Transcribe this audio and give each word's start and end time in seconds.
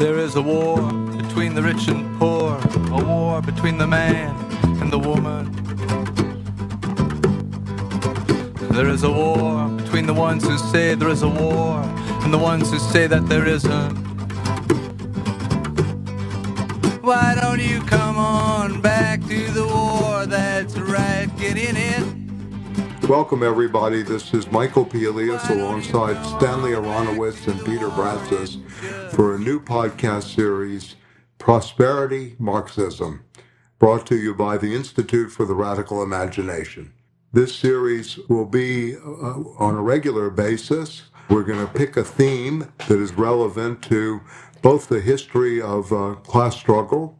There 0.00 0.16
is 0.18 0.34
a 0.34 0.40
war 0.40 0.80
between 1.18 1.54
the 1.54 1.62
rich 1.62 1.86
and 1.88 2.18
poor, 2.18 2.58
a 2.90 3.04
war 3.04 3.42
between 3.42 3.76
the 3.76 3.86
man 3.86 4.34
and 4.80 4.90
the 4.90 4.98
woman. 4.98 5.52
There 8.70 8.88
is 8.88 9.02
a 9.02 9.10
war 9.10 9.68
between 9.68 10.06
the 10.06 10.14
ones 10.14 10.42
who 10.48 10.56
say 10.56 10.94
there 10.94 11.10
is 11.10 11.22
a 11.22 11.28
war 11.28 11.82
and 12.22 12.32
the 12.32 12.38
ones 12.38 12.70
who 12.70 12.78
say 12.78 13.08
that 13.08 13.28
there 13.28 13.46
isn't. 13.46 13.94
Why 17.02 17.36
don't 17.38 17.60
you 17.60 17.82
come 17.82 18.16
on 18.16 18.80
back 18.80 19.20
to 19.28 19.50
the 19.52 19.66
war? 19.66 20.24
That's 20.24 20.78
right, 20.78 21.28
get 21.36 21.58
in 21.58 21.76
it. 21.76 22.19
Welcome, 23.08 23.42
everybody. 23.42 24.02
This 24.02 24.32
is 24.34 24.50
Michael 24.52 24.84
Pelias 24.84 25.48
alongside 25.50 26.24
Stanley 26.24 26.72
Aronowitz 26.72 27.48
and 27.48 27.64
Peter 27.64 27.88
Bratsis 27.88 28.60
for 29.10 29.34
a 29.34 29.38
new 29.38 29.58
podcast 29.60 30.34
series, 30.34 30.94
Prosperity 31.38 32.36
Marxism, 32.38 33.24
brought 33.78 34.06
to 34.06 34.16
you 34.16 34.34
by 34.34 34.58
the 34.58 34.74
Institute 34.74 35.32
for 35.32 35.44
the 35.44 35.54
Radical 35.54 36.02
Imagination. 36.02 36.92
This 37.32 37.54
series 37.54 38.18
will 38.28 38.46
be 38.46 38.96
uh, 38.96 39.00
on 39.58 39.74
a 39.74 39.82
regular 39.82 40.30
basis. 40.30 41.02
We're 41.28 41.44
going 41.44 41.66
to 41.66 41.72
pick 41.72 41.96
a 41.96 42.04
theme 42.04 42.72
that 42.88 42.98
is 42.98 43.12
relevant 43.12 43.82
to 43.84 44.20
both 44.62 44.88
the 44.88 45.00
history 45.00 45.60
of 45.60 45.92
uh, 45.92 46.14
class 46.16 46.56
struggle, 46.56 47.19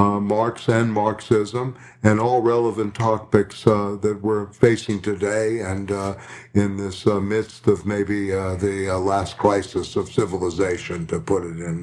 uh, 0.00 0.18
Marx 0.18 0.66
and 0.66 0.92
Marxism, 0.94 1.76
and 2.02 2.18
all 2.18 2.40
relevant 2.40 2.94
topics 2.94 3.66
uh, 3.66 3.98
that 4.00 4.22
we're 4.22 4.46
facing 4.46 5.02
today 5.02 5.60
and 5.60 5.92
uh, 5.92 6.14
in 6.54 6.78
this 6.78 7.06
uh, 7.06 7.20
midst 7.20 7.66
of 7.66 7.84
maybe 7.84 8.32
uh, 8.32 8.54
the 8.56 8.88
uh, 8.88 8.98
last 8.98 9.36
crisis 9.36 9.96
of 9.96 10.10
civilization, 10.10 11.06
to 11.06 11.20
put 11.20 11.44
it 11.44 11.60
in 11.60 11.82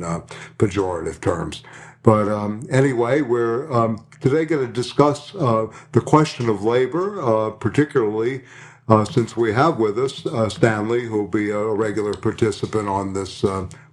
pejorative 0.58 1.22
terms. 1.22 1.62
But 2.02 2.28
um, 2.28 2.64
anyway, 2.72 3.22
we're 3.22 3.72
um, 3.72 4.04
today 4.20 4.45
going 4.45 4.66
to 4.66 4.73
discuss 4.73 5.32
the 5.34 6.02
question 6.04 6.50
of 6.50 6.64
labor, 6.64 7.52
particularly. 7.52 8.44
Uh, 8.90 9.04
since 9.04 9.36
we 9.36 9.52
have 9.52 9.80
with 9.80 10.00
us 10.00 10.26
uh, 10.26 10.48
Stanley, 10.48 11.04
who 11.04 11.18
will 11.18 11.28
be 11.28 11.50
a 11.50 11.60
regular 11.60 12.14
participant 12.14 12.88
on 12.88 13.12
this 13.12 13.42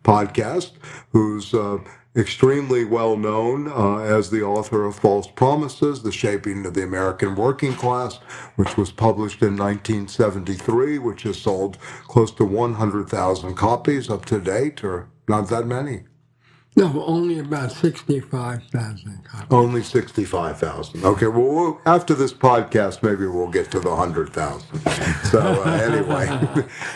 podcast, 0.05 0.71
who's 1.11 1.53
extremely 2.17 2.85
well 2.85 3.17
known 3.17 3.67
uh, 3.69 3.99
as 3.99 4.31
the 4.31 4.43
author 4.43 4.85
of 4.85 4.97
False 4.97 5.27
Promises, 5.27 6.03
The 6.03 6.13
Shaping 6.13 6.65
of 6.65 6.75
the 6.75 6.85
American 6.85 7.35
Working 7.35 7.75
Class, 7.75 8.17
which 8.57 8.77
was 8.77 8.93
published 8.93 9.43
in 9.43 9.57
1973, 9.57 10.99
which 10.99 11.23
has 11.25 11.41
sold 11.41 11.79
close 12.07 12.31
to 12.33 12.45
100,000 12.45 13.55
copies 13.55 14.09
up 14.09 14.25
to 14.27 14.41
date, 14.41 14.85
or 14.85 15.09
not 15.29 15.49
that 15.49 15.67
many. 15.67 16.05
No, 16.77 17.05
only 17.05 17.39
about 17.39 17.71
65,000 17.71 19.25
copies. 19.25 19.47
Only 19.51 19.83
65,000. 19.83 21.05
Okay, 21.05 21.29
well, 21.29 21.43
we'll, 21.43 21.81
after 21.87 22.15
this 22.15 22.33
podcast, 22.33 23.01
maybe 23.01 23.27
we'll 23.29 23.51
get 23.51 23.71
to 23.71 23.79
the 23.79 23.91
100,000. 23.91 24.81
So, 25.31 25.39
uh, 25.41 25.71
anyway. 25.71 26.27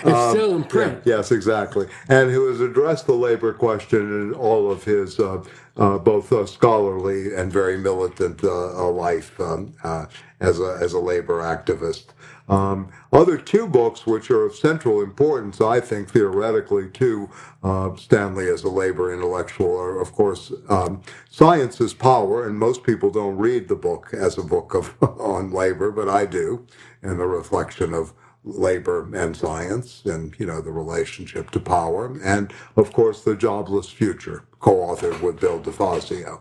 it's 0.03 0.07
um, 0.07 0.31
still 0.31 0.57
in 0.57 0.65
print. 0.65 1.03
Yeah, 1.05 1.19
yes, 1.19 1.31
exactly. 1.31 1.87
And 2.09 2.29
who 2.31 2.49
has 2.49 2.61
addressed 2.61 3.07
the 3.07 3.15
labor 3.15 3.53
question 3.53 4.01
in 4.01 4.35
all 4.35 4.69
of 4.69 4.83
his 4.83 5.21
uh, 5.21 5.35
uh, 5.37 5.45
both 5.79 6.33
uh, 6.33 6.45
scholarly 6.45 7.35
and 7.35 7.53
very 7.53 7.79
militant 7.79 8.43
uh, 8.43 8.89
life 8.91 9.39
um, 9.41 9.73
uh, 9.85 10.07
as, 10.41 10.61
a, 10.61 10.79
as 10.81 10.93
a 10.93 10.99
labor 10.99 11.41
activist. 11.41 12.07
Um, 12.49 12.91
other 13.13 13.37
two 13.37 13.67
books 13.67 14.07
which 14.07 14.31
are 14.31 14.45
of 14.45 14.55
central 14.55 15.03
importance, 15.03 15.61
I 15.61 15.81
think, 15.81 16.11
theoretically, 16.11 16.89
to 16.91 17.31
uh, 17.63 17.95
Stanley 17.97 18.49
as 18.49 18.65
a 18.65 18.71
labor 18.71 19.13
intellectual 19.13 19.79
are, 19.79 20.01
of 20.01 20.13
course, 20.13 20.53
um, 20.69 21.03
Science 21.31 21.81
as 21.81 21.93
Power, 21.93 22.47
and 22.47 22.59
most 22.59 22.85
people 22.85 23.11
don't 23.11 23.37
read 23.37 23.69
the 23.69 23.77
book 23.77 24.15
as 24.15 24.39
a 24.39 24.43
book 24.43 24.75
of 24.75 24.95
on 25.21 25.53
labor, 25.53 25.91
but 25.91 26.09
I 26.09 26.25
do, 26.25 26.67
and 27.03 27.21
the 27.21 27.27
reflection 27.27 27.93
of 27.93 28.15
labor 28.45 29.09
and 29.15 29.37
science 29.37 30.03
and 30.05 30.35
you 30.39 30.47
know 30.47 30.61
the 30.61 30.73
relationship 30.73 31.51
to 31.51 31.61
power 31.61 32.19
and 32.25 32.53
of 32.77 32.93
course 32.93 33.23
the 33.25 33.37
jobless 33.37 33.91
future 33.91 34.45
co-authored 34.61 35.21
with 35.21 35.41
bill 35.41 35.61
DiFazio 35.61 36.41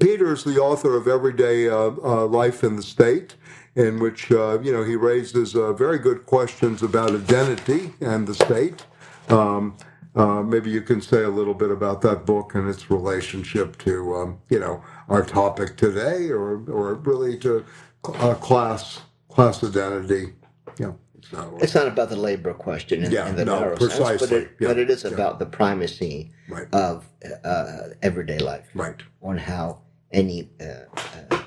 peter 0.00 0.32
is 0.32 0.44
the 0.44 0.58
author 0.58 0.96
of 0.96 1.06
everyday 1.08 1.68
uh, 1.68 1.90
uh, 2.02 2.26
life 2.26 2.64
in 2.64 2.76
the 2.76 2.82
state 2.82 3.36
in 3.76 3.98
which 3.98 4.30
uh, 4.30 4.60
you 4.60 4.72
know 4.72 4.82
he 4.82 4.96
raises 4.96 5.54
uh, 5.54 5.72
very 5.72 5.98
good 5.98 6.26
questions 6.26 6.82
about 6.82 7.10
identity 7.14 7.92
and 8.00 8.26
the 8.26 8.34
state. 8.34 8.84
Um, 9.28 9.76
uh, 10.14 10.42
maybe 10.42 10.70
you 10.70 10.82
can 10.82 11.00
say 11.00 11.22
a 11.22 11.28
little 11.30 11.54
bit 11.54 11.70
about 11.70 12.02
that 12.02 12.26
book 12.26 12.54
and 12.54 12.68
its 12.68 12.90
relationship 12.90 13.78
to 13.78 14.14
um, 14.14 14.38
you 14.50 14.60
know 14.60 14.82
our 15.08 15.24
topic 15.24 15.76
today, 15.76 16.28
or 16.30 16.62
or 16.70 16.94
really 16.94 17.38
to 17.38 17.64
uh, 18.04 18.34
class 18.34 19.00
class 19.28 19.64
identity. 19.64 20.34
Yeah. 20.78 20.92
So, 21.30 21.56
it's 21.60 21.74
not 21.74 21.86
about 21.86 22.08
the 22.08 22.16
labor 22.16 22.52
question 22.52 23.04
in, 23.04 23.12
yeah, 23.12 23.28
in 23.28 23.36
the 23.36 23.44
no, 23.44 23.60
narrow 23.60 23.76
precisely. 23.76 24.18
sense, 24.18 24.20
but 24.22 24.32
it, 24.32 24.50
yeah, 24.58 24.68
but 24.68 24.78
it 24.78 24.90
is 24.90 25.04
yeah. 25.04 25.10
about 25.10 25.38
the 25.38 25.46
primacy 25.46 26.32
right. 26.48 26.66
of 26.72 27.08
uh, 27.44 27.90
everyday 28.02 28.38
life, 28.38 28.68
right? 28.74 29.00
On 29.22 29.38
how 29.38 29.78
any 30.10 30.50
uh, 30.60 31.38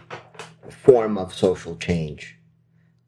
form 0.69 1.17
of 1.17 1.33
social 1.33 1.75
change 1.75 2.37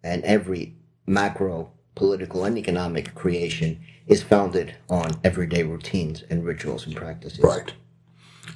and 0.03 0.23
every 0.25 0.75
macro 1.05 1.71
political 1.95 2.45
and 2.45 2.57
economic 2.57 3.15
creation 3.15 3.79
is 4.07 4.21
founded 4.21 4.75
on 4.89 5.11
everyday 5.23 5.63
routines 5.63 6.23
and 6.29 6.45
rituals 6.45 6.85
and 6.85 6.95
practices. 6.95 7.39
Right. 7.39 7.73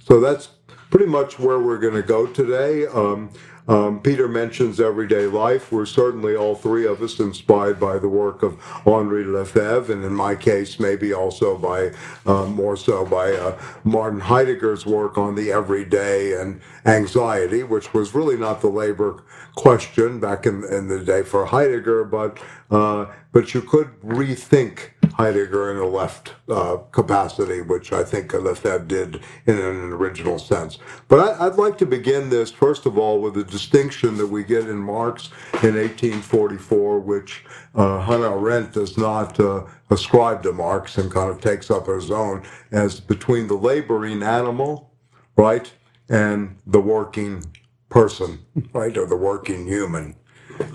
So 0.04 0.20
that's 0.20 0.50
pretty 0.90 1.08
much 1.08 1.40
where 1.40 1.60
we're 1.60 1.80
going 1.80 1.96
to 1.96 2.04
go 2.04 2.28
today. 2.28 2.86
Um, 2.88 3.32
um, 3.72 4.02
Peter 4.02 4.28
mentions 4.28 4.82
everyday 4.82 5.28
life. 5.28 5.72
We're 5.72 5.86
certainly 5.86 6.36
all 6.36 6.56
three 6.56 6.86
of 6.86 7.02
us 7.02 7.20
inspired 7.22 7.80
by 7.80 8.00
the 8.00 8.10
work 8.10 8.44
of 8.44 8.60
Henri 8.86 9.24
Lefebvre, 9.24 9.94
and 9.94 10.04
in 10.04 10.14
my 10.14 10.36
case, 10.36 10.78
maybe 10.80 11.14
also 11.14 11.58
by 11.58 11.92
uh, 12.30 12.46
more 12.48 12.76
so 12.76 13.06
by 13.06 13.32
uh, 13.32 13.58
Martin 13.86 14.20
Heidegger's 14.20 14.86
work 14.86 15.18
on 15.18 15.36
the 15.36 15.54
everyday 15.54 16.34
and 16.40 16.60
anxiety, 16.86 17.64
which 17.64 17.94
was 17.94 18.14
really 18.14 18.38
not 18.38 18.60
the 18.60 18.70
labor 18.70 19.24
question 19.56 20.20
back 20.20 20.46
in, 20.46 20.64
in 20.66 20.88
the 20.88 21.00
day 21.00 21.24
for 21.24 21.46
Heidegger, 21.46 22.04
but 22.06 22.40
uh, 22.70 23.06
but 23.34 23.54
you 23.54 23.62
could 23.62 23.88
rethink 24.02 24.92
Heidegger 25.14 25.72
in 25.72 25.78
a 25.78 25.88
left 25.88 26.34
uh, 26.50 26.78
capacity, 26.92 27.62
which 27.62 27.92
I 27.92 28.04
think 28.04 28.34
Lefebvre 28.34 28.86
did 28.88 29.22
in 29.46 29.58
an 29.58 29.92
original 29.92 30.40
sense. 30.40 30.80
But 31.08 31.40
I, 31.40 31.48
would 31.48 31.58
like 31.58 31.78
to 31.80 31.86
begin 31.86 32.30
this, 32.30 32.52
first 32.52 32.86
of 32.86 32.98
all, 32.98 33.22
with 33.22 33.38
a 33.38 33.44
distinction 33.44 34.18
that 34.18 34.28
we 34.28 34.44
get 34.44 34.70
in 34.70 34.78
Marx 34.78 35.30
in 35.64 35.76
1844, 35.76 37.00
which 37.00 37.46
uh, 37.76 38.00
Hannah 38.02 38.36
Arendt 38.36 38.74
does 38.74 38.98
not 38.98 39.40
uh, 39.40 39.66
ascribe 39.90 40.44
to 40.44 40.54
Marx 40.54 40.98
and 40.98 41.12
kind 41.12 41.30
of 41.30 41.42
takes 41.42 41.70
up 41.70 41.88
as 41.90 42.10
own, 42.10 42.44
as 42.72 43.00
between 43.00 43.48
the 43.48 43.56
laboring 43.56 44.24
animal, 44.24 44.92
right, 45.36 45.72
and 46.10 46.58
the 46.66 46.82
working 46.82 47.44
person, 47.92 48.40
right, 48.74 48.98
or 48.98 49.08
the 49.08 49.18
working 49.18 49.68
human. 49.68 50.18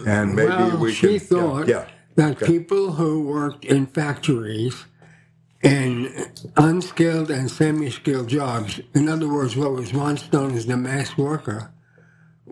And 0.07 0.37
maybe 0.37 0.51
well, 0.51 0.79
we 0.79 0.93
she 0.93 1.19
can, 1.19 1.21
thought 1.21 1.69
yeah, 1.69 1.87
yeah 1.87 1.89
that 2.17 2.43
okay. 2.43 2.47
people 2.47 2.93
who 2.95 3.23
worked 3.27 3.65
in 3.67 3.87
factories 3.89 4.87
in 5.63 6.13
unskilled 6.57 7.31
and 7.31 7.51
semi-skilled 7.51 8.29
jobs, 8.29 8.81
in 8.95 9.09
other 9.09 9.29
words, 9.33 9.57
what 9.57 9.73
was 9.73 9.93
once 9.95 10.33
known 10.33 10.55
as 10.55 10.67
the 10.67 10.77
mass 10.77 11.19
worker, 11.19 11.73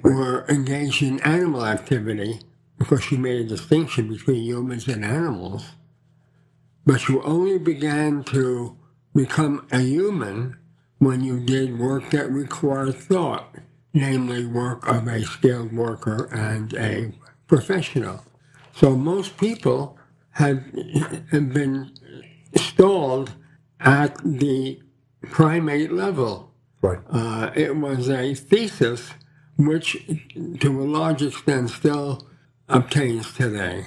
were 0.03 0.47
engaged 0.49 1.03
in 1.03 1.21
animal 1.23 1.67
activity 1.67 2.41
because 2.79 3.03
she 3.05 3.17
made 3.17 3.41
a 3.47 3.49
distinction 3.49 4.09
between 4.09 4.43
humans 4.45 4.89
and 4.89 5.05
animals. 5.05 5.65
But 6.87 7.09
you 7.09 7.23
only 7.23 7.59
began 7.59 8.25
to 8.25 8.77
become 9.15 9.67
a 9.73 9.81
human 9.81 10.59
when 10.99 11.23
you 11.25 11.41
did 11.41 11.79
work 11.79 12.11
that 12.11 12.31
required 12.31 12.97
thought, 12.97 13.55
namely 13.95 14.45
work 14.45 14.87
of 14.89 15.07
a 15.07 15.23
skilled 15.23 15.73
worker 15.73 16.29
and 16.33 16.75
a 16.75 17.13
professional. 17.47 18.25
So 18.75 18.97
most 18.97 19.37
people 19.39 19.97
had 20.33 20.73
been 21.31 21.93
stalled 22.57 23.33
at 23.81 24.17
the 24.25 24.83
primate 25.31 25.93
level. 25.93 26.53
Right. 26.83 26.99
Uh, 27.09 27.51
it 27.55 27.77
was 27.77 28.11
a 28.11 28.35
thesis 28.35 29.11
which, 29.57 29.97
to 30.61 30.83
a 30.83 30.85
large 30.85 31.23
extent, 31.23 31.71
still 31.71 32.27
obtains 32.69 33.33
today. 33.33 33.87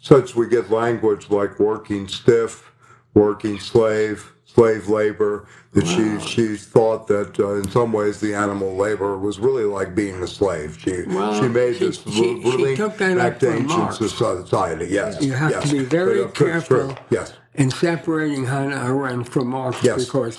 Such 0.00 0.36
we 0.36 0.48
get 0.48 0.70
language 0.70 1.30
like 1.30 1.58
working 1.58 2.06
stiff, 2.08 2.72
working 3.14 3.58
slave, 3.58 4.32
slave 4.48 4.88
labor, 4.88 5.46
that 5.72 5.84
wow. 5.84 6.18
she 6.20 6.26
she 6.26 6.56
thought 6.56 7.06
that 7.06 7.38
uh, 7.38 7.54
in 7.54 7.70
some 7.70 7.92
ways 7.92 8.18
the 8.20 8.34
animal 8.34 8.74
labor 8.74 9.18
was 9.18 9.38
really 9.38 9.64
like 9.64 9.94
being 9.94 10.22
a 10.22 10.26
slave. 10.26 10.78
She 10.80 11.02
well, 11.06 11.40
she 11.40 11.48
made 11.48 11.76
she, 11.76 11.86
this 11.86 12.02
she, 12.02 12.34
really 12.44 12.74
she 12.74 12.82
back 13.14 13.38
to 13.40 13.52
ancient 13.52 13.68
Marx. 13.68 13.98
society. 13.98 14.86
Yes, 14.90 15.22
you 15.22 15.32
have 15.32 15.50
yes. 15.50 15.70
to 15.70 15.76
be 15.76 15.84
very 15.84 16.22
but, 16.22 16.30
uh, 16.30 16.32
careful. 16.32 16.98
Yes. 17.10 17.34
in 17.54 17.70
separating 17.70 18.46
Hannah 18.46 18.84
Arendt 18.84 19.28
from 19.28 19.48
Marx 19.48 19.82
yes. 19.84 20.04
because 20.04 20.38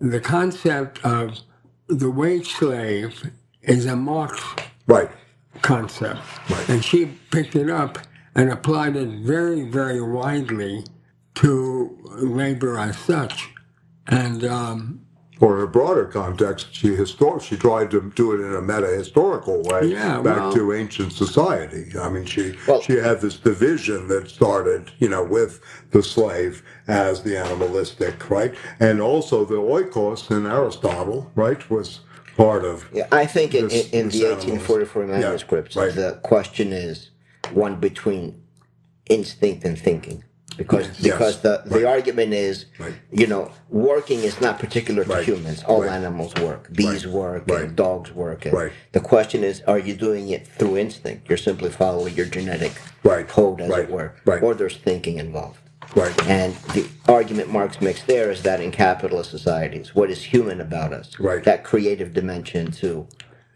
the 0.00 0.20
concept 0.20 1.04
of 1.04 1.38
the 1.88 2.10
wage 2.10 2.54
slave 2.54 3.30
is 3.62 3.86
a 3.86 3.96
Marx 3.96 4.42
Right. 4.86 5.10
concept. 5.60 6.20
Right. 6.50 6.68
And 6.68 6.84
she 6.84 7.06
picked 7.30 7.54
it 7.54 7.70
up 7.70 7.98
and 8.34 8.50
applied 8.50 8.96
it 8.96 9.08
very, 9.20 9.62
very 9.68 10.00
widely 10.00 10.84
to 11.36 11.98
labor 12.16 12.78
as 12.78 12.96
such. 12.98 13.48
And 14.06 14.44
um, 14.44 15.00
Or 15.40 15.58
in 15.58 15.64
a 15.64 15.66
broader 15.66 16.04
context, 16.06 16.68
she 16.74 16.88
histor- 16.88 17.40
she 17.40 17.56
tried 17.56 17.90
to 17.92 18.12
do 18.14 18.32
it 18.32 18.40
in 18.44 18.54
a 18.54 18.60
meta-historical 18.60 19.62
way 19.62 19.86
Yeah, 19.86 20.20
back 20.20 20.36
well- 20.36 20.52
to 20.52 20.72
ancient 20.72 21.12
society. 21.12 21.92
I 21.98 22.08
mean, 22.10 22.24
she 22.24 22.54
Well- 22.66 22.80
she 22.82 22.94
had 22.94 23.20
this 23.20 23.36
division 23.36 24.08
that 24.08 24.28
started, 24.28 24.90
you 24.98 25.08
know, 25.08 25.24
with 25.24 25.60
the 25.92 26.02
slave 26.02 26.62
as 26.88 27.22
the 27.22 27.36
animalistic, 27.38 28.28
right, 28.30 28.54
and 28.80 29.00
also 29.00 29.44
the 29.44 29.56
oikos 29.56 30.30
in 30.30 30.46
Aristotle, 30.46 31.30
right, 31.34 31.68
was 31.70 32.00
part 32.36 32.64
of. 32.64 32.84
Yeah, 32.92 33.06
I 33.12 33.26
think 33.26 33.54
in, 33.54 33.68
This- 33.68 33.88
in, 33.90 34.00
in 34.00 34.06
this 34.08 34.18
the 34.20 34.26
animal 34.26 34.38
is- 34.44 34.50
1844 34.50 35.04
yeah, 35.04 35.18
manuscripts, 35.20 35.76
right. 35.76 35.94
the 35.94 36.18
question 36.22 36.72
is 36.72 37.10
one 37.52 37.76
between 37.76 38.42
instinct 39.08 39.64
and 39.64 39.78
thinking. 39.78 40.24
Because 40.54 40.86
Yes, 41.00 41.14
because 41.14 41.40
the, 41.40 41.62
the 41.66 41.76
right. 41.76 41.84
argument 41.86 42.32
is, 42.32 42.66
Right. 42.78 42.94
you 43.10 43.26
know, 43.26 43.50
working 43.70 44.20
is 44.20 44.40
not 44.40 44.58
particular 44.58 45.04
to 45.04 45.10
Right, 45.10 45.24
humans. 45.24 45.62
All 45.64 45.84
animals 45.84 46.34
work. 46.36 46.72
Bees 46.72 47.06
work 47.06 47.50
and 47.50 47.74
dogs 47.76 48.12
work. 48.12 48.46
And. 48.46 48.70
The 48.92 49.00
question 49.00 49.44
is, 49.44 49.62
are 49.62 49.78
you 49.78 49.94
doing 49.94 50.28
it 50.30 50.46
through 50.46 50.76
instinct? 50.78 51.28
You're 51.28 51.38
simply 51.38 51.70
following 51.70 52.14
your 52.14 52.26
genetic 52.26 52.72
Right, 53.02 53.26
code, 53.26 53.60
as 53.60 53.70
it 53.70 53.90
were. 53.90 54.14
right. 54.24 54.42
Or 54.42 54.54
there's 54.54 54.76
thinking 54.76 55.18
involved. 55.18 55.58
Right. 55.94 56.26
And 56.28 56.54
the 56.74 56.86
argument 57.08 57.50
Marx 57.52 57.80
makes 57.80 58.02
there 58.04 58.30
is 58.30 58.42
that 58.44 58.60
in 58.60 58.70
capitalist 58.70 59.30
societies, 59.30 59.94
what 59.94 60.10
is 60.10 60.22
human 60.22 60.60
about 60.60 60.92
us, 60.92 61.18
Right. 61.18 61.44
that 61.44 61.64
creative 61.64 62.12
dimension 62.14 62.70
to 62.72 63.06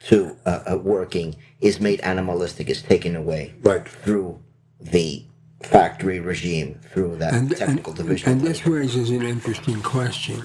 to 0.08 0.36
uh, 0.44 0.60
uh, 0.72 0.76
working 0.76 1.34
is 1.60 1.80
made 1.80 2.00
animalistic, 2.02 2.68
is 2.68 2.82
taken 2.82 3.16
away 3.16 3.54
Right. 3.62 3.88
through 3.88 4.38
the 4.78 5.24
factory 5.66 6.20
regime, 6.20 6.80
through 6.92 7.16
that 7.16 7.34
and, 7.34 7.56
technical 7.56 7.92
and, 7.92 8.02
division. 8.02 8.30
and 8.30 8.40
this 8.40 8.66
raises 8.66 9.10
an 9.10 9.22
interesting 9.22 9.82
question. 9.82 10.42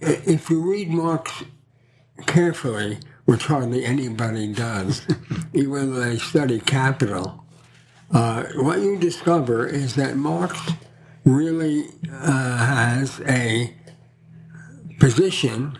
If 0.00 0.50
you 0.50 0.60
read 0.60 0.90
Marx 0.90 1.44
carefully, 2.26 2.98
which 3.24 3.46
hardly 3.46 3.84
anybody 3.84 4.52
does, 4.52 5.06
even 5.54 5.94
though 5.94 6.00
they 6.00 6.18
study 6.18 6.60
capital, 6.60 7.44
uh, 8.10 8.44
what 8.56 8.80
you 8.80 8.98
discover 8.98 9.66
is 9.66 9.94
that 9.96 10.16
Marx 10.16 10.58
really 11.24 11.86
uh, 12.10 12.56
has 12.56 13.20
a 13.28 13.74
position 14.98 15.78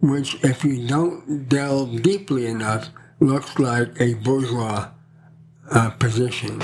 which, 0.00 0.42
if 0.42 0.64
you 0.64 0.86
don't 0.88 1.48
delve 1.48 2.02
deeply 2.02 2.46
enough, 2.46 2.88
looks 3.20 3.58
like 3.58 4.00
a 4.00 4.14
bourgeois 4.14 4.88
uh, 5.70 5.90
position. 5.90 6.60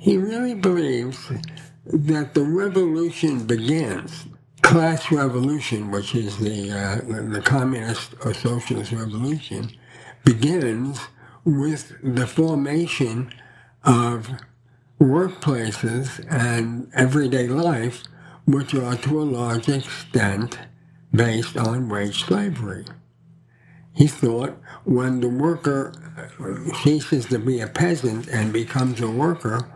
He 0.00 0.16
really 0.16 0.54
believes 0.54 1.30
that 1.84 2.32
the 2.32 2.42
revolution 2.42 3.46
begins, 3.46 4.24
class 4.62 5.12
revolution, 5.12 5.90
which 5.90 6.14
is 6.14 6.38
the, 6.38 6.72
uh, 6.72 7.30
the 7.34 7.42
communist 7.42 8.14
or 8.24 8.32
socialist 8.32 8.92
revolution, 8.92 9.70
begins 10.24 10.98
with 11.44 11.92
the 12.02 12.26
formation 12.26 13.30
of 13.84 14.30
workplaces 14.98 16.24
and 16.30 16.90
everyday 16.94 17.46
life, 17.48 18.04
which 18.46 18.74
are 18.74 18.96
to 18.96 19.20
a 19.20 19.24
large 19.24 19.68
extent 19.68 20.58
based 21.14 21.58
on 21.58 21.90
wage 21.90 22.24
slavery. 22.24 22.86
He 23.94 24.06
thought 24.06 24.56
when 24.84 25.20
the 25.20 25.28
worker 25.28 25.92
ceases 26.82 27.26
to 27.26 27.38
be 27.38 27.60
a 27.60 27.66
peasant 27.66 28.28
and 28.28 28.52
becomes 28.52 29.02
a 29.02 29.10
worker, 29.10 29.68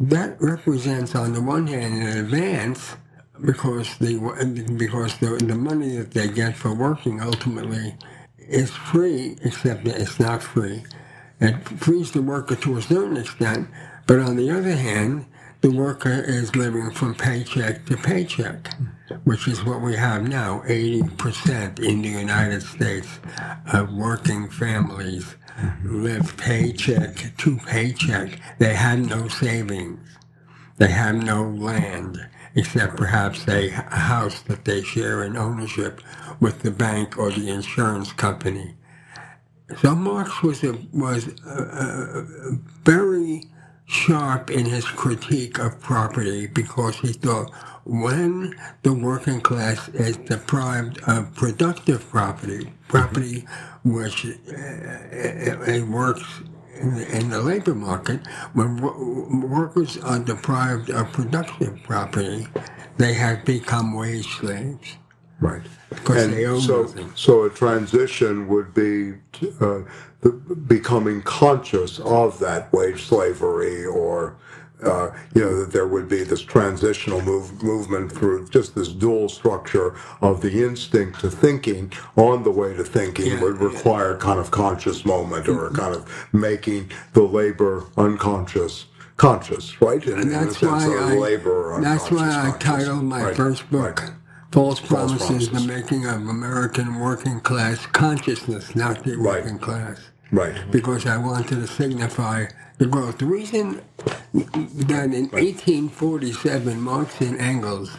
that 0.00 0.40
represents, 0.40 1.14
on 1.14 1.32
the 1.34 1.42
one 1.42 1.66
hand, 1.68 2.02
an 2.02 2.18
advance 2.26 2.96
because 3.44 3.96
the 3.98 4.18
because 4.78 5.18
the, 5.18 5.36
the 5.38 5.56
money 5.56 5.96
that 5.98 6.12
they 6.12 6.28
get 6.28 6.56
for 6.56 6.74
working 6.74 7.20
ultimately 7.22 7.96
is 8.38 8.70
free, 8.70 9.36
except 9.44 9.84
that 9.84 10.00
it's 10.00 10.20
not 10.20 10.42
free. 10.42 10.84
It 11.40 11.56
frees 11.68 12.12
the 12.12 12.22
worker 12.22 12.56
to 12.56 12.78
a 12.78 12.82
certain 12.82 13.16
extent, 13.18 13.68
but 14.06 14.20
on 14.20 14.36
the 14.36 14.50
other 14.50 14.76
hand, 14.76 15.26
the 15.60 15.70
worker 15.70 16.22
is 16.26 16.54
living 16.54 16.90
from 16.90 17.14
paycheck 17.14 17.84
to 17.86 17.96
paycheck, 17.96 18.74
which 19.24 19.48
is 19.48 19.64
what 19.64 19.80
we 19.80 19.96
have 19.96 20.28
now. 20.28 20.62
80% 20.66 21.80
in 21.80 22.02
the 22.02 22.08
United 22.08 22.62
States 22.62 23.18
of 23.72 23.92
working 23.92 24.48
families 24.50 25.36
live 25.84 26.36
paycheck 26.36 27.36
to 27.38 27.56
paycheck. 27.66 28.40
They 28.58 28.74
have 28.74 29.00
no 29.00 29.28
savings. 29.28 29.98
They 30.76 30.88
have 30.88 31.16
no 31.16 31.42
land, 31.42 32.24
except 32.54 32.96
perhaps 32.96 33.48
a 33.48 33.68
house 33.70 34.40
that 34.42 34.64
they 34.64 34.82
share 34.82 35.24
in 35.24 35.36
ownership 35.36 36.00
with 36.38 36.62
the 36.62 36.70
bank 36.70 37.18
or 37.18 37.32
the 37.32 37.50
insurance 37.50 38.12
company. 38.12 38.76
So 39.82 39.94
Marx 39.94 40.42
was 40.42 40.62
a, 40.62 40.78
was 40.92 41.28
a, 41.44 41.50
a, 41.50 42.52
very 42.84 43.42
sharp 43.88 44.50
in 44.50 44.66
his 44.66 44.84
critique 44.84 45.58
of 45.58 45.80
property 45.80 46.46
because 46.46 46.96
he 46.96 47.12
thought 47.12 47.50
when 47.84 48.54
the 48.82 48.92
working 48.92 49.40
class 49.40 49.88
is 49.88 50.18
deprived 50.18 51.00
of 51.08 51.34
productive 51.34 52.06
property, 52.10 52.70
property 52.86 53.46
which 53.84 54.26
uh, 54.26 54.30
it 54.52 55.88
works 55.88 56.22
in 56.78 56.94
the, 56.96 57.16
in 57.16 57.30
the 57.30 57.40
labor 57.40 57.74
market, 57.74 58.20
when 58.52 58.76
wo- 58.76 59.26
workers 59.48 59.96
are 59.98 60.18
deprived 60.18 60.90
of 60.90 61.10
productive 61.12 61.82
property, 61.82 62.46
they 62.98 63.14
have 63.14 63.42
become 63.46 63.96
wage 63.96 64.26
slaves. 64.36 64.98
Right. 65.40 65.62
Because 65.88 66.28
they 66.28 66.44
own 66.44 66.60
so, 66.60 66.82
nothing. 66.82 67.12
so 67.14 67.44
a 67.44 67.50
transition 67.50 68.48
would 68.48 68.74
be 68.74 69.14
uh, 69.60 69.80
becoming 70.66 71.22
conscious 71.22 71.98
of 72.00 72.38
that 72.40 72.72
wage 72.72 73.04
slavery, 73.04 73.84
or 73.86 74.36
uh, 74.82 75.10
you 75.34 75.42
know 75.42 75.60
that 75.60 75.72
there 75.72 75.86
would 75.88 76.08
be 76.08 76.22
this 76.24 76.42
transitional 76.42 77.20
move, 77.22 77.62
movement 77.62 78.12
through 78.12 78.48
just 78.48 78.74
this 78.74 78.88
dual 78.88 79.28
structure 79.28 79.96
of 80.20 80.40
the 80.40 80.64
instinct 80.64 81.20
to 81.20 81.30
thinking 81.30 81.92
on 82.16 82.42
the 82.44 82.50
way 82.50 82.74
to 82.74 82.84
thinking 82.84 83.32
Yeah. 83.32 83.42
would 83.42 83.58
require 83.58 84.16
kind 84.16 84.38
of 84.40 84.50
conscious 84.50 85.04
moment 85.04 85.48
or 85.48 85.70
kind 85.70 85.94
of 85.94 86.28
making 86.32 86.90
the 87.12 87.22
labor 87.22 87.84
unconscious 87.96 88.86
conscious, 89.16 89.80
right? 89.82 90.04
In, 90.06 90.20
And 90.20 90.30
that's 90.32 90.62
why 90.62 90.84
I, 90.84 91.14
labor 91.16 91.80
that's 91.82 92.10
why 92.10 92.28
I 92.54 92.56
titled 92.58 93.04
my 93.04 93.24
Right, 93.24 93.36
first 93.36 93.70
book, 93.70 94.00
right. 94.00 94.12
False 94.52 94.80
Promises, 94.80 95.48
Promises. 95.48 95.50
The 95.50 95.60
Making 95.60 96.06
of 96.06 96.28
American 96.28 97.00
Working 97.00 97.40
Class 97.40 97.86
Consciousness, 97.86 98.76
not 98.76 99.04
the 99.04 99.16
Right. 99.16 99.44
working 99.44 99.58
class. 99.58 99.98
Right. 100.32 100.56
Because 100.70 101.06
I 101.06 101.18
wanted 101.18 101.56
to 101.60 101.66
signify 101.68 102.46
the 102.78 102.86
growth. 102.86 103.18
The 103.18 103.26
reason 103.26 103.82
that 104.34 105.12
in 105.14 105.30
1847 105.32 106.80
Marx 106.80 107.20
and 107.20 107.38
Engels 107.40 107.98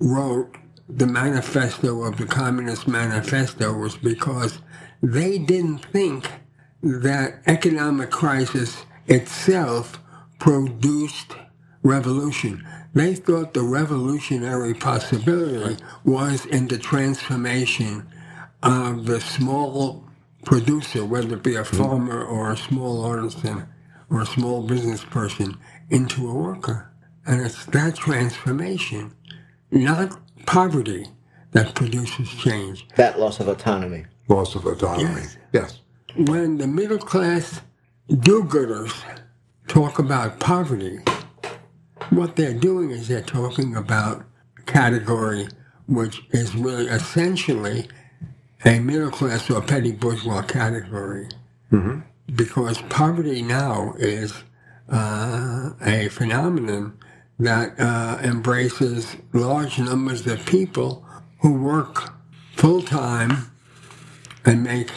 wrote 0.00 0.56
the 0.88 1.06
manifesto 1.06 2.04
of 2.04 2.18
the 2.18 2.26
Communist 2.26 2.88
Manifesto 2.88 3.72
was 3.74 3.96
because 3.96 4.60
they 5.02 5.38
didn't 5.38 5.86
think 5.86 6.30
that 6.82 7.42
economic 7.46 8.10
crisis 8.10 8.84
itself 9.08 10.00
produced 10.40 11.34
revolution. 11.82 12.64
They 12.94 13.14
thought 13.14 13.54
the 13.54 13.62
revolutionary 13.62 14.74
possibility 14.74 15.82
was 16.04 16.44
in 16.46 16.68
the 16.68 16.78
transformation 16.78 18.06
of 18.62 19.06
the 19.06 19.20
small 19.20 20.04
producer, 20.44 21.04
whether 21.04 21.34
it 21.34 21.42
be 21.42 21.56
a 21.56 21.64
farmer 21.64 22.22
or 22.22 22.52
a 22.52 22.56
small 22.56 23.04
artisan 23.04 23.66
or 24.10 24.22
a 24.22 24.26
small 24.26 24.62
business 24.62 25.04
person, 25.04 25.56
into 25.90 26.28
a 26.28 26.34
worker. 26.34 26.90
And 27.26 27.40
it's 27.40 27.64
that 27.66 27.96
transformation, 27.96 29.12
not 29.70 30.18
poverty, 30.46 31.06
that 31.52 31.74
produces 31.74 32.28
change. 32.30 32.86
that 32.96 33.18
loss 33.18 33.40
of 33.40 33.48
autonomy. 33.48 34.04
Loss 34.28 34.54
of 34.54 34.66
autonomy. 34.66 35.22
Yes. 35.22 35.36
yes. 35.52 35.80
when 36.16 36.58
the 36.58 36.66
middle 36.66 36.98
class 36.98 37.60
do-gooders 38.08 38.92
talk 39.68 39.98
about 39.98 40.40
poverty, 40.40 40.98
what 42.14 42.36
they're 42.36 42.54
doing 42.54 42.90
is 42.90 43.08
they're 43.08 43.22
talking 43.22 43.76
about 43.76 44.24
a 44.58 44.62
category 44.62 45.48
which 45.88 46.22
is 46.32 46.54
really 46.54 46.86
essentially 46.86 47.88
a 48.64 48.80
middle 48.80 49.10
class 49.10 49.50
or 49.50 49.60
petty 49.62 49.92
bourgeois 49.92 50.42
category. 50.42 51.28
Because 52.34 52.80
poverty 52.82 53.42
now 53.42 53.94
is 53.98 54.34
uh, 54.90 55.70
a 55.82 56.08
phenomenon 56.08 56.98
that 57.40 57.78
uh, 57.80 58.18
embraces 58.22 59.16
large 59.32 59.78
numbers 59.78 60.26
of 60.26 60.44
people 60.46 61.04
who 61.40 61.54
work 61.54 62.12
full 62.56 62.82
time 62.82 63.50
and 64.44 64.62
make 64.62 64.90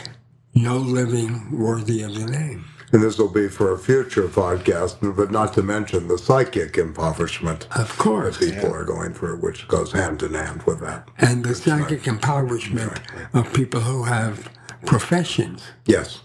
no 0.55 0.77
living 0.77 1.57
worthy 1.59 2.01
of 2.03 2.15
the 2.15 2.25
name. 2.25 2.65
And 2.95 3.03
this 3.03 3.17
will 3.17 3.27
be 3.27 3.49
for 3.49 3.73
a 3.73 3.77
future 3.77 4.29
podcast, 4.29 5.17
but 5.17 5.29
not 5.29 5.53
to 5.55 5.61
mention 5.61 6.07
the 6.07 6.17
psychic 6.17 6.77
impoverishment 6.77 7.67
Of 7.75 7.97
course. 7.97 8.37
that 8.37 8.53
people 8.53 8.73
are 8.73 8.85
going 8.85 9.13
through, 9.13 9.39
which 9.39 9.67
goes 9.67 9.91
hand 9.91 10.23
in 10.23 10.33
hand 10.33 10.63
with 10.63 10.79
that. 10.79 11.09
And 11.17 11.43
the 11.43 11.53
psychic 11.55 12.07
impoverishment 12.07 13.01
of 13.33 13.51
people 13.53 13.81
who 13.81 14.03
have 14.03 14.49
professions. 14.85 15.61
Yes, 15.85 16.21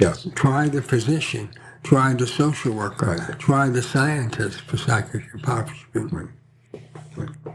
yes. 0.00 0.26
Try 0.34 0.66
the 0.70 0.80
physician, 0.80 1.50
try 1.82 2.14
the 2.14 2.26
social 2.26 2.72
worker, 2.72 3.36
try 3.38 3.68
the 3.68 3.82
scientist 3.82 4.62
for 4.62 4.78
psychic 4.78 5.24
impoverishment. 5.34 6.30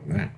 Right. 0.06 0.30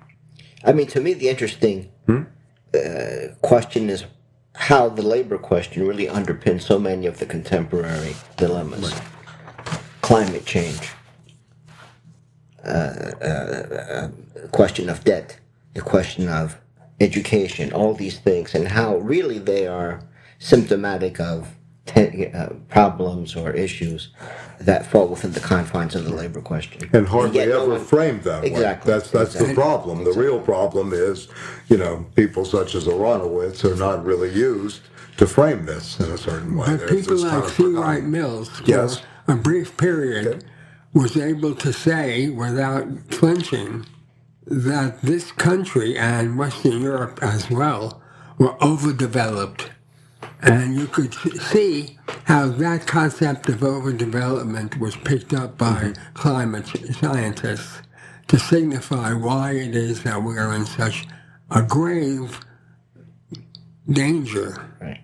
I 0.64 0.72
mean, 0.72 0.86
to 0.86 1.02
me, 1.02 1.12
the 1.12 1.28
interesting 1.28 1.90
uh, 2.08 3.34
question 3.42 3.90
is 3.90 4.06
how 4.54 4.88
the 4.88 5.02
labor 5.02 5.38
question 5.38 5.86
really 5.86 6.06
underpins 6.06 6.62
so 6.62 6.78
many 6.78 7.06
of 7.06 7.18
the 7.18 7.26
contemporary 7.26 8.14
dilemmas. 8.36 8.94
Climate 10.02 10.44
change, 10.44 10.90
uh, 12.64 12.68
uh, 12.68 13.24
uh, 13.24 14.08
question 14.50 14.88
of 14.90 15.04
debt, 15.04 15.38
the 15.74 15.80
question 15.80 16.28
of 16.28 16.58
education, 17.00 17.72
all 17.72 17.94
these 17.94 18.18
things, 18.18 18.54
and 18.54 18.68
how 18.68 18.96
really 18.98 19.38
they 19.38 19.66
are 19.66 20.02
symptomatic 20.38 21.20
of 21.20 21.48
te- 21.86 22.28
uh, 22.28 22.50
problems 22.68 23.36
or 23.36 23.52
issues 23.52 24.10
that 24.66 24.86
fall 24.86 25.08
within 25.08 25.32
the 25.32 25.40
confines 25.40 25.94
of 25.94 26.04
the 26.04 26.12
labor 26.14 26.40
question. 26.40 26.88
And 26.92 27.06
hardly 27.08 27.36
yet 27.36 27.48
no 27.48 27.62
ever 27.64 27.72
one- 27.72 27.84
framed 27.84 28.22
that 28.24 28.42
way. 28.42 28.50
Exactly, 28.50 28.92
That's 28.92 29.10
that's 29.10 29.34
the 29.34 29.54
problem. 29.54 30.04
The 30.04 30.12
real 30.12 30.40
problem 30.40 30.92
is, 30.92 31.28
you 31.68 31.76
know, 31.76 32.06
people 32.14 32.44
such 32.44 32.74
as 32.74 32.84
Aronowitz 32.86 33.64
are 33.64 33.76
not 33.76 34.04
really 34.04 34.32
used 34.32 34.80
to 35.18 35.26
frame 35.26 35.66
this 35.66 35.98
in 36.00 36.10
a 36.10 36.18
certain 36.18 36.56
way. 36.56 36.66
But 36.66 36.78
There's 36.78 36.90
people 36.90 37.14
this 37.16 37.24
kind 37.24 37.36
like 37.40 37.44
of 37.50 37.56
C. 37.56 37.64
Wright 37.64 38.04
Mills, 38.04 38.48
for 38.48 38.64
Yes. 38.64 39.02
a 39.28 39.34
brief 39.36 39.76
period, 39.76 40.44
was 40.94 41.16
able 41.16 41.54
to 41.56 41.72
say 41.72 42.28
without 42.28 42.86
flinching 43.10 43.86
that 44.46 45.00
this 45.02 45.32
country 45.32 45.96
and 45.96 46.38
Western 46.38 46.80
Europe 46.82 47.18
as 47.22 47.50
well 47.50 48.00
were 48.38 48.54
overdeveloped. 48.62 49.70
And 50.42 50.76
you 50.76 50.88
could 50.88 51.14
see 51.40 51.98
how 52.26 52.48
that 52.48 52.86
concept 52.86 53.48
of 53.50 53.60
overdevelopment 53.60 54.78
was 54.80 54.96
picked 54.96 55.34
up 55.34 55.58
by 55.58 55.94
climate 56.14 56.66
scientists 56.94 57.82
to 58.28 58.38
signify 58.38 59.14
why 59.14 59.52
it 59.52 59.76
is 59.76 60.04
that 60.04 60.22
we 60.22 60.38
are 60.38 60.54
in 60.54 60.66
such 60.66 61.06
a 61.50 61.62
grave 61.62 62.40
danger 63.90 64.56
Right. 64.80 65.00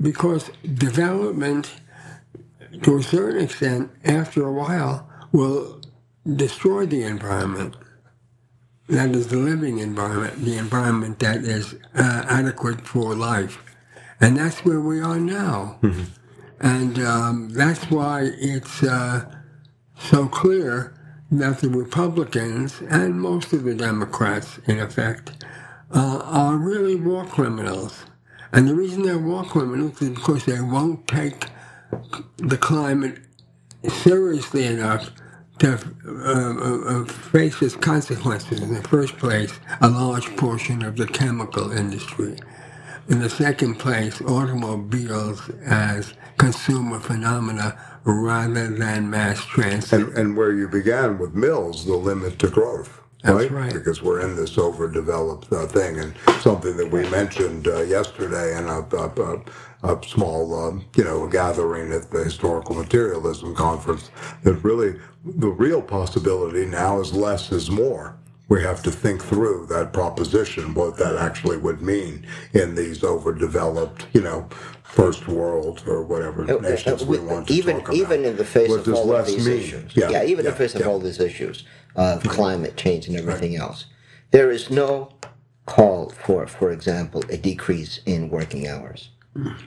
because 0.00 0.50
development, 0.74 1.72
to 2.82 2.98
a 2.98 3.02
certain 3.04 3.42
extent, 3.42 3.90
after 4.04 4.46
a 4.46 4.52
while, 4.52 5.08
will 5.32 5.80
destroy 6.36 6.86
the 6.86 7.04
environment. 7.04 7.76
That 8.88 9.10
is 9.16 9.28
the 9.28 9.38
living 9.38 9.78
environment, 9.80 10.44
the 10.44 10.58
environment 10.58 11.20
that 11.20 11.38
is 11.44 11.74
uh, 11.96 12.24
adequate 12.28 12.82
for 12.86 13.14
life. 13.14 13.65
And 14.20 14.36
that's 14.36 14.64
where 14.64 14.80
we 14.80 15.00
are 15.00 15.20
now. 15.20 15.78
And 16.60 16.98
um, 17.00 17.50
that's 17.50 17.90
why 17.90 18.30
it's 18.38 18.82
uh, 18.82 19.26
so 19.98 20.28
clear 20.28 20.94
that 21.30 21.60
the 21.60 21.70
Republicans 21.70 22.82
and 22.90 23.20
most 23.20 23.52
of 23.52 23.64
the 23.64 23.74
Democrats, 23.74 24.58
in 24.66 24.80
effect, 24.80 25.44
uh, 25.92 26.20
are 26.24 26.56
really 26.56 26.96
war 26.96 27.24
criminals. 27.26 28.04
And 28.52 28.68
the 28.68 28.74
reason 28.74 29.02
they're 29.02 29.18
war 29.18 29.44
criminals 29.44 30.02
is 30.02 30.10
because 30.10 30.46
they 30.46 30.60
won't 30.60 31.08
take 31.08 31.48
the 32.38 32.58
climate 32.58 33.20
seriously 33.88 34.66
enough 34.66 35.10
to 35.60 35.74
uh, 36.06 36.10
uh, 36.10 37.02
uh, 37.02 37.06
face 37.06 37.62
its 37.62 37.76
consequences. 37.76 38.62
In 38.62 38.74
the 38.74 38.82
first 38.82 39.18
place, 39.18 39.58
a 39.80 39.88
large 39.88 40.36
portion 40.36 40.84
of 40.84 40.96
the 40.96 41.06
chemical 41.06 41.72
industry. 41.72 42.36
In 43.08 43.20
the 43.20 43.30
second 43.30 43.76
place, 43.76 44.20
automobiles 44.22 45.48
as 45.64 46.14
consumer 46.38 46.98
phenomena 46.98 47.78
rather 48.04 48.68
than 48.68 49.10
mass 49.10 49.44
transit. 49.44 50.00
And, 50.00 50.18
and 50.18 50.36
where 50.36 50.52
you 50.52 50.68
began 50.68 51.18
with 51.18 51.34
Mills, 51.34 51.86
the 51.86 51.94
limit 51.96 52.38
to 52.40 52.48
growth. 52.48 53.00
That's 53.22 53.50
right. 53.50 53.72
Because 53.72 54.02
we're 54.02 54.20
in 54.20 54.36
this 54.36 54.58
overdeveloped 54.58 55.52
uh, 55.52 55.66
thing, 55.66 55.98
and 55.98 56.14
something 56.40 56.76
that 56.76 56.90
we 56.90 57.08
mentioned 57.10 57.66
uh, 57.68 57.82
yesterday 57.82 58.56
in 58.58 58.64
a, 58.66 58.80
a, 58.96 59.42
a, 59.84 59.94
a 59.94 60.06
small, 60.06 60.54
um, 60.68 60.84
you 60.96 61.04
know, 61.04 61.26
gathering 61.28 61.92
at 61.92 62.10
the 62.10 62.24
Historical 62.24 62.74
Materialism 62.74 63.54
Conference, 63.54 64.10
that 64.42 64.54
really 64.64 65.00
the 65.24 65.48
real 65.48 65.82
possibility 65.82 66.66
now 66.66 67.00
is 67.00 67.12
less 67.14 67.52
is 67.52 67.70
more. 67.70 68.16
We 68.48 68.62
have 68.62 68.82
to 68.84 68.92
think 68.92 69.22
through 69.24 69.66
that 69.70 69.92
proposition, 69.92 70.74
what 70.74 70.96
that 70.98 71.16
actually 71.16 71.56
would 71.56 71.82
mean 71.82 72.26
in 72.52 72.76
these 72.76 73.02
overdeveloped, 73.02 74.06
you 74.12 74.20
know, 74.20 74.48
first 74.84 75.26
world 75.26 75.82
or 75.86 76.04
whatever 76.04 76.42
uh, 76.44 76.60
nations 76.60 77.04
we 77.04 77.18
want 77.18 77.48
to 77.48 77.54
even 77.54 77.78
talk 77.78 77.88
about. 77.88 77.96
even 77.96 78.24
in 78.24 78.36
the 78.36 78.44
face 78.44 78.72
of 78.72 78.88
all 78.94 79.12
of 79.14 79.26
these 79.26 79.46
mean? 79.46 79.58
issues, 79.58 79.96
Yeah, 79.96 80.22
even 80.22 80.46
in 80.46 80.52
the 80.52 80.56
face 80.56 80.74
of 80.76 80.86
all 80.86 81.00
these 81.00 81.18
issues 81.18 81.64
of 81.96 82.22
climate 82.22 82.76
change 82.76 83.08
and 83.08 83.16
everything 83.16 83.56
else, 83.56 83.86
there 84.30 84.50
is 84.52 84.70
no 84.70 85.10
call 85.66 86.10
for, 86.10 86.46
for 86.46 86.70
example, 86.70 87.24
a 87.28 87.36
decrease 87.36 88.00
in 88.06 88.28
working 88.30 88.68
hours. 88.68 89.10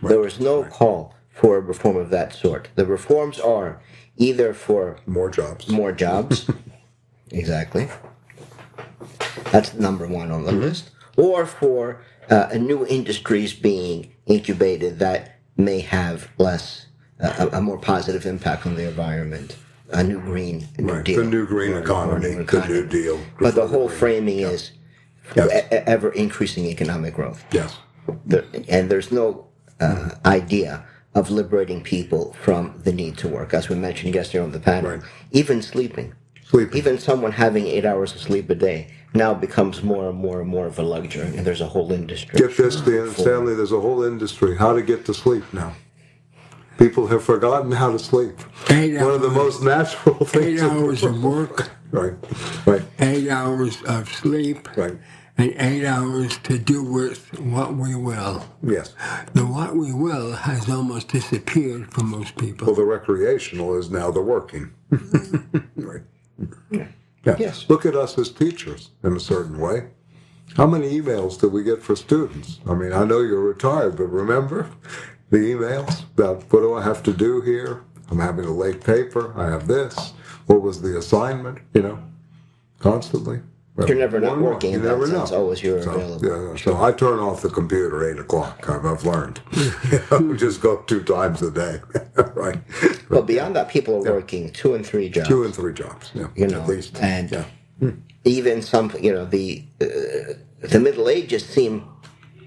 There 0.02 0.26
is 0.26 0.40
no 0.40 0.64
call 0.64 1.14
for 1.30 1.58
a 1.58 1.62
reform 1.62 1.98
of 1.98 2.10
that 2.12 2.34
sort. 2.34 2.70
The 2.76 2.86
reforms 2.86 3.40
are 3.40 3.82
either 4.18 4.54
for 4.54 4.98
More 5.06 5.30
jobs. 5.30 5.68
more 5.70 5.92
jobs, 5.92 6.50
exactly. 7.32 7.90
That's 9.52 9.74
number 9.74 10.08
one 10.08 10.32
on 10.32 10.44
the 10.46 10.52
list. 10.52 10.90
Or 11.18 11.46
for 11.46 12.02
uh, 12.30 12.50
new 12.60 12.86
industries 12.86 13.54
being 13.54 14.12
incubated 14.26 15.00
that 15.00 15.40
may 15.58 15.80
have 15.82 16.30
less, 16.38 16.86
uh, 17.22 17.48
a, 17.52 17.58
a 17.58 17.62
more 17.62 17.78
positive 17.78 18.26
impact 18.26 18.66
on 18.66 18.76
the 18.76 18.88
environment. 18.88 19.56
A 19.92 20.04
new 20.04 20.20
green 20.22 20.68
new 20.78 20.94
Right, 20.94 21.04
deal. 21.04 21.24
the 21.24 21.30
new 21.30 21.48
green 21.48 21.76
economy, 21.76 22.36
new 22.36 22.44
the 22.44 22.68
new 22.68 22.86
deal. 22.86 23.20
But 23.40 23.56
the 23.56 23.68
whole 23.68 23.90
framing 23.90 24.40
is 24.40 24.72
Yes. 25.36 25.50
e- 25.72 25.76
ever 25.96 26.10
increasing 26.12 26.66
economic 26.66 27.14
growth. 27.16 27.44
Yes. 27.52 27.78
The, 28.26 28.46
and 28.70 28.90
there's 28.90 29.12
no 29.12 29.48
uh, 29.80 30.10
idea 30.26 30.84
of 31.16 31.30
liberating 31.32 31.82
people 31.84 32.34
from 32.42 32.80
the 32.84 32.92
need 32.92 33.18
to 33.18 33.28
work. 33.28 33.54
As 33.54 33.68
we 33.70 33.76
mentioned 33.76 34.14
yesterday 34.16 34.44
on 34.44 34.52
the 34.52 34.60
panel, 34.60 34.92
Right. 34.92 35.02
even 35.32 35.62
sleeping. 35.64 36.14
Sleeping. 36.50 36.78
Even 36.78 36.98
someone 36.98 37.32
having 37.32 37.68
eight 37.68 37.86
hours 37.86 38.16
of 38.16 38.22
sleep 38.22 38.50
a 38.50 38.56
day 38.56 38.88
now 39.14 39.36
becomes 39.36 39.84
more 39.84 40.10
and 40.10 40.18
more 40.18 40.42
and 40.42 40.50
more 40.50 40.66
of 40.66 40.80
a 40.80 40.84
luxury, 40.84 41.28
and 41.38 41.46
there's 41.46 41.62
a 41.62 41.68
whole 41.68 41.92
industry. 41.92 42.40
Get 42.40 42.58
this, 42.58 42.78
Dan 42.82 43.12
Stanley, 43.12 43.54
there's 43.54 43.72
a 43.72 43.80
whole 43.80 44.04
industry. 44.04 44.58
How 44.58 44.74
to 44.74 44.82
get 44.82 45.06
to 45.06 45.14
sleep 45.14 45.44
now. 45.54 45.74
People 46.80 47.06
have 47.08 47.24
forgotten 47.24 47.72
how 47.72 47.92
to 47.92 48.00
sleep. 48.00 48.36
Eight 48.72 48.96
One 49.00 49.12
of 49.12 49.22
the 49.22 49.30
most 49.30 49.62
natural 49.62 50.16
things. 50.26 50.62
Eight 50.62 50.66
hours 50.68 51.04
of 51.04 51.22
work, 51.24 51.70
Right. 51.92 52.14
Right. 52.66 52.82
eight 53.00 53.30
hours 53.30 53.82
of 53.84 54.10
sleep, 54.12 54.76
Right. 54.76 54.98
and 55.38 55.54
eight 55.60 55.86
hours 55.86 56.38
to 56.46 56.58
do 56.58 56.84
with 56.84 57.40
what 57.40 57.76
we 57.76 57.94
will. 57.94 58.44
Yes. 58.64 58.96
The 59.34 59.46
what 59.46 59.76
we 59.76 59.94
will 59.94 60.32
has 60.34 60.68
almost 60.68 61.10
disappeared 61.10 61.94
for 61.94 62.04
most 62.04 62.38
people. 62.38 62.66
Well, 62.68 62.76
the 62.76 62.86
recreational 62.86 63.78
is 63.78 63.92
now 63.92 64.10
the 64.10 64.22
working. 64.22 64.72
right. 65.76 66.02
Yeah. 67.26 67.36
Yes. 67.38 67.66
Look 67.70 67.86
at 67.86 67.96
us 67.96 68.18
as 68.18 68.32
teachers 68.32 68.92
in 69.04 69.16
a 69.16 69.20
certain 69.20 69.60
way. 69.60 69.90
How 70.56 70.66
many 70.66 71.00
emails 71.00 71.40
do 71.40 71.48
we 71.48 71.64
get 71.64 71.84
for 71.84 71.96
students? 71.96 72.60
I 72.68 72.74
mean, 72.74 72.92
I 72.94 73.04
know 73.04 73.20
you're 73.20 73.42
retired, 73.42 73.98
but 73.98 74.06
remember 74.06 74.70
the 75.30 75.38
emails 75.38 76.04
about 76.18 76.52
what 76.52 76.62
do 76.62 76.74
I 76.74 76.84
have 76.84 77.04
to 77.04 77.14
do 77.14 77.42
here? 77.42 77.84
I'm 78.10 78.20
having 78.20 78.46
a 78.46 78.52
late 78.54 78.84
paper. 78.84 79.34
I 79.40 79.50
have 79.50 79.68
this. 79.68 80.14
What 80.48 80.62
was 80.62 80.82
the 80.82 80.98
assignment? 80.98 81.60
You 81.74 81.84
know, 81.84 82.00
constantly. 82.80 83.42
You're 83.88 83.98
never 83.98 84.20
not 84.20 84.28
More 84.28 84.36
and 84.38 84.46
working 84.46 84.72
You 84.72 84.78
in 84.78 84.84
that 84.84 84.90
never 84.90 85.08
sense. 85.08 85.32
know. 85.32 85.38
Always 85.38 85.64
you're 85.64 85.82
so, 85.82 85.92
available. 85.92 86.52
Yeah, 86.52 86.56
so 86.58 86.82
I 86.82 86.92
turn 86.92 87.20
off 87.20 87.42
the 87.42 87.50
computer 87.50 88.04
at 88.10 88.16
eight 88.16 88.20
o'clock. 88.20 88.68
I've, 88.70 88.86
I've 88.86 89.06
learned. 89.06 89.42
just 90.40 90.62
go 90.62 90.78
two 90.88 91.04
times 91.04 91.42
a 91.42 91.52
day. 91.52 91.80
right. 92.34 92.60
But 93.10 93.26
beyond 93.26 93.56
that, 93.56 93.70
people 93.70 93.96
are 93.96 94.14
working 94.14 94.52
two 94.52 94.74
and 94.76 94.86
three 94.86 95.10
jobs. 95.10 95.28
Two 95.28 95.44
and 95.44 95.54
three 95.54 95.74
jobs. 95.74 96.12
Yeah. 96.14 96.28
you 96.36 96.48
know, 96.48 96.62
at 96.62 96.68
least. 96.68 96.98
and 97.02 97.32
yeah. 97.32 97.92
even 98.26 98.62
some, 98.62 98.92
you 99.00 99.14
know, 99.14 99.26
the 99.26 99.64
uh, 99.82 99.86
the 100.62 100.80
Middle 100.80 101.08
Ages 101.10 101.46
seem 101.46 101.88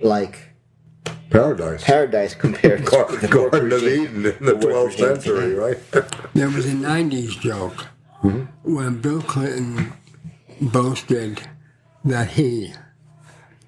like 0.00 0.38
Paradise. 1.30 1.82
paradise 1.84 2.34
compared 2.34 2.84
Gar- 2.84 3.06
to 3.08 3.16
the 3.16 3.28
Garden 3.28 3.72
of 3.72 3.82
Eden 3.82 4.16
in 4.16 4.22
the 4.22 4.32
the 4.32 4.52
12th 4.54 4.98
century, 4.98 5.54
right? 5.54 5.78
There 6.34 6.50
was 6.50 6.66
a 6.66 6.72
90s 6.76 7.40
joke 7.40 7.86
when 8.62 9.00
Bill 9.00 9.22
Clinton 9.22 9.92
boasted 10.62 11.42
that 12.04 12.30
he 12.30 12.74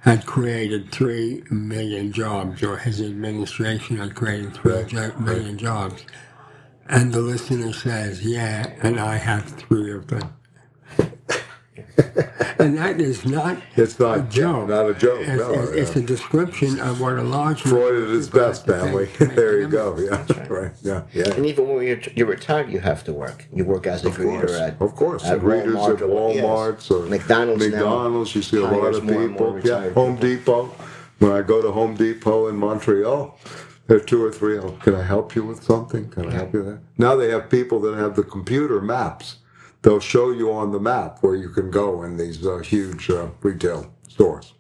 had 0.01 0.27
created 0.27 0.93
three 0.93 1.45
million 1.51 2.13
jobs, 2.13 2.63
or 2.63 2.79
his 2.79 3.01
administration 3.03 3.99
had 3.99 4.15
created 4.15 4.55
three 4.55 4.73
Right, 4.75 5.21
million 5.21 5.59
jobs. 5.59 6.05
And 6.89 7.13
the 7.13 7.21
listener 7.21 7.73
says, 7.73 8.25
Yeah, 8.25 8.73
and 8.83 9.01
I 9.01 9.17
have 9.17 9.45
three 9.47 9.93
of 9.93 10.09
them. 10.09 10.35
and 12.58 12.76
that 12.78 13.00
is 13.00 13.25
not 13.25 13.58
It's 13.76 13.99
not 13.99 14.18
a 14.18 14.23
joke. 14.23 14.68
not 14.68 14.88
a 14.90 14.94
joke. 14.94 15.20
It's, 15.20 15.28
no, 15.42 15.52
it's, 15.52 15.73
it's 15.73 15.96
a 15.96 16.00
description 16.00 16.80
of 16.80 17.00
what 17.00 17.18
a 17.18 17.23
large 17.23 17.62
Freud 17.62 18.02
at 18.04 18.08
his 18.11 18.28
best, 18.28 18.66
family. 18.66 19.06
face 19.06 19.18
to 19.18 19.26
make 19.26 19.37
there 19.37 19.61
you 19.61 19.68
go. 19.68 19.96
Yeah, 19.99 20.46
right. 20.49 20.73
Yeah, 20.82 21.02
yeah. 21.12 21.30
And 21.34 21.46
even 21.46 21.68
when 21.68 21.87
you're, 21.87 22.00
you're 22.14 22.26
retired, 22.26 22.70
you 22.70 22.80
have 22.80 23.04
to 23.04 23.12
work. 23.12 23.46
You 23.52 23.64
work 23.64 23.87
as 23.87 24.04
a 24.04 24.08
Of 24.08 24.16
greeter 24.16 24.40
course, 24.46 24.52
at 24.61 24.80
of 24.80 24.94
course. 24.96 25.25
at 25.25 25.42
Readers 25.42 25.75
Walmart 25.76 25.96
at 25.96 26.02
or- 26.02 26.32
yes. 26.34 26.90
Or 26.90 27.06
McDonald's. 27.06 27.66
now 27.68 27.76
McDonald's. 27.76 28.34
You 28.34 28.42
see 28.42 28.56
a 28.58 28.61
lot 28.62 28.94
of 28.94 29.02
people. 29.02 29.28
more 29.28 29.49
Yeah, 29.61 29.76
retired 29.76 29.94
Home 29.94 30.16
people. 30.18 30.66
Depot. 30.68 30.84
When 31.20 31.32
I 31.32 31.42
go 31.42 31.62
to 31.62 31.70
Home 31.70 31.94
Depot 31.94 32.49
in 32.49 32.56
Montreal, 32.56 33.38
there 33.87 33.99
are 33.99 34.00
two 34.00 34.23
or 34.25 34.32
three. 34.32 34.58
Oh, 34.58 34.73
can 34.82 34.94
I 34.94 35.02
help 35.02 35.34
you 35.37 35.44
with 35.44 35.62
something? 35.62 36.08
Can 36.11 36.26
I 36.28 36.32
help 36.32 36.52
you 36.52 36.58
with 36.64 36.68
that? 36.75 36.80
Now 36.99 37.14
they 37.16 37.30
have 37.30 37.49
people 37.49 37.80
that 37.82 37.94
have 37.96 38.16
the 38.16 38.25
computer 38.25 38.80
maps. 38.80 39.37
They'll 39.85 40.00
show 40.00 40.31
you 40.31 40.50
on 40.50 40.73
the 40.73 40.81
map 40.81 41.19
where 41.21 41.35
you 41.35 41.50
can 41.50 41.71
go 41.71 42.05
in 42.05 42.17
these 42.17 42.47
uh, 42.47 42.61
huge 42.61 43.11
uh, 43.11 43.29
retail 43.43 43.93
stores. 44.09 44.55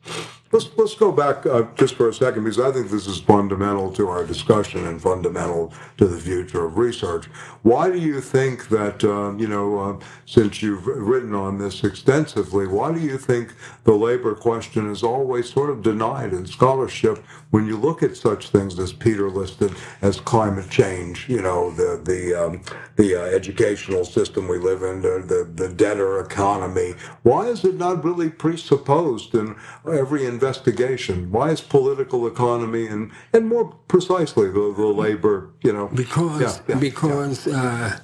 Let's, 0.54 0.70
let's 0.76 0.94
go 0.94 1.10
back 1.10 1.46
uh, 1.46 1.64
just 1.74 1.96
for 1.96 2.08
a 2.08 2.14
second 2.14 2.44
because 2.44 2.60
I 2.60 2.70
think 2.70 2.88
this 2.88 3.08
is 3.08 3.18
fundamental 3.18 3.92
to 3.94 4.06
our 4.06 4.24
discussion 4.24 4.86
and 4.86 5.02
fundamental 5.02 5.72
to 5.96 6.06
the 6.06 6.16
future 6.16 6.64
of 6.64 6.78
research. 6.78 7.26
Why 7.62 7.90
do 7.90 7.98
you 7.98 8.20
think 8.20 8.68
that, 8.68 9.02
uh, 9.02 9.36
you 9.36 9.48
know, 9.48 9.80
uh, 9.80 10.04
since 10.26 10.62
you've 10.62 10.86
written 10.86 11.34
on 11.34 11.58
this 11.58 11.82
extensively, 11.82 12.68
why 12.68 12.92
do 12.92 13.00
you 13.00 13.18
think 13.18 13.52
the 13.82 13.94
labor 13.94 14.36
question 14.36 14.88
is 14.88 15.02
always 15.02 15.52
sort 15.52 15.70
of 15.70 15.82
denied 15.82 16.32
in 16.32 16.46
scholarship 16.46 17.18
when 17.50 17.66
you 17.66 17.76
look 17.76 18.04
at 18.04 18.16
such 18.16 18.50
things 18.50 18.78
as 18.78 18.92
Peter 18.92 19.30
listed 19.30 19.72
as 20.02 20.20
climate 20.20 20.70
change, 20.70 21.28
you 21.28 21.42
know, 21.42 21.70
the, 21.72 22.00
the, 22.04 22.34
um, 22.34 22.62
the 22.94 23.16
uh, 23.16 23.24
educational 23.24 24.04
system 24.04 24.46
we 24.46 24.58
live 24.58 24.84
in, 24.84 25.02
the, 25.02 25.50
the, 25.54 25.68
debtor 25.68 26.20
economy? 26.20 26.94
Why 27.22 27.46
is 27.46 27.64
it 27.64 27.76
not 27.76 28.04
really 28.04 28.28
presupposed 28.28 29.34
in 29.34 29.56
every 29.90 30.26
investigation? 30.44 31.30
Why 31.32 31.50
is 31.50 31.60
political 31.60 32.26
economy 32.26 32.86
and, 32.86 33.10
and 33.32 33.48
more 33.48 33.66
precisely 33.88 34.48
the, 34.48 34.74
the 34.76 34.86
labor, 34.86 35.50
you 35.62 35.72
know? 35.72 35.88
Because 35.88 36.40
Yeah, 36.40 36.74
yeah, 36.74 36.80
because 36.80 37.46
Uh, 37.46 37.98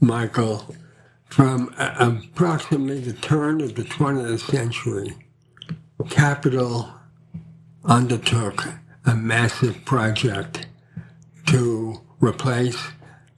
Michael, 0.00 0.74
from 1.26 1.74
uh, 1.78 2.12
approximately 2.24 3.00
the 3.00 3.12
turn 3.14 3.60
of 3.60 3.74
the 3.74 3.82
20th 3.84 4.40
century, 4.40 5.14
capital 6.10 6.90
undertook 7.84 8.66
a 9.06 9.14
massive 9.14 9.84
project 9.84 10.66
to 11.46 12.00
replace 12.20 12.78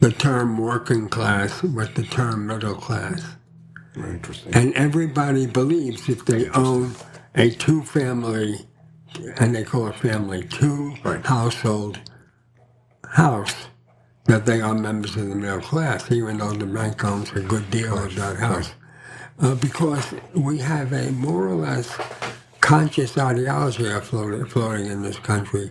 the 0.00 0.12
term 0.12 0.58
working 0.58 1.08
class 1.08 1.62
with 1.62 1.94
the 1.94 2.04
term 2.04 2.46
middle 2.46 2.74
class. 2.74 3.22
Very 3.94 4.14
interesting. 4.14 4.54
And 4.54 4.74
everybody 4.74 5.46
believes 5.46 6.08
if 6.08 6.26
they 6.26 6.48
own 6.50 6.92
a 7.36 7.50
two 7.50 7.82
family, 7.84 8.60
and 9.38 9.54
they 9.56 9.64
call 9.64 9.88
it 9.88 9.96
family, 9.96 10.44
two 10.44 10.96
Right. 11.04 11.24
household 11.26 12.00
house, 13.08 13.54
that 14.26 14.46
they 14.46 14.60
are 14.60 14.74
members 14.74 15.16
of 15.16 15.28
the 15.28 15.36
middle 15.36 15.60
class, 15.60 16.10
even 16.12 16.38
though 16.38 16.52
the 16.52 16.66
bank 16.66 17.04
owns 17.04 17.32
a 17.32 17.40
good 17.42 17.70
deal 17.70 17.98
of 17.98 18.14
that 18.16 18.36
house. 18.38 18.72
Uh, 19.40 19.54
because 19.56 20.14
we 20.34 20.58
have 20.58 20.92
a 20.92 21.12
more 21.12 21.48
or 21.48 21.56
less 21.56 21.96
conscious 22.60 23.18
ideology 23.18 23.88
floating, 24.00 24.46
floating 24.46 24.86
in 24.86 25.02
this 25.02 25.18
country 25.18 25.70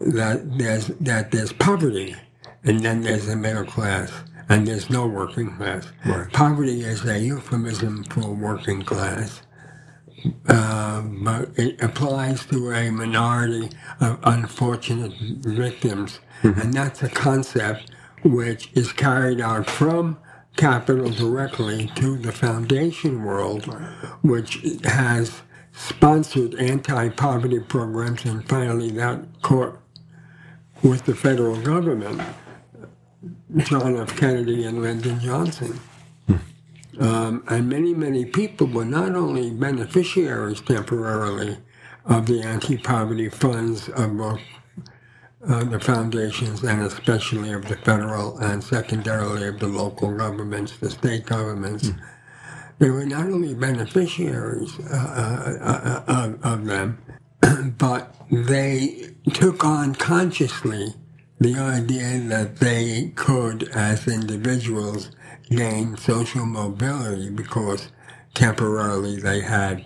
that 0.00 0.58
there's 0.58 0.88
that 1.00 1.30
there's 1.32 1.52
poverty, 1.52 2.16
and 2.64 2.80
then 2.80 3.02
there's 3.02 3.26
the 3.26 3.36
middle 3.36 3.64
class, 3.64 4.12
and 4.48 4.66
there's 4.68 4.90
no 4.90 5.06
working 5.06 5.56
class. 5.56 5.86
Right. 6.06 6.32
Poverty 6.32 6.82
is 6.82 7.04
a 7.06 7.20
euphemism 7.20 8.04
for 8.04 8.34
working 8.34 8.82
class, 8.84 9.42
Uh, 10.48 11.02
but 11.02 11.50
it 11.56 11.80
applies 11.82 12.46
to 12.46 12.70
a 12.72 12.90
minority 12.90 13.70
of 14.00 14.18
unfortunate 14.24 15.12
victims, 15.20 16.20
mm-hmm. 16.42 16.60
and 16.60 16.74
that's 16.74 17.02
a 17.02 17.08
concept 17.08 17.90
which 18.24 18.70
is 18.74 18.92
carried 18.92 19.40
out 19.40 19.68
from 19.68 20.18
capital 20.56 21.10
directly 21.10 21.90
to 21.94 22.16
the 22.16 22.32
foundation 22.32 23.22
world, 23.22 23.66
which 24.22 24.62
has 24.84 25.42
sponsored 25.72 26.54
anti-poverty 26.54 27.60
programs, 27.60 28.24
and 28.24 28.48
finally 28.48 28.90
that 28.90 29.20
court 29.42 29.78
with 30.82 31.04
the 31.04 31.14
federal 31.14 31.60
government, 31.60 32.20
John 33.58 33.96
F. 33.96 34.16
Kennedy 34.16 34.64
and 34.64 34.82
Lyndon 34.82 35.20
Johnson. 35.20 35.78
Um, 36.98 37.44
and 37.48 37.68
many, 37.68 37.94
many 37.94 38.24
people 38.24 38.66
were 38.66 38.84
not 38.84 39.14
only 39.14 39.50
beneficiaries 39.50 40.60
temporarily 40.60 41.58
of 42.06 42.26
the 42.26 42.42
anti-poverty 42.42 43.28
funds 43.30 43.88
of 43.90 44.16
both 44.16 44.40
uh, 45.48 45.64
the 45.64 45.78
foundations 45.78 46.62
and 46.62 46.82
especially 46.82 47.52
of 47.52 47.66
the 47.68 47.76
federal 47.76 48.38
and 48.38 48.62
secondarily 48.62 49.46
of 49.46 49.58
the 49.60 49.66
local 49.66 50.16
governments, 50.16 50.76
the 50.78 50.90
state 50.90 51.26
governments. 51.26 51.92
They 52.78 52.90
were 52.90 53.06
not 53.06 53.26
only 53.26 53.54
beneficiaries 53.54 54.78
uh, 54.80 55.54
uh, 55.62 56.12
uh, 56.12 56.26
of, 56.26 56.44
of 56.44 56.64
them, 56.66 56.98
but 57.78 58.14
they 58.30 59.10
took 59.32 59.64
on 59.64 59.94
consciously 59.94 60.94
the 61.38 61.54
idea 61.54 62.18
that 62.28 62.56
they 62.56 63.12
could, 63.14 63.68
as 63.74 64.08
individuals, 64.08 65.10
gain 65.50 65.96
social 65.96 66.46
mobility 66.46 67.30
because 67.30 67.88
temporarily 68.34 69.16
they 69.18 69.40
had 69.40 69.84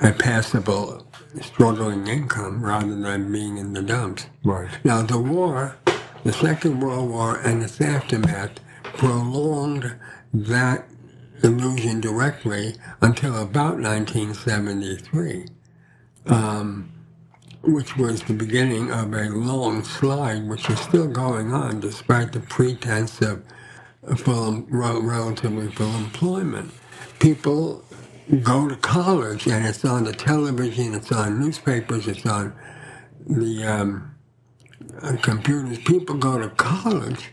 a 0.00 0.12
passable 0.12 1.06
struggling 1.40 2.06
income 2.06 2.62
rather 2.64 2.94
than 2.94 3.30
being 3.32 3.58
in 3.58 3.72
the 3.72 3.82
dumps. 3.82 4.26
Right. 4.44 4.70
Now, 4.84 5.02
the 5.02 5.18
war, 5.18 5.76
the 6.24 6.32
Second 6.32 6.80
World 6.80 7.10
War 7.10 7.38
and 7.38 7.62
its 7.62 7.80
aftermath 7.80 8.60
prolonged 8.82 9.96
that 10.32 10.88
illusion 11.42 12.00
directly 12.00 12.74
until 13.00 13.36
about 13.40 13.78
1973, 13.78 15.46
um, 16.26 16.90
which 17.62 17.96
was 17.96 18.22
the 18.22 18.34
beginning 18.34 18.90
of 18.90 19.12
a 19.12 19.28
long 19.30 19.84
slide, 19.84 20.48
which 20.48 20.68
is 20.70 20.78
still 20.80 21.08
going 21.08 21.52
on 21.52 21.80
despite 21.80 22.32
the 22.32 22.40
pretense 22.40 23.20
of 23.20 23.42
full, 24.16 24.64
relatively 24.70 25.68
full 25.72 25.94
employment. 25.96 26.72
People 27.20 27.84
go 28.42 28.68
to 28.68 28.76
college, 28.76 29.46
and 29.46 29.66
it's 29.66 29.84
on 29.84 30.04
the 30.04 30.12
television, 30.12 30.94
it's 30.94 31.12
on 31.12 31.40
newspapers, 31.40 32.08
it's 32.08 32.26
on 32.26 32.54
the 33.26 33.64
um, 33.64 34.14
uh, 35.02 35.16
computers. 35.22 35.78
People 35.80 36.16
go 36.16 36.38
to 36.38 36.50
college 36.50 37.32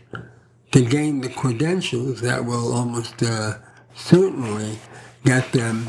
to 0.72 0.82
gain 0.84 1.20
the 1.20 1.28
credentials 1.30 2.20
that 2.22 2.44
will 2.44 2.74
almost 2.74 3.22
uh, 3.22 3.54
certainly 3.94 4.78
get 5.24 5.52
them 5.52 5.88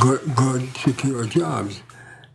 good, 0.00 0.20
good, 0.36 0.76
secure 0.76 1.24
jobs. 1.26 1.82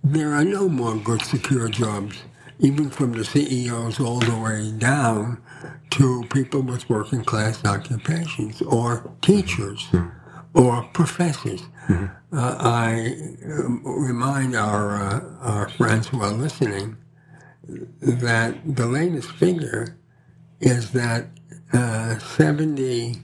There 0.03 0.33
are 0.33 0.45
no 0.45 0.69
more 0.69 0.95
good, 0.97 1.21
secure 1.23 1.69
jobs, 1.69 2.17
even 2.59 2.89
from 2.89 3.13
the 3.13 3.25
CEOs 3.25 3.99
all 3.99 4.19
the 4.19 4.37
way 4.37 4.71
down 4.77 5.41
to 5.91 6.23
people 6.33 6.61
with 6.61 6.89
working 6.89 7.23
class 7.23 7.65
occupations 7.65 8.61
or 8.63 9.11
teachers 9.21 9.87
or 10.53 10.83
professors. 10.93 11.63
Uh, 12.33 12.55
I 12.59 13.15
um, 13.45 13.81
remind 13.85 14.55
our, 14.55 14.95
uh, 14.97 15.21
our 15.41 15.69
friends 15.69 16.07
who 16.07 16.21
are 16.21 16.31
listening 16.31 16.97
that 18.01 18.57
the 18.65 18.87
latest 18.87 19.31
figure 19.31 19.97
is 20.61 20.91
that 20.91 21.27
uh, 21.73 22.15
78% 22.19 23.17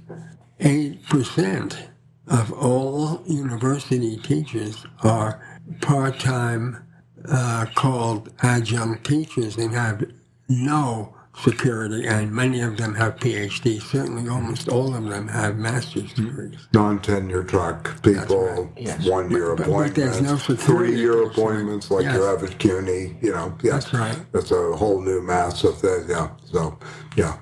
of 2.28 2.54
all 2.54 3.22
university 3.28 4.18
teachers 4.18 4.86
are 5.04 5.42
part 5.82 6.20
time 6.20 6.84
uh, 7.30 7.66
called 7.76 8.32
adjunct 8.44 9.06
teachers 9.06 9.58
and 9.58 9.74
have 9.74 10.04
no 10.50 11.16
security, 11.38 12.08
and 12.08 12.32
many 12.32 12.62
of 12.62 12.78
them 12.78 12.94
have 12.96 13.16
PhDs. 13.18 13.82
Certainly, 13.82 14.30
almost 14.30 14.70
all 14.70 14.96
of 14.96 15.04
them 15.06 15.28
have 15.28 15.58
master's 15.58 16.12
hmm. 16.12 16.26
degrees. 16.26 16.68
non-tenure 16.74 17.44
track 17.44 18.02
people, 18.04 18.46
right, 18.46 18.70
yes. 18.78 19.08
one-year 19.08 19.56
But- 19.56 19.68
but 19.68 19.96
there's 19.96 20.18
appointments, 20.20 20.50
no 20.50 20.56
three-year 20.56 21.24
appointments 21.24 21.92
like 21.92 22.04
Yes. 22.04 22.16
you 22.16 22.22
have 22.24 22.44
at 22.44 22.60
CUNY. 22.60 23.18
You 23.22 23.32
know, 23.32 23.58
yes, 23.64 23.86
That's 23.86 23.94
right. 23.94 24.32
That's 24.32 24.52
a 24.52 24.74
whole 24.76 25.02
new 25.02 25.22
mass 25.22 25.64
of 25.64 25.78
things. 25.80 26.06
Yeah. 26.10 26.30
So, 26.52 26.78
yeah, 27.16 27.38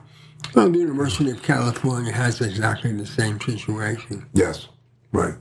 Well, 0.55 0.69
the 0.69 0.79
University 0.79 1.29
of 1.31 1.41
California 1.43 2.11
has 2.11 2.41
exactly 2.41 2.91
the 2.93 3.05
same 3.05 3.39
situation. 3.39 4.25
yes, 4.33 4.67
right. 5.11 5.35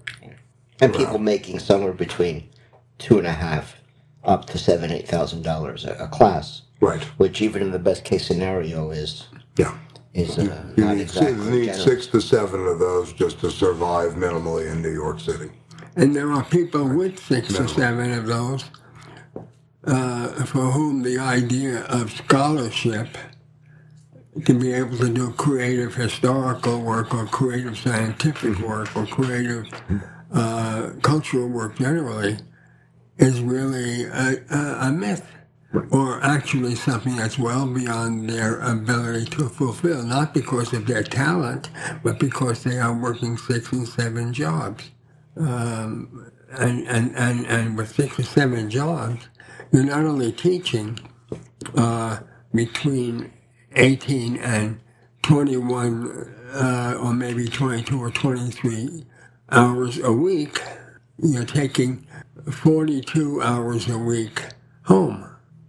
and 0.81 0.95
people 0.95 1.19
making 1.19 1.59
somewhere 1.59 1.93
between 1.93 2.49
two 2.99 3.19
and 3.19 3.27
a 3.27 3.33
half 3.33 3.77
up 4.25 4.47
to 4.47 4.59
seven, 4.59 4.91
eight 4.91 5.09
thousand 5.09 5.43
dollars 5.43 5.85
a 5.85 5.93
a 5.95 6.09
class, 6.09 6.63
Right. 6.81 7.03
which 7.19 7.43
even 7.43 7.63
in 7.63 7.71
the 7.71 7.79
best 7.79 8.05
case 8.05 8.27
scenario 8.27 8.91
is 8.91 9.27
Yeah. 9.57 9.75
is 10.15 10.39
uh, 10.39 10.43
You 10.77 10.85
not 10.85 10.97
need, 10.97 11.03
exactly 11.03 11.45
you 11.61 11.67
need 11.67 11.75
six 11.75 12.07
to 12.09 12.21
seven 12.21 12.67
of 12.67 12.79
those 12.79 13.13
just 13.13 13.41
to 13.41 13.51
survive 13.51 14.13
minimally 14.15 14.71
in 14.71 14.83
New 14.83 14.93
York 14.93 15.21
City. 15.21 15.51
And 15.97 16.15
there 16.15 16.31
are 16.33 16.45
people 16.45 16.85
with 16.89 17.19
six 17.19 17.59
or 17.59 17.67
seven 17.69 18.13
of 18.13 18.27
those 18.27 18.65
uh, 19.85 20.29
for 20.45 20.71
whom 20.71 21.03
the 21.03 21.19
idea 21.19 21.83
of 21.85 22.11
scholarship 22.13 23.09
to 24.45 24.55
be 24.59 24.73
able 24.73 24.97
to 24.99 25.09
do 25.13 25.33
creative 25.33 25.95
historical 25.95 26.81
work 26.81 27.13
or 27.15 27.27
creative 27.27 27.77
scientific 27.79 28.59
work 28.61 28.95
or 28.97 29.07
creative 29.07 29.67
uh, 30.33 30.91
cultural 31.03 31.49
work 31.49 31.77
generally 31.77 32.39
is 33.21 33.43
really 33.43 34.05
a, 34.07 34.39
a, 34.51 34.93
myth 34.93 35.27
or 35.93 36.23
actually 36.25 36.77
something 36.77 37.17
that's 37.17 37.39
well 37.39 37.67
beyond 37.67 38.31
their 38.31 38.61
ability 38.61 39.27
to 39.27 39.49
fulfill, 39.51 40.05
not 40.05 40.35
because 40.35 40.73
of 40.75 40.87
their 40.87 41.05
talent, 41.05 41.71
but 42.05 42.21
because 42.21 42.65
they 42.65 42.79
are 42.79 42.95
working 42.95 43.39
six 43.39 43.73
and 43.73 43.89
seven 43.89 44.33
jobs. 44.35 44.91
And, 46.53 46.87
and, 46.89 47.17
and, 47.17 47.47
and 47.47 47.79
with 47.79 47.95
six 47.95 48.19
or 48.21 48.25
seven 48.25 48.71
jobs, 48.71 49.29
you're 49.73 49.85
not 49.85 50.05
only 50.05 50.33
teaching 50.33 50.99
uh, 51.77 52.21
between 52.55 53.33
18 53.77 54.39
and 54.39 54.81
21 55.23 56.35
uh, 56.55 56.99
or 57.03 57.15
maybe 57.15 57.49
22 57.49 58.01
or 58.03 58.11
23 58.11 59.05
hours 59.53 59.99
a 60.01 60.13
week, 60.13 60.61
you're 61.23 61.45
taking 61.47 62.07
42 62.51 63.43
hours 63.43 63.89
a 63.89 63.99
week 63.99 64.43
home, 64.83 65.25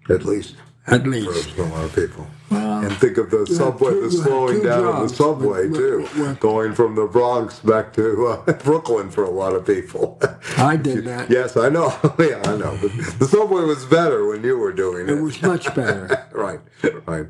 At 0.10 0.24
least 0.26 0.56
at 0.88 1.06
least. 1.08 1.52
for 1.52 1.62
a 1.62 1.68
lot 1.68 1.86
of 1.86 1.94
people. 1.96 2.28
Well, 2.50 2.82
And 2.84 2.92
think 2.98 3.18
of 3.18 3.30
the 3.30 3.46
subway, 3.48 3.92
two- 3.92 4.02
the 4.02 4.12
slowing 4.12 4.64
down 4.64 4.84
of 4.86 5.10
the 5.10 5.16
subway 5.16 5.68
with- 5.68 5.78
too, 5.80 6.08
with- 6.22 6.40
going 6.40 6.74
from 6.74 6.96
the 6.96 7.06
Bronx 7.06 7.60
back 7.60 7.94
to 7.94 8.28
uh, 8.48 8.52
Brooklyn 8.64 9.10
for 9.12 9.24
a 9.24 9.30
lot 9.30 9.54
of 9.54 9.66
people. 9.66 10.20
I 10.58 10.76
did 10.78 11.06
that. 11.12 11.30
yes, 11.30 11.56
I 11.56 11.70
know. 11.70 11.94
yeah, 12.20 12.42
I 12.44 12.58
know. 12.58 12.78
But 12.82 12.92
the 13.20 13.28
subway 13.30 13.64
was 13.64 13.86
better 13.86 14.28
when 14.28 14.44
you 14.44 14.58
were 14.58 14.74
doing 14.74 15.08
it. 15.08 15.18
It 15.18 15.22
was 15.22 15.42
much 15.42 15.74
better. 15.76 16.28
right, 16.34 16.60
right, 17.06 17.28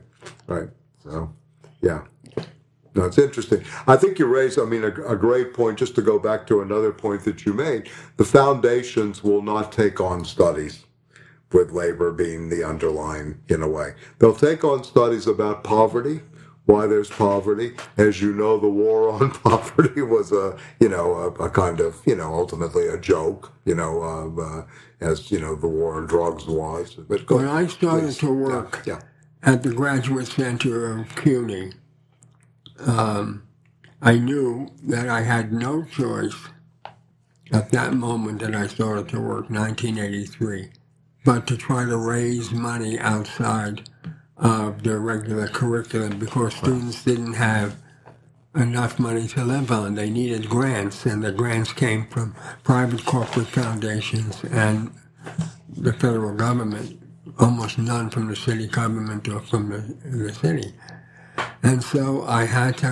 right. 0.47 0.69
So, 1.03 1.31
yeah. 1.81 2.03
No, 2.95 3.05
it's 3.05 3.17
interesting. 3.19 3.63
I 3.87 3.95
think 3.97 4.19
you 4.19 4.25
raised, 4.27 4.59
I 4.59 4.65
mean, 4.65 4.83
a, 4.83 4.89
a 5.07 5.15
great 5.15 5.53
point, 5.53 5.79
just 5.79 5.95
to 5.95 6.01
go 6.01 6.19
back 6.19 6.47
to 6.47 6.61
another 6.61 6.91
point 6.91 7.23
that 7.25 7.45
you 7.45 7.53
made. 7.53 7.89
The 8.17 8.25
foundations 8.25 9.23
will 9.23 9.41
not 9.41 9.71
take 9.71 10.01
on 10.01 10.25
studies, 10.25 10.85
with 11.53 11.71
labor 11.71 12.11
being 12.11 12.49
the 12.49 12.63
underlying, 12.63 13.39
in 13.49 13.61
a 13.63 13.69
way. 13.69 13.93
They'll 14.19 14.35
take 14.35 14.63
on 14.65 14.83
studies 14.83 15.27
about 15.27 15.63
poverty, 15.63 16.21
why 16.65 16.87
there's 16.87 17.09
poverty. 17.09 17.73
As 17.97 18.21
you 18.21 18.33
know, 18.33 18.59
the 18.59 18.69
war 18.69 19.09
on 19.11 19.31
poverty 19.45 20.01
was 20.03 20.31
a, 20.33 20.57
you 20.79 20.89
know, 20.89 21.15
a, 21.15 21.45
a 21.45 21.49
kind 21.49 21.79
of, 21.81 22.01
you 22.05 22.15
know, 22.15 22.33
ultimately 22.33 22.87
a 22.87 22.97
joke, 22.99 23.51
you 23.65 23.75
know, 23.75 24.03
uh, 24.03 24.41
uh, 24.41 24.65
as, 25.01 25.31
you 25.31 25.39
know, 25.39 25.55
the 25.55 25.67
war 25.67 25.95
on 25.95 26.07
drugs 26.07 26.45
was. 26.47 26.95
But 26.95 27.29
When 27.31 27.47
I 27.47 27.67
started 27.67 28.05
please. 28.07 28.17
to 28.19 28.33
work 28.33 28.83
Yeah. 28.85 29.01
at 29.43 29.63
the 29.63 29.73
Graduate 29.73 30.27
Center 30.27 30.99
of 30.99 31.15
CUNY, 31.15 31.73
um, 32.87 33.43
I 34.01 34.17
knew 34.19 34.69
that 34.83 35.09
I 35.09 35.21
had 35.21 35.53
no 35.53 35.83
choice 35.85 36.35
at 37.51 37.71
that 37.71 37.93
moment 37.93 38.41
that 38.41 38.55
I 38.55 38.67
started 38.67 39.09
to 39.09 39.19
work, 39.21 39.49
1983, 39.49 40.69
but 41.25 41.47
to 41.47 41.57
try 41.57 41.85
to 41.85 41.97
raise 41.97 42.51
money 42.51 42.99
outside 42.99 43.89
of 44.37 44.83
the 44.83 44.99
regular 44.99 45.47
curriculum 45.47 46.19
because 46.19 46.55
students 46.55 47.03
didn't 47.03 47.33
have 47.33 47.77
enough 48.55 48.99
money 48.99 49.27
to 49.29 49.43
live 49.45 49.71
on. 49.71 49.95
They 49.95 50.09
needed 50.09 50.49
grants, 50.49 51.05
and 51.05 51.23
the 51.23 51.31
grants 51.31 51.73
came 51.73 52.07
from 52.07 52.35
private 52.63 53.05
corporate 53.05 53.47
foundations 53.47 54.43
and 54.45 54.91
the 55.77 55.93
federal 55.93 56.35
government, 56.35 56.99
almost 57.39 57.77
none 57.79 58.09
from 58.09 58.27
the 58.29 58.35
city 58.35 58.67
government 58.67 59.27
or 59.29 59.41
from 59.41 59.69
the, 59.69 60.17
the 60.17 60.33
city. 60.33 60.73
And 61.63 61.83
so 61.83 62.23
I 62.25 62.45
had 62.45 62.77
to 62.79 62.87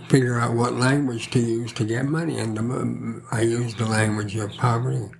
uh, 0.00 0.08
figure 0.08 0.38
out 0.40 0.54
what 0.54 0.74
language 0.74 1.30
to 1.32 1.40
use 1.40 1.72
to 1.74 1.84
get 1.84 2.06
money. 2.06 2.38
And 2.38 2.56
the, 2.56 3.22
I 3.32 3.42
used 3.42 3.78
the 3.78 3.86
language 3.86 4.36
of 4.36 4.52
poverty. 4.56 5.10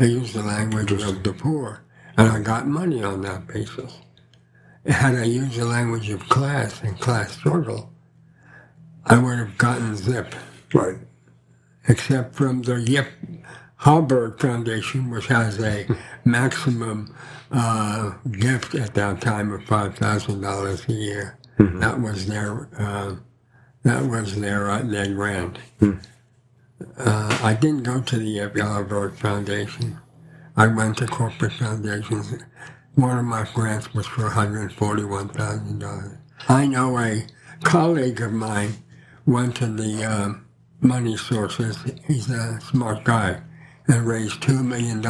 I 0.00 0.04
used 0.04 0.34
the 0.34 0.42
language 0.42 0.92
of 0.92 1.22
the 1.24 1.32
poor. 1.34 1.82
And 2.18 2.28
I 2.30 2.40
got 2.40 2.66
money 2.68 3.02
on 3.04 3.22
that 3.22 3.46
basis. 3.48 3.98
Had 4.86 5.16
I 5.16 5.24
used 5.24 5.58
the 5.58 5.66
language 5.66 6.10
of 6.10 6.28
class 6.28 6.82
and 6.82 6.98
class 7.00 7.32
struggle, 7.32 7.90
I 9.06 9.18
would 9.18 9.38
have 9.38 9.58
gotten 9.58 9.96
zip 9.96 10.34
Right. 10.74 10.98
except 11.88 12.36
from 12.36 12.62
the 12.62 12.76
Yip 12.80 13.08
Harburg 13.76 14.40
Foundation, 14.40 15.10
which 15.10 15.26
has 15.28 15.60
a 15.60 15.86
maximum 16.24 17.14
uh, 17.52 18.12
gift 18.32 18.74
at 18.74 18.94
that 18.94 19.20
time 19.20 19.52
of 19.52 19.64
five 19.64 19.96
thousand 19.96 20.40
dollars 20.42 20.86
a 20.88 20.92
year. 20.94 21.38
That 21.58 22.00
was 22.00 22.26
their 22.26 22.68
uh, 22.78 23.16
that 23.84 24.04
was 24.04 24.40
their 24.40 24.70
uh, 24.70 24.82
their 24.82 25.14
grant. 25.14 25.58
Uh, 26.98 27.38
I 27.42 27.54
didn't 27.54 27.84
go 27.84 28.00
to 28.02 28.18
the 28.18 28.24
Yip 28.26 28.58
Harburg 28.58 29.14
Foundation. 29.16 29.98
I 30.56 30.68
went 30.68 30.98
to 30.98 31.06
corporate 31.06 31.52
foundations. 31.52 32.34
One 32.96 33.18
of 33.18 33.24
my 33.24 33.46
grants 33.54 33.94
was 33.94 34.06
for 34.06 34.24
one 34.24 34.32
hundred 34.32 34.72
forty-one 34.72 35.28
thousand 35.30 35.80
dollars. 35.80 36.18
I 36.48 36.66
know 36.66 36.98
a 36.98 37.26
colleague 37.64 38.20
of 38.20 38.32
mine 38.32 38.74
went 39.26 39.56
to 39.56 39.66
the 39.66 40.04
um, 40.04 40.46
money 40.80 41.16
sources. 41.16 41.78
He's 42.06 42.30
a 42.30 42.60
smart 42.60 43.04
guy 43.04 43.40
and 43.88 44.06
raised 44.06 44.40
$2 44.42 44.64
million. 44.64 45.02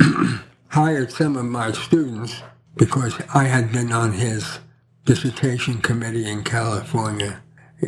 Hired 0.68 1.12
some 1.12 1.36
of 1.36 1.44
my 1.46 1.72
students 1.72 2.42
because 2.76 3.20
I 3.34 3.44
had 3.44 3.72
been 3.72 3.92
on 3.92 4.12
his 4.12 4.58
dissertation 5.04 5.78
committee 5.78 6.28
in 6.28 6.44
California 6.44 7.42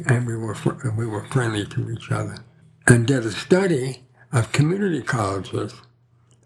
and 0.06 0.26
we 0.26 0.36
were, 0.36 0.56
we 0.96 1.06
were 1.06 1.24
friendly 1.26 1.64
to 1.66 1.90
each 1.90 2.10
other. 2.10 2.36
And 2.86 3.06
did 3.06 3.24
a 3.24 3.32
study 3.32 4.04
of 4.32 4.52
community 4.52 5.02
colleges 5.02 5.74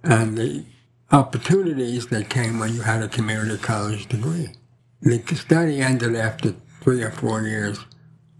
and 0.02 0.38
the 0.38 0.64
opportunities 1.12 2.06
that 2.08 2.30
came 2.30 2.58
when 2.58 2.74
you 2.74 2.82
had 2.82 3.02
a 3.02 3.08
community 3.08 3.58
college 3.58 4.06
degree. 4.06 4.54
The 5.02 5.22
study 5.34 5.80
ended 5.80 6.14
after 6.14 6.54
three 6.82 7.02
or 7.02 7.10
four 7.10 7.42
years 7.42 7.78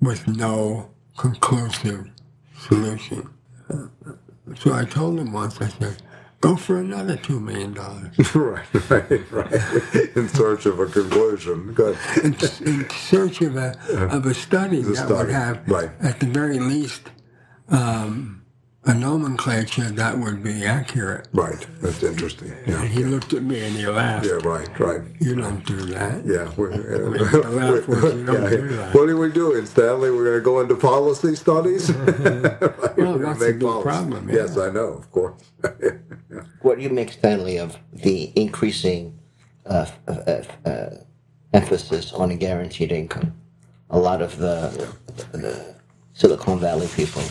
with 0.00 0.28
no 0.28 0.90
conclusive 1.16 2.10
solution. 2.58 3.28
So 4.56 4.72
I 4.72 4.84
told 4.84 5.18
him 5.18 5.32
once, 5.32 5.60
I 5.60 5.68
said, 5.68 6.02
go 6.40 6.56
for 6.56 6.78
another 6.78 7.16
$2 7.16 7.40
million. 7.40 7.74
right, 8.34 8.90
right, 8.90 9.32
right. 9.32 10.16
In 10.16 10.28
search 10.28 10.66
of 10.66 10.80
a 10.80 10.86
conclusion. 10.86 11.72
Good. 11.72 11.98
in, 12.24 12.34
in 12.66 12.90
search 12.90 13.40
of 13.42 13.56
a, 13.56 13.76
of 14.10 14.26
a 14.26 14.34
study 14.34 14.82
that 14.82 15.08
would 15.08 15.30
have, 15.30 15.68
right. 15.68 15.90
at 16.00 16.20
the 16.20 16.26
very 16.26 16.58
least, 16.58 17.10
um, 17.68 18.39
a 18.84 18.94
nomenclature 18.94 19.90
that 19.90 20.18
would 20.18 20.42
be 20.42 20.64
accurate. 20.64 21.28
Right. 21.32 21.66
That's 21.82 22.02
interesting. 22.02 22.54
Yeah. 22.66 22.80
And 22.80 22.90
he 22.90 23.04
looked 23.04 23.32
at 23.34 23.42
me 23.42 23.62
and 23.62 23.76
he 23.76 23.86
laughed. 23.86 24.24
Yeah, 24.26 24.38
right, 24.42 24.78
right. 24.80 25.02
You 25.20 25.34
don't 25.34 25.64
do 25.66 25.76
that. 25.76 26.24
Yeah, 26.24 26.50
we're, 26.56 26.70
the 27.28 27.50
laugh 27.50 27.86
was, 27.86 28.14
you 28.14 28.24
don't 28.24 28.42
yeah, 28.42 28.50
do 28.50 28.68
that. 28.68 28.94
What 28.94 29.08
are 29.10 29.16
we 29.16 29.30
doing, 29.30 29.66
Stanley? 29.66 30.10
We're 30.10 30.24
going 30.24 30.38
to 30.38 30.44
go 30.44 30.60
into 30.60 30.76
policy 30.76 31.34
studies? 31.36 31.90
Well, 32.96 33.16
We're 33.16 33.26
that's 33.26 33.40
a 33.40 33.44
make 33.46 33.58
big 33.60 33.82
problem, 33.82 34.28
yeah. 34.28 34.34
Yes, 34.36 34.58
I 34.58 34.70
know, 34.70 34.88
of 34.88 35.10
course. 35.10 35.40
What 36.60 36.76
do 36.76 36.82
you 36.82 36.90
make, 36.90 37.12
Stanley, 37.12 37.58
of 37.58 37.78
the 37.94 38.30
increasing 38.36 39.18
uh, 39.64 39.86
f- 39.88 40.00
uh, 40.08 40.68
uh, 40.68 40.90
emphasis 41.54 42.12
on 42.12 42.30
a 42.30 42.36
guaranteed 42.36 42.92
income? 42.92 43.32
A 43.88 43.98
lot 43.98 44.20
of 44.20 44.36
the, 44.38 44.92
the 45.32 45.74
Silicon 46.12 46.58
Valley 46.60 46.88
people 46.94 47.22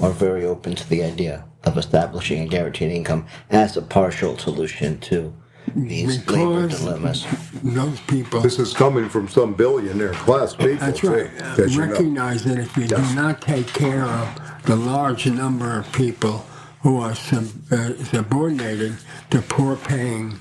are 0.00 0.10
very 0.10 0.44
open 0.44 0.74
to 0.76 0.88
the 0.88 1.02
idea 1.02 1.44
of 1.64 1.76
establishing 1.76 2.42
a 2.42 2.46
guaranteed 2.48 2.90
income 2.92 3.26
as 3.50 3.76
a 3.76 3.82
partial 3.82 4.38
solution 4.38 4.98
to 5.00 5.34
these 5.76 6.26
labor 6.28 6.66
Because 6.66 6.80
dilemmas. 6.80 7.26
those 7.62 8.00
people, 8.02 8.40
this 8.40 8.58
is 8.58 8.72
coming 8.72 9.08
from 9.08 9.28
some 9.28 9.54
billionaire 9.54 10.14
class 10.14 10.54
people, 10.54 10.76
that's 10.76 11.00
too, 11.00 11.10
right, 11.10 11.30
as 11.58 11.74
you 11.74 11.84
know. 11.84 11.92
recognize 11.92 12.44
that 12.44 12.58
if 12.58 12.76
you 12.76 12.86
do 12.86 12.96
not 13.14 13.42
take 13.42 13.66
care 13.68 14.04
of 14.04 14.62
the 14.64 14.76
large 14.76 15.26
number 15.26 15.78
of 15.78 15.90
people 15.92 16.44
who 16.82 16.98
are 17.00 17.14
sub, 17.14 17.44
uh, 17.72 17.94
subordinated 18.04 18.96
to 19.30 19.42
poor 19.42 19.76
paying 19.76 20.40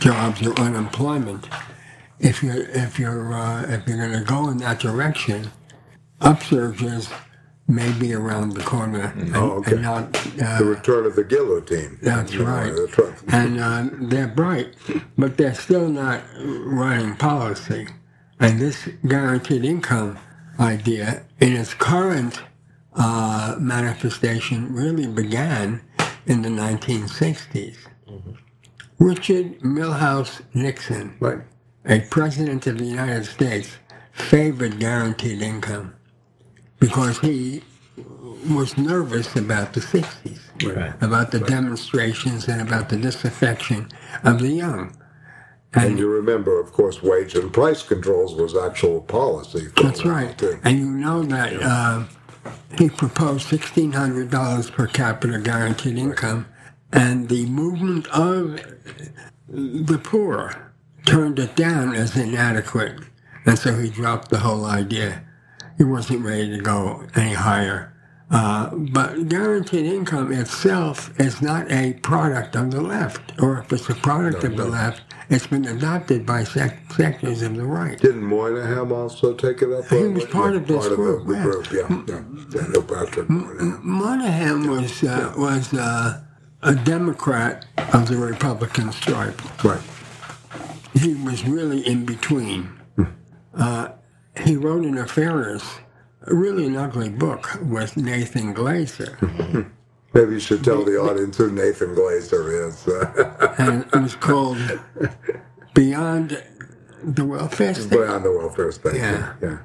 jobs 0.00 0.44
or 0.46 0.58
unemployment, 0.58 1.48
if 2.18 2.42
you're, 2.42 2.62
if 2.70 2.98
you're, 2.98 3.32
uh, 3.34 3.62
if 3.68 3.86
you're 3.86 3.98
going 3.98 4.18
to 4.18 4.24
go 4.24 4.48
in 4.48 4.58
that 4.58 4.80
direction, 4.80 5.50
upsurges 6.20 7.12
maybe 7.66 8.12
around 8.14 8.50
the 8.52 8.62
corner, 8.62 9.12
and, 9.16 9.34
Oh, 9.36 9.52
okay. 9.58 9.72
and 9.72 9.82
not. 9.82 10.16
Uh, 10.42 10.58
The 10.58 10.64
return 10.64 11.06
of 11.06 11.16
the 11.16 11.24
guillotine. 11.24 11.98
That's 12.02 12.36
right. 12.36 12.72
that's 12.74 12.98
right. 12.98 13.14
and 13.28 13.58
uh, 13.60 13.88
they're 14.10 14.28
bright, 14.28 14.74
but 15.16 15.36
they're 15.36 15.54
still 15.54 15.88
not 15.88 16.22
running 16.38 17.16
policy. 17.16 17.88
And 18.40 18.60
this 18.60 18.88
guaranteed 19.06 19.64
income 19.64 20.18
idea, 20.60 21.24
in 21.40 21.54
its 21.54 21.72
current 21.74 22.42
uh, 22.94 23.56
manifestation, 23.58 24.72
really 24.74 25.06
began 25.06 25.80
in 26.26 26.42
the 26.42 26.48
1960s. 26.50 27.76
Richard 28.98 29.60
Milhous 29.60 30.40
Nixon, 30.54 31.16
Right. 31.20 31.38
a 31.84 32.00
president 32.00 32.66
of 32.66 32.78
the 32.78 32.84
United 32.84 33.24
States, 33.26 33.70
favored 34.12 34.78
guaranteed 34.78 35.42
income 35.42 35.94
because 36.80 37.18
he 37.20 37.62
was 38.50 38.76
nervous 38.76 39.34
about 39.36 39.72
the 39.72 39.80
60s 39.80 40.40
Right. 40.64 40.92
about 41.02 41.30
the 41.32 41.40
demonstrations 41.40 42.46
and 42.48 42.60
about 42.60 42.88
the 42.88 42.96
disaffection 42.96 43.88
of 44.22 44.38
the 44.40 44.48
young. 44.48 44.96
And 45.74 45.98
you 45.98 46.08
remember, 46.08 46.60
of 46.60 46.72
course, 46.72 47.02
wage 47.02 47.34
and 47.34 47.52
price 47.52 47.82
controls 47.82 48.34
was 48.36 48.56
actual 48.56 49.00
policy. 49.00 49.66
for 49.76 49.82
That's 49.82 50.04
right. 50.04 50.36
too. 50.38 50.60
And 50.62 50.78
you 50.78 50.86
know 50.86 51.24
that 51.24 51.52
uh, 51.60 52.04
he 52.78 52.88
proposed 52.88 53.48
$1,600 53.48 54.70
per 54.72 54.86
capita 54.86 55.38
guaranteed 55.40 55.98
income, 55.98 56.46
and 56.92 57.28
the 57.28 57.46
movement 57.46 58.06
of 58.08 58.60
the 59.48 59.98
poor 59.98 60.72
turned 61.04 61.40
it 61.40 61.56
down 61.56 61.94
as 61.94 62.16
inadequate. 62.16 63.00
And 63.44 63.58
so 63.58 63.74
he 63.76 63.90
dropped 63.90 64.30
the 64.30 64.38
whole 64.38 64.64
idea. 64.66 65.24
He 65.76 65.84
wasn't 65.84 66.24
ready 66.24 66.56
to 66.56 66.62
go 66.62 67.04
any 67.14 67.34
higher. 67.34 67.90
Uh, 68.30 68.74
but 68.74 69.28
guaranteed 69.28 69.86
income 69.86 70.32
itself 70.32 71.18
is 71.20 71.42
not 71.42 71.70
a 71.70 71.92
product 71.94 72.56
of 72.56 72.70
the 72.70 72.80
left, 72.80 73.32
or 73.40 73.58
if 73.58 73.72
it's 73.72 73.88
a 73.88 73.94
product 73.94 74.42
of 74.44 74.56
the 74.56 74.64
left, 74.64 75.02
it's 75.28 75.46
been 75.46 75.66
adopted 75.66 76.24
by 76.26 76.42
sec- 76.42 76.90
sectors 76.92 77.42
of 77.42 77.54
the 77.54 77.64
right. 77.64 77.98
Didn't 78.00 78.24
Moynihan 78.24 78.90
also 78.90 79.34
take 79.34 79.62
it 79.62 79.70
up? 79.72 79.86
He 79.88 80.04
was 80.08 80.24
part 80.26 80.56
of 80.56 80.66
this 80.66 80.86
part 80.86 80.96
group, 80.96 81.20
Of 81.22 81.26
the, 81.28 81.34
yeah. 81.34 81.42
group, 81.42 81.68
yeah. 82.54 82.60
yeah. 82.74 82.82
Patrick 83.04 83.28
Moynihan. 83.30 83.80
Moynihan 83.82 84.70
was 84.70 85.04
uh, 85.04 85.32
was 85.36 85.72
uh, 85.74 86.22
a 86.62 86.74
Democrat 86.74 87.66
of 87.92 88.08
the 88.08 88.16
Republican 88.16 88.90
stripe. 88.92 89.40
Right. 89.64 89.80
He 90.94 91.14
was 91.14 91.44
really 91.46 91.86
in 91.86 92.04
between. 92.06 92.70
Uh, 93.54 93.90
he 94.38 94.56
wrote 94.56 94.84
an 94.84 94.98
Affairs 94.98 95.62
really 96.26 96.66
an 96.66 96.76
ugly 96.76 97.08
book 97.10 97.58
with 97.62 97.96
Nathan 97.96 98.54
Glazer, 98.54 99.70
Maybe 100.14 100.34
you 100.34 100.40
should 100.40 100.62
tell 100.62 100.84
the 100.84 100.96
audience 100.96 101.36
who 101.38 101.50
Nathan 101.50 101.96
Glazer 101.96 102.68
is. 102.68 102.86
and 103.58 103.84
it 103.92 104.00
was 104.00 104.14
called 104.14 104.58
Beyond 105.74 106.40
the 107.02 107.24
Welfare 107.24 107.74
State. 107.74 107.90
Beyond 107.90 108.24
the 108.24 108.30
welfare 108.30 108.70
state. 108.70 108.94
Yeah. 108.94 109.34
yeah. 109.42 109.58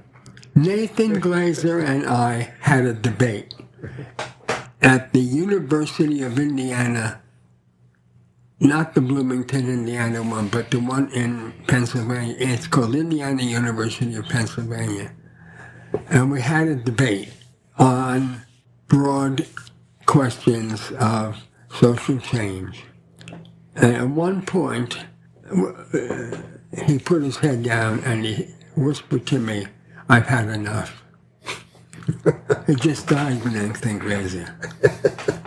Nathan 0.56 1.22
Glazer 1.22 1.86
and 1.88 2.08
I 2.08 2.52
had 2.62 2.86
a 2.86 2.94
debate 2.94 3.54
at 4.82 5.14
the 5.14 5.20
University 5.20 6.24
of 6.24 6.40
Indiana, 6.40 7.22
not 8.60 8.94
the 8.94 9.02
Bloomington, 9.02 9.70
Indiana 9.70 10.22
one, 10.22 10.50
but 10.50 10.70
the 10.72 10.80
one 10.80 11.12
in 11.14 11.54
Pennsylvania. 11.68 12.36
It's 12.38 12.68
called 12.68 12.96
Indiana 12.96 13.44
University 13.44 14.16
of 14.16 14.26
Pennsylvania. 14.26 15.14
And 16.10 16.32
we 16.32 16.42
had 16.42 16.68
a 16.68 16.76
debate 16.76 17.32
on 17.78 18.42
broad 18.88 19.48
questions 20.06 20.92
of 21.00 21.38
social 21.74 22.20
change. 22.20 22.84
And 23.76 23.96
at 23.96 24.10
one 24.10 24.42
point, 24.42 24.98
uh, 25.50 26.38
he 26.86 27.00
put 27.00 27.24
his 27.24 27.38
head 27.38 27.64
down 27.64 28.02
and 28.04 28.26
he 28.26 28.54
whispered 28.76 29.26
to 29.28 29.40
me, 29.40 29.68
I've 30.10 30.28
had 30.28 30.50
enough. 30.50 31.04
He 32.68 32.76
just 32.76 33.08
died 33.08 33.44
with 33.44 33.56
anything 33.56 34.00
crazy. 34.00 34.46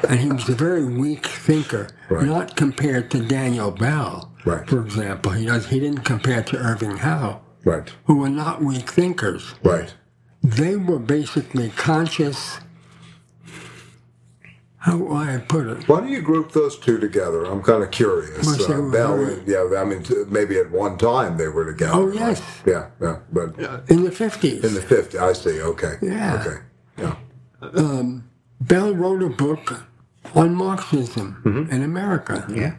And 0.09 0.21
he 0.21 0.29
was 0.31 0.49
a 0.49 0.55
very 0.55 0.85
weak 0.85 1.27
thinker, 1.27 1.89
Right. 2.11 2.25
not 2.27 2.57
compared 2.57 3.11
to 3.13 3.21
Daniel 3.27 3.71
Bell, 3.71 4.33
Right. 4.45 4.69
for 4.69 4.81
example. 4.81 5.33
He, 5.33 5.47
does, 5.47 5.67
he 5.69 5.81
didn't 5.81 6.05
compare 6.05 6.43
to 6.43 6.57
Irving 6.59 6.97
Howe, 6.99 7.41
Right. 7.65 7.91
who 8.07 8.17
were 8.17 8.29
not 8.29 8.63
weak 8.63 8.91
thinkers. 8.91 9.55
Right. 9.63 9.95
They 10.43 10.77
were 10.77 10.99
basically 10.99 11.71
conscious. 11.71 12.59
How 14.83 14.97
do 14.99 15.13
I 15.15 15.39
put 15.49 15.67
it? 15.69 15.89
Why 15.89 16.01
do 16.01 16.09
you 16.09 16.21
group 16.23 16.51
those 16.53 16.77
two 16.77 16.99
together? 16.99 17.45
I'm 17.45 17.63
kind 17.63 17.83
of 17.85 17.91
curious. 17.93 18.45
Well, 18.45 18.57
they 18.57 18.75
Uh, 18.75 18.81
were 18.81 18.91
Bell, 18.91 19.17
very- 19.17 19.43
yeah, 19.47 19.81
I 19.81 19.85
mean, 19.85 20.03
t- 20.03 20.25
maybe 20.29 20.59
at 20.59 20.73
one 20.73 20.99
time 20.99 21.37
they 21.37 21.47
were 21.49 21.65
together. 21.65 21.93
Oh, 21.95 22.07
right? 22.07 22.15
yes. 22.17 22.43
Yeah, 22.67 22.87
yeah, 23.01 23.17
but 23.33 23.49
In 23.89 24.03
the 24.03 24.11
50s. 24.11 24.65
in 24.65 24.75
the 24.75 24.81
50s, 24.81 25.21
I 25.21 25.33
see. 25.35 25.61
Okay. 25.63 25.95
Yeah. 26.03 26.41
Okay. 26.41 26.59
Yeah. 26.99 28.03
Bell 28.61 28.95
wrote 28.95 29.23
a 29.23 29.29
book 29.29 29.85
on 30.35 30.55
Marxism 30.55 31.69
in 31.71 31.83
America. 31.83 32.45
Yeah. 32.49 32.75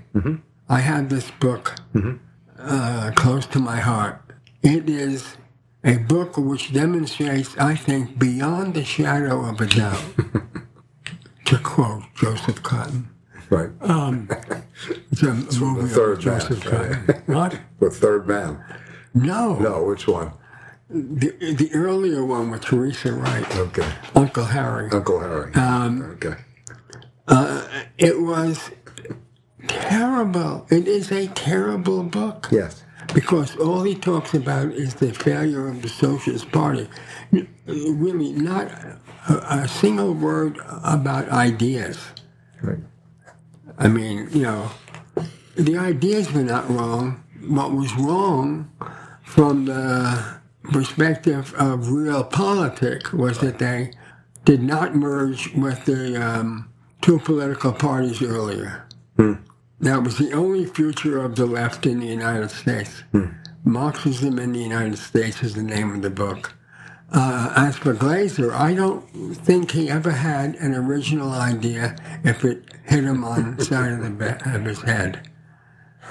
I 0.69 0.79
have 0.79 1.07
this 1.09 1.31
book 1.39 1.75
uh, 2.59 3.11
close 3.15 3.45
to 3.47 3.59
my 3.59 3.77
heart. 3.79 4.19
It 4.61 4.89
is 4.89 5.37
a 5.85 5.97
book 5.97 6.37
which 6.37 6.73
demonstrates, 6.73 7.55
I 7.57 7.75
think, 7.75 8.17
beyond 8.19 8.73
the 8.73 8.83
shadow 8.85 9.45
of 9.45 9.59
a 9.61 9.65
doubt, 9.67 10.03
to 11.53 11.59
quote 11.63 12.03
Joseph 12.15 12.63
Cotten. 12.63 13.05
Right. 13.49 13.69
It's 15.11 15.21
a 15.21 15.33
movie 15.59 15.83
the 15.83 15.87
third 15.89 16.19
Joseph 16.19 16.65
man. 16.65 17.05
Cotten. 17.05 17.27
what? 17.27 17.59
the 17.79 17.89
third 17.91 18.27
man. 18.27 18.63
No. 19.13 19.55
No, 19.59 19.83
which 19.83 20.07
one? 20.07 20.31
The, 20.89 21.29
the 21.53 21.69
earlier 21.73 22.25
one 22.25 22.49
with 22.51 22.61
Teresa 22.61 23.13
Wright, 23.13 23.55
Okay. 23.55 23.87
Uncle 24.15 24.45
Harry. 24.45 24.89
Uncle 24.91 25.19
Harry. 25.19 25.53
Um, 25.53 26.01
okay. 26.13 26.35
It 27.97 28.19
was 28.21 28.71
terrible. 29.67 30.65
It 30.69 30.87
is 30.87 31.11
a 31.11 31.27
terrible 31.27 32.03
book. 32.03 32.47
Yes. 32.51 32.83
because 33.13 33.55
all 33.57 33.83
he 33.83 33.93
talks 33.95 34.33
about 34.33 34.71
is 34.73 34.95
the 34.95 35.13
failure 35.13 35.67
of 35.67 35.81
the 35.83 35.89
Socialist 35.89 36.51
Party. 36.51 36.87
Really, 37.67 38.33
not 38.33 38.71
a, 39.27 39.67
single 39.67 40.13
word 40.13 40.59
about 40.83 41.29
ideas. 41.29 41.99
Right. 42.61 42.79
I 43.77 43.87
mean, 43.87 44.29
you 44.31 44.43
know, 44.43 44.71
the 45.55 45.77
ideas 45.77 46.31
were 46.31 46.43
not 46.43 46.69
wrong. 46.69 47.23
What 47.47 47.71
was 47.73 47.93
wrong 47.95 48.71
from 49.23 49.65
the 49.65 50.39
perspective 50.71 51.53
of 51.55 51.91
real 51.91 52.23
politics 52.23 53.11
was 53.11 53.39
that 53.39 53.59
they 53.59 53.91
did 54.45 54.61
not 54.61 54.95
merge 54.95 55.53
with 55.53 55.85
the 55.85 56.21
um, 56.21 56.69
two 57.01 57.19
political 57.19 57.73
parties 57.73 58.21
earlier. 58.21 58.87
That 59.79 60.01
was 60.01 60.17
the 60.17 60.31
only 60.31 60.65
future 60.65 61.21
of 61.21 61.35
the 61.35 61.45
left 61.45 61.85
in 61.85 61.99
the 61.99 62.07
United 62.07 62.51
States. 62.51 63.03
Marxism 63.65 64.39
in 64.39 64.53
the 64.53 64.59
United 64.59 64.97
States 64.97 65.43
is 65.43 65.55
the 65.55 65.63
name 65.63 65.93
of 65.93 66.01
the 66.01 66.09
book. 66.09 66.53
Uh, 67.13 67.53
as 67.55 67.77
for 67.77 67.93
Glazer, 67.93 68.51
I 68.51 68.73
don't 68.73 69.01
think 69.35 69.71
he 69.71 69.89
ever 69.89 70.09
had 70.11 70.55
an 70.55 70.73
original 70.73 71.31
idea 71.31 71.95
if 72.23 72.43
it 72.43 72.63
hit 72.85 73.03
him 73.03 73.23
on 73.23 73.55
the 73.55 73.65
side 73.65 73.93
of, 73.93 74.01
the 74.01 74.09
be- 74.09 74.49
of 74.49 74.65
his 74.65 74.81
head. 74.81 75.29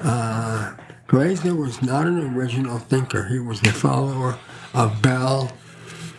Uh, 0.00 0.74
Glazer 1.08 1.56
was 1.56 1.82
not 1.82 2.06
an 2.06 2.34
original 2.36 2.78
thinker. 2.78 3.24
He 3.28 3.40
was 3.40 3.60
a 3.62 3.72
follower 3.72 4.38
of 4.74 5.02
Bell. 5.02 5.52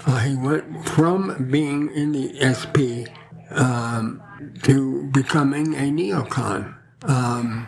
Uh, 0.06 0.20
he 0.20 0.36
went 0.36 0.86
from 0.90 1.50
being 1.50 1.90
in 1.92 2.12
the 2.12 2.36
SP 2.44 3.08
um, 3.52 4.22
to 4.64 5.04
becoming 5.12 5.76
a 5.76 5.90
neocon. 5.92 6.76
Um, 7.04 7.68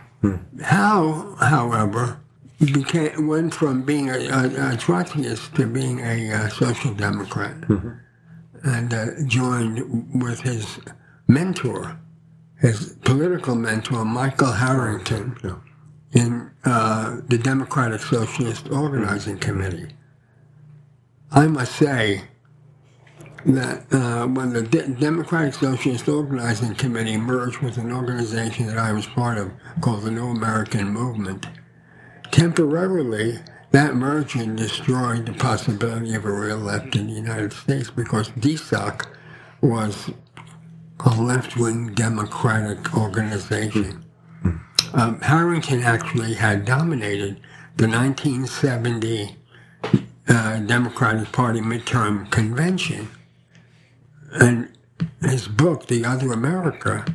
Howe, 0.64 1.36
however, 1.40 2.20
became 2.60 3.28
went 3.28 3.54
from 3.54 3.84
being 3.84 4.10
a, 4.10 4.14
a, 4.14 4.46
a 4.46 4.78
Trotskyist 4.78 5.56
to 5.56 5.68
being 5.68 6.00
a, 6.02 6.32
uh 6.32 6.50
social 6.50 6.94
democrat, 6.94 7.56
and 8.64 8.94
uh, 8.94 9.08
joined 9.26 10.22
with 10.24 10.42
his 10.42 10.80
mentor, 11.28 12.00
his 12.60 12.96
political 13.04 13.56
mentor, 13.56 14.06
Michael 14.06 14.52
Harrington, 14.54 15.36
Yeah. 15.44 15.56
in 16.14 16.52
uh, 16.66 17.18
the 17.28 17.38
Democratic 17.38 18.02
Socialist 18.02 18.70
Organizing 18.70 19.38
Committee. 19.38 19.90
I 21.32 21.48
must 21.48 21.76
say 21.76 22.24
that 23.46 23.84
uh, 23.94 24.28
when 24.28 24.54
the 24.54 24.64
De- 24.64 24.88
Democratic 24.88 25.54
Socialist 25.56 26.08
Organizing 26.08 26.76
Committee 26.76 27.18
merged 27.18 27.60
with 27.60 27.78
an 27.78 27.92
organization 27.92 28.68
that 28.68 28.78
I 28.78 28.92
was 28.94 29.06
part 29.08 29.38
of 29.38 29.52
called 29.82 30.04
the 30.04 30.12
New 30.12 30.28
American 30.28 30.90
Movement, 30.90 31.48
temporarily 32.32 33.40
that 33.72 33.96
merger 33.96 34.46
destroyed 34.46 35.26
the 35.26 35.34
possibility 35.34 36.16
of 36.16 36.26
a 36.26 36.32
real 36.32 36.58
left 36.58 36.96
in 36.96 37.08
the 37.08 37.14
United 37.14 37.54
States 37.54 37.90
because 37.90 38.30
DSOC 38.30 39.06
was 39.62 40.12
a 41.06 41.22
left-wing 41.22 41.94
democratic 41.94 42.96
organization. 42.96 44.06
Um, 44.94 45.20
Harrington 45.22 45.82
actually 45.82 46.36
had 46.36 46.66
dominated 46.66 47.42
the 47.76 47.88
1970 47.88 49.36
uh, 50.28 50.60
Democratic 50.60 51.32
Party 51.32 51.60
midterm 51.60 52.30
convention, 52.32 53.10
and 54.32 54.70
his 55.22 55.48
book, 55.48 55.88
The 55.88 56.06
Other 56.06 56.32
America, 56.32 57.06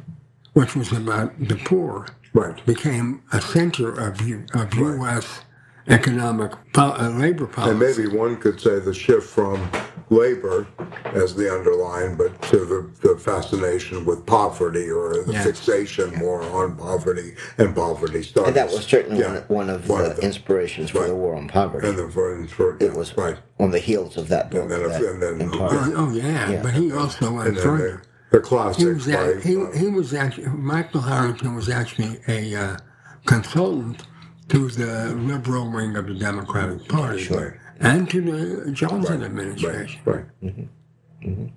which 0.52 0.76
was 0.76 0.92
about 0.92 1.38
the 1.48 1.56
poor, 1.56 2.06
Right. 2.32 2.64
became 2.66 3.22
a 3.32 3.40
center 3.40 3.90
of, 3.92 4.20
U- 4.22 4.46
of 4.54 4.72
U.S. 4.74 5.40
economic 5.88 6.52
po- 6.72 6.94
uh, 6.98 7.08
labor 7.16 7.46
policy. 7.46 7.70
And 7.70 7.80
maybe 7.80 8.16
one 8.16 8.36
could 8.36 8.60
say 8.60 8.78
the 8.78 8.94
shift 8.94 9.28
from 9.28 9.68
labor 10.10 10.66
as 11.04 11.34
the 11.34 11.52
underlying, 11.52 12.16
but 12.16 12.40
to 12.42 12.58
the, 12.64 12.90
the 13.08 13.16
fascination 13.18 14.04
with 14.04 14.24
poverty 14.26 14.88
or 14.90 15.22
the 15.24 15.32
Yes. 15.32 15.44
fixation 15.46 16.14
more 16.16 16.42
on 16.42 16.76
poverty 16.76 17.34
and 17.58 17.74
poverty 17.74 18.22
studies. 18.22 18.48
And 18.48 18.56
that 18.56 18.70
was 18.70 18.84
certainly 18.86 19.20
Yeah. 19.22 19.34
one, 19.48 19.66
one 19.66 19.70
of 19.70 19.88
One 19.88 20.02
the 20.04 20.10
of 20.10 20.16
them. 20.16 20.24
inspirations 20.24 20.90
for 20.90 21.06
the 21.06 21.14
war 21.14 21.34
on 21.36 21.48
poverty. 21.48 21.88
And 21.88 21.98
the, 21.98 22.08
for, 22.08 22.44
for 22.48 22.76
it 22.80 22.92
was 22.94 23.16
right. 23.16 23.36
on 23.60 23.70
the 23.70 23.78
heels 23.78 24.16
of 24.16 24.28
that 24.28 24.50
book. 24.50 24.62
And 24.62 24.70
then- 24.70 24.88
that 24.88 25.02
and 25.02 25.22
then- 25.22 25.40
in 25.40 25.50
part- 25.50 25.72
Oh, 25.74 25.92
oh, 25.96 26.10
yeah, 26.12 26.50
Yeah. 26.50 26.62
but 26.62 26.74
he 26.74 26.92
also 26.92 27.32
went 27.32 27.48
And 27.48 27.58
further. 27.58 28.02
The, 28.30 28.38
the 28.38 28.40
He 28.42 28.42
classics 28.48 28.84
was, 28.84 29.06
by, 29.06 29.40
he, 29.40 29.56
uh, 29.56 29.70
he 29.72 29.88
was 29.88 30.14
actually, 30.14 30.46
Michael 30.48 31.00
Harrington 31.02 31.54
was 31.54 31.68
actually 31.68 32.20
a 32.28 32.54
uh, 32.54 32.76
consultant 33.26 34.02
to 34.48 34.68
the 34.70 35.14
liberal 35.16 35.70
wing 35.70 35.96
of 35.96 36.06
the 36.06 36.14
Democratic 36.14 36.88
Party 36.88 37.22
Sure. 37.22 37.58
and 37.80 38.08
to 38.10 38.20
the 38.64 38.72
Johnson 38.72 39.20
right, 39.20 39.26
administration. 39.26 40.00
right. 40.04 40.24
and 41.22 41.52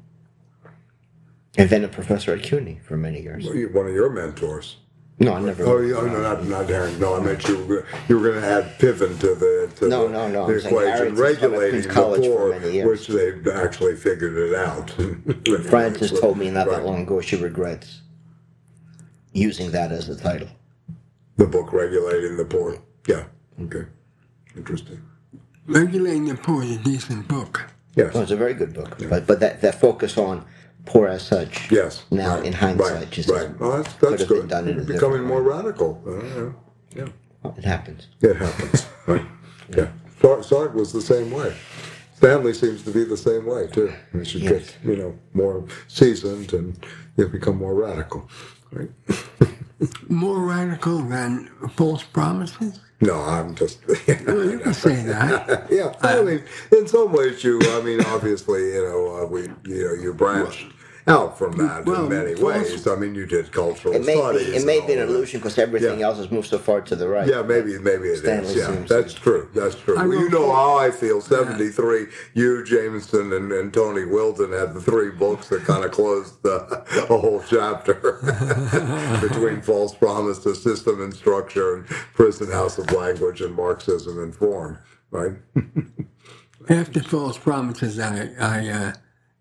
then 1.69 1.83
a 1.83 1.87
professor 1.87 2.33
at 2.33 2.43
CUNY 2.43 2.79
for 2.83 2.97
many 2.97 3.21
years. 3.21 3.45
You- 3.45 3.69
One 3.73 3.87
of 3.87 3.93
your 3.93 4.09
mentors. 4.09 4.77
No, 5.19 5.33
I 5.35 5.41
never. 5.41 5.63
Oh, 5.65 5.79
yeah, 5.79 5.95
oh, 5.97 6.05
no, 6.07 6.21
not, 6.21 6.43
not 6.45 6.67
Harrington. 6.67 6.99
No, 6.99 7.15
I 7.15 7.19
meant 7.21 7.47
you 7.47 7.63
were, 7.65 7.85
you 8.09 8.17
were 8.19 8.31
going 8.31 8.41
to 8.41 8.47
add 8.47 8.79
Piven 8.79 9.19
to 9.19 9.35
the, 9.35 9.71
to 9.77 9.87
No, 9.87 10.07
the, 10.07 10.13
no, 10.13 10.27
no, 10.27 10.47
the 10.47 10.53
I'm 10.55 10.59
saying 10.61 10.73
equation, 10.75 11.15
Harrington 11.15 11.15
taught 11.15 11.23
at 11.23 11.41
regulating 11.41 11.69
Queens 11.71 11.87
the 11.87 11.93
College 11.93 12.25
for 12.25 12.37
poor, 12.37 12.59
many 12.59 12.73
years. 12.73 12.87
which 12.87 13.07
they've 13.07 13.47
actually 13.47 13.95
figured 13.95 14.37
it 14.37 14.55
out. 14.55 14.89
Frances 15.69 16.19
told 16.19 16.37
me 16.37 16.49
not 16.49 16.67
Right. 16.67 16.77
that 16.77 16.85
long 16.85 17.03
ago 17.03 17.21
she 17.21 17.35
regrets 17.35 18.01
using 19.33 19.71
that 19.71 19.91
as 19.91 20.07
the 20.07 20.15
title. 20.15 20.47
The 21.37 21.47
book 21.47 21.71
regulating 21.73 22.35
the 22.37 22.45
poor. 22.45 22.77
Yeah. 23.07 23.25
Okay. 23.61 23.85
Interesting. 24.55 25.01
Regulating 25.67 26.25
the 26.25 26.35
Poor 26.35 26.63
is 26.63 26.75
a 26.77 26.79
decent 26.79 27.27
book. 27.27 27.65
Yes. 27.95 28.13
No, 28.13 28.21
it's 28.21 28.31
a 28.31 28.35
very 28.35 28.53
good 28.53 28.73
book, 28.73 28.97
but 29.09 29.25
but 29.25 29.39
that, 29.39 29.61
that 29.61 29.79
focus 29.79 30.17
on 30.17 30.45
poor 30.85 31.07
as 31.07 31.21
such. 31.23 31.71
Yes. 31.71 32.03
Now 32.11 32.35
right, 32.37 32.45
in 32.45 32.53
hindsight, 32.53 32.91
right, 32.93 33.09
just 33.11 33.29
right. 33.29 33.59
Well, 33.59 33.77
that's 33.83 33.93
could 33.95 34.09
that's 34.11 34.21
have 34.21 34.29
been 34.29 34.39
good. 34.41 34.49
done 34.49 34.67
in 34.67 34.79
a 34.79 34.83
Becoming 34.83 35.23
more 35.23 35.41
way. 35.43 35.55
radical. 35.55 36.01
Uh, 36.05 36.23
yeah. 36.95 37.07
Yeah. 37.45 37.51
it 37.57 37.63
happens. 37.65 38.07
It 38.21 38.35
happens. 38.35 38.85
right. 39.07 39.25
Yeah. 39.75 39.87
Sartre, 40.21 40.43
Sartre 40.49 40.73
was 40.73 40.91
the 40.93 41.01
same 41.01 41.31
way. 41.31 41.53
Stanley 42.15 42.53
seems 42.53 42.83
to 42.83 42.91
be 42.91 43.03
the 43.03 43.17
same 43.17 43.45
way 43.45 43.67
too. 43.67 43.91
You 44.13 44.23
should 44.23 44.41
Yes. 44.41 44.51
get 44.51 44.77
you 44.85 44.95
know 44.95 45.17
more 45.33 45.65
seasoned 45.87 46.53
and 46.53 46.77
you 47.17 47.27
become 47.27 47.57
more 47.57 47.75
radical. 47.75 48.29
Right. 48.71 48.89
More 50.07 50.39
radical 50.45 50.99
than 50.99 51.49
false 51.75 52.03
promises? 52.03 52.79
No, 53.03 53.21
I'm 53.21 53.55
just. 53.55 53.79
Well, 53.87 54.51
you 54.51 54.59
can 54.59 54.73
say 54.73 55.03
that. 55.05 55.67
yeah, 55.71 55.93
I 56.01 56.21
mean, 56.23 56.43
in 56.71 56.87
some 56.87 57.13
ways, 57.13 57.43
you. 57.43 57.59
I 57.63 57.81
mean, 57.81 58.01
obviously, 58.07 58.73
you 58.75 58.83
know, 58.83 59.17
uh, 59.23 59.27
we, 59.27 59.43
you 59.65 59.85
know, 59.85 59.93
you 60.03 60.13
branched 60.15 60.65
out 61.07 61.37
from 61.37 61.57
that 61.57 61.85
well, 61.85 62.03
in 62.03 62.09
many 62.09 62.35
ways. 62.41 62.87
I 62.87 62.95
mean, 62.95 63.13
you 63.13 63.25
did 63.25 63.51
cultural 63.51 63.93
It 63.93 64.05
may 64.05 64.15
studies. 64.15 64.47
be, 64.51 64.55
it 64.57 64.65
may 64.65 64.77
and 64.79 64.87
be 64.87 64.93
an 64.93 64.99
that. 64.99 65.09
illusion 65.09 65.39
because 65.39 65.57
everything 65.57 65.99
Yeah. 65.99 66.05
else 66.07 66.17
has 66.17 66.31
moved 66.31 66.47
so 66.47 66.57
far 66.57 66.81
to 66.81 66.95
the 66.95 67.07
right. 67.07 67.27
Yeah, 67.27 67.41
maybe, 67.41 67.77
maybe 67.79 68.07
it 68.07 68.13
is. 68.13 68.19
Stanley 68.19 68.53
Yeah, 68.55 68.67
seems- 68.67 68.89
that's 68.89 69.13
true. 69.13 69.49
That's 69.53 69.75
true. 69.75 69.95
Well, 69.95 70.13
you 70.13 70.29
know 70.29 70.51
how 70.53 70.77
I 70.77 70.91
feel. 70.91 71.19
Seventy-three. 71.21 72.07
You, 72.33 72.63
Jameson, 72.63 73.33
and, 73.33 73.51
and 73.51 73.73
Tony 73.73 74.05
Wilden 74.05 74.51
had 74.53 74.73
the 74.73 74.81
three 74.81 75.09
books 75.11 75.49
that 75.49 75.63
kind 75.65 75.83
of 75.83 75.91
closed 75.91 76.41
the, 76.43 76.83
a 77.09 77.17
whole 77.17 77.43
chapter 77.47 77.93
between 79.21 79.61
false 79.61 79.93
promises, 79.93 80.61
system 80.63 81.01
and 81.01 81.13
structure, 81.13 81.75
and 81.75 81.85
prison 82.13 82.51
house 82.51 82.77
of 82.77 82.91
language, 82.91 83.41
and 83.41 83.55
Marxism 83.55 84.19
and 84.21 84.35
form. 84.35 84.79
Right. 85.11 85.33
After 86.69 87.01
false 87.03 87.37
promises, 87.37 87.99
I, 87.99 88.29
I 88.39 88.67
uh, 88.69 88.93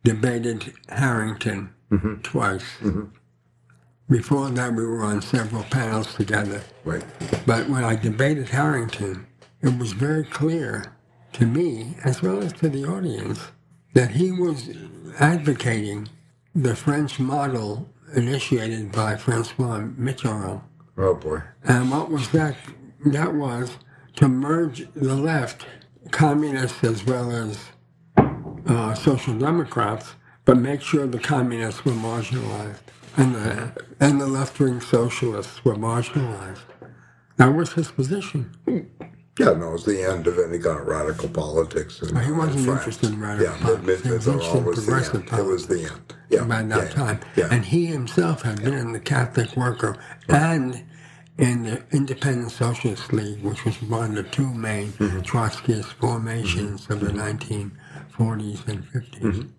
debated 0.05 0.73
Harrington 0.89 1.73
mm-hmm. 1.91 2.21
twice. 2.23 2.65
Mm-hmm. 2.81 3.05
Before 4.11 4.51
that, 4.51 4.75
we 4.75 4.85
were 4.85 5.03
on 5.03 5.23
several 5.23 5.63
panels 5.65 6.15
together. 6.15 6.63
Right. 6.85 7.05
But 7.47 7.69
when 7.69 7.85
I 7.85 7.97
debated 7.97 8.49
Harrington, 8.51 9.27
it 9.63 9.79
was 9.79 9.93
very 9.93 10.25
clear 10.25 10.93
to 11.35 11.47
me, 11.47 11.97
as 12.05 12.21
well 12.21 12.43
as 12.43 12.53
to 12.55 12.69
the 12.69 12.85
audience, 12.85 13.41
that 13.95 14.11
he 14.11 14.31
was 14.31 14.71
advocating 15.19 16.09
the 16.55 16.77
French 16.77 17.19
model 17.19 17.89
initiated 18.15 18.93
by 18.93 19.17
Francois 19.17 19.81
Mitterrand. 19.99 20.63
Oh 20.99 21.15
boy. 21.15 21.43
And 21.65 21.91
what 21.91 22.11
was 22.11 22.29
that? 22.31 22.57
That 23.07 23.35
was 23.35 23.79
to 24.17 24.29
merge 24.29 24.87
the 24.95 25.15
left, 25.15 25.65
communists 26.11 26.85
as 26.85 27.05
well 27.07 27.31
as 27.31 27.59
uh, 28.67 28.95
social 28.95 29.35
democrats, 29.39 30.15
but 30.45 30.57
make 30.59 30.83
sure 30.83 31.07
the 31.07 31.19
communists 31.19 31.85
were 31.85 31.93
marginalized 31.93 32.81
and 33.17 33.35
the, 33.35 33.73
and 34.01 34.21
the 34.21 34.27
left 34.27 34.59
wing 34.61 34.81
socialists 34.81 35.65
were 35.65 35.77
marginalized. 35.77 36.61
That 37.37 37.55
was 37.55 37.73
his 37.75 37.91
position. 37.91 38.55
Yeah, 39.39 39.55
no, 39.55 39.71
it 39.71 39.73
was 39.73 39.85
the 39.87 40.03
end 40.05 40.27
of 40.27 40.39
any 40.39 40.59
kind 40.59 40.81
of 40.81 40.87
radical 40.87 41.29
politics. 41.29 42.03
In, 42.03 42.17
He 42.17 42.33
wasn't 42.33 42.67
in 42.67 42.73
interested 42.75 43.11
in 43.11 43.21
radical 43.21 43.55
yeah, 43.55 43.63
politics. 43.63 44.03
He 44.05 44.11
was 44.11 44.29
interested 44.29 44.59
in 44.59 44.65
the 44.65 44.73
progressive 44.73 45.33
end. 45.33 45.41
It 45.41 45.45
was 45.47 45.67
the 45.69 45.85
end. 45.85 46.15
Yeah, 46.31 46.45
by 46.45 46.63
that 46.63 46.85
yeah, 46.85 46.89
time. 46.91 47.21
Yeah. 47.37 47.49
And 47.51 47.65
he 47.65 47.87
himself 47.87 48.43
had 48.43 48.63
been 48.63 48.75
in 48.75 48.93
the 48.93 49.01
Catholic 49.01 49.57
Worker 49.57 49.97
and 50.29 50.85
in 51.39 51.65
the 51.65 51.83
Independent 51.93 52.53
Socialist 52.53 53.13
League, 53.13 53.43
which 53.43 53.65
was 53.65 53.81
one 53.83 54.17
of 54.19 54.25
the 54.25 54.31
two 54.31 54.53
main 54.55 54.93
Mm-hmm. 54.93 55.21
Trotskyist 55.21 55.95
formations 55.95 56.89
of 56.91 57.01
the 57.01 57.13
1940s 58.23 58.69
and 58.69 58.85
50s. 58.85 59.51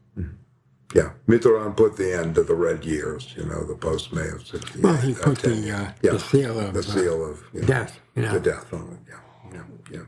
Yeah, 0.96 1.12
Mitterrand 1.28 1.76
put 1.76 1.98
the 1.98 2.14
end 2.20 2.36
to 2.36 2.44
the 2.44 2.54
red 2.54 2.86
years, 2.86 3.34
you 3.36 3.46
know, 3.46 3.64
the 3.66 3.76
post 3.76 4.14
May 4.14 4.28
of 4.28 4.46
68. 4.46 4.84
Well, 4.84 4.98
he 4.98 5.14
that 5.14 5.24
put 5.24 5.40
the, 5.40 5.72
uh, 5.72 5.92
yeah, 6.04 6.12
the 6.12 6.20
seal 6.20 6.60
of 6.60 6.74
the 6.74 6.80
uh, 6.80 6.84
seal 6.84 7.26
of 7.32 7.44
you 7.52 7.62
know, 7.62 7.68
death, 7.68 8.00
you 8.16 8.22
know. 8.22 8.34
the 8.34 8.40
death 8.40 8.72
on 8.74 8.90
it. 9.08 9.12
Yeah, 9.12 9.54
yeah, 9.54 9.64
yeah, 9.92 10.00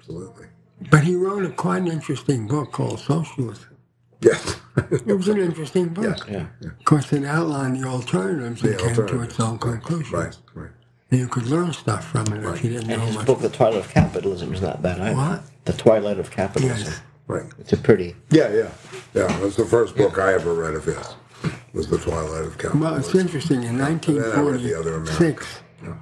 absolutely. 0.00 0.46
But 0.90 1.04
he 1.04 1.14
wrote 1.14 1.44
a 1.44 1.50
quite 1.50 1.86
interesting 1.86 2.48
book 2.48 2.72
called 2.72 2.98
Socialism. 2.98 3.76
Yes, 4.20 4.56
It 4.90 5.06
was 5.16 5.28
an 5.28 5.38
interesting 5.38 5.88
book. 5.90 6.26
Yeah. 6.28 6.46
yeah. 6.60 6.70
Of 6.70 6.84
course, 6.84 7.12
it 7.12 7.24
outlined 7.24 7.80
the 7.82 7.86
alternatives 7.86 8.62
The 8.62 8.70
and 8.70 8.80
came 8.80 9.06
to 9.06 9.22
its 9.22 9.38
own 9.38 9.58
conclusions. 9.58 10.12
right, 10.12 10.36
right. 10.54 10.70
And 11.12 11.20
you 11.20 11.28
could 11.28 11.46
learn 11.46 11.72
stuff 11.72 12.06
from 12.08 12.26
it 12.32 12.42
if 12.44 12.64
you 12.64 12.70
didn't 12.70 12.90
And 12.90 13.00
know 13.00 13.06
his 13.06 13.16
much. 13.16 13.26
book, 13.26 13.40
The 13.40 13.50
Twilight 13.50 13.78
of 13.78 13.88
Capitalism, 13.90 14.52
is 14.52 14.62
not 14.62 14.82
bad 14.82 15.00
either. 15.00 15.16
What? 15.16 15.42
The 15.64 15.74
Twilight 15.74 16.18
of 16.18 16.30
Capitalism. 16.32 16.78
Yes. 16.88 17.00
Right. 17.26 17.46
It's 17.58 17.72
a 17.72 17.76
pretty. 17.76 18.14
Yeah, 18.30 18.52
yeah, 18.52 18.70
yeah. 19.14 19.36
It 19.38 19.42
was 19.42 19.56
the 19.56 19.64
first 19.64 19.96
book 19.96 20.18
I 20.18 20.34
ever 20.34 20.52
read 20.54 20.74
of 20.74 20.84
his. 20.84 21.14
Was 21.72 21.88
the 21.88 21.98
Twilight 21.98 22.44
of 22.44 22.52
Capitalism? 22.58 22.80
Well, 22.80 22.96
it's 22.96 23.14
interesting. 23.14 23.62
In 23.64 23.78
then 23.78 23.86
I 23.86 23.90
read 23.90 24.02
The 24.02 24.74
1946, 24.74 25.60
Yeah. 25.82 25.94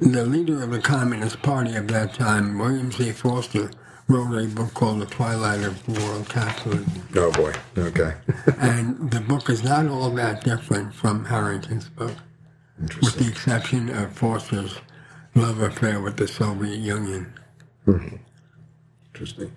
the 0.00 0.24
leader 0.26 0.62
of 0.62 0.70
the 0.70 0.80
Communist 0.80 1.40
Party 1.42 1.76
of 1.76 1.86
that 1.88 2.14
time, 2.14 2.58
William 2.58 2.90
Z. 2.90 3.12
Foster, 3.12 3.70
wrote 4.08 4.36
a 4.36 4.46
book 4.48 4.74
called 4.74 5.00
The 5.00 5.06
Twilight 5.06 5.62
of 5.62 5.86
World 5.88 6.28
Capitalism. 6.28 7.08
Oh 7.14 7.30
boy. 7.32 7.52
Okay. 7.78 8.14
and 8.58 9.10
the 9.10 9.20
book 9.20 9.48
is 9.50 9.62
not 9.62 9.86
all 9.86 10.10
that 10.10 10.42
different 10.44 10.94
from 10.94 11.24
Harrington's 11.26 11.88
book, 11.90 12.12
with 13.02 13.16
the 13.16 13.28
exception 13.28 13.90
of 13.90 14.12
Foster's 14.12 14.78
love 15.34 15.60
affair 15.60 16.00
with 16.00 16.16
the 16.16 16.26
Soviet 16.28 16.78
Union. 16.78 17.32
Hmm. 17.84 18.16
Interesting. 19.14 19.52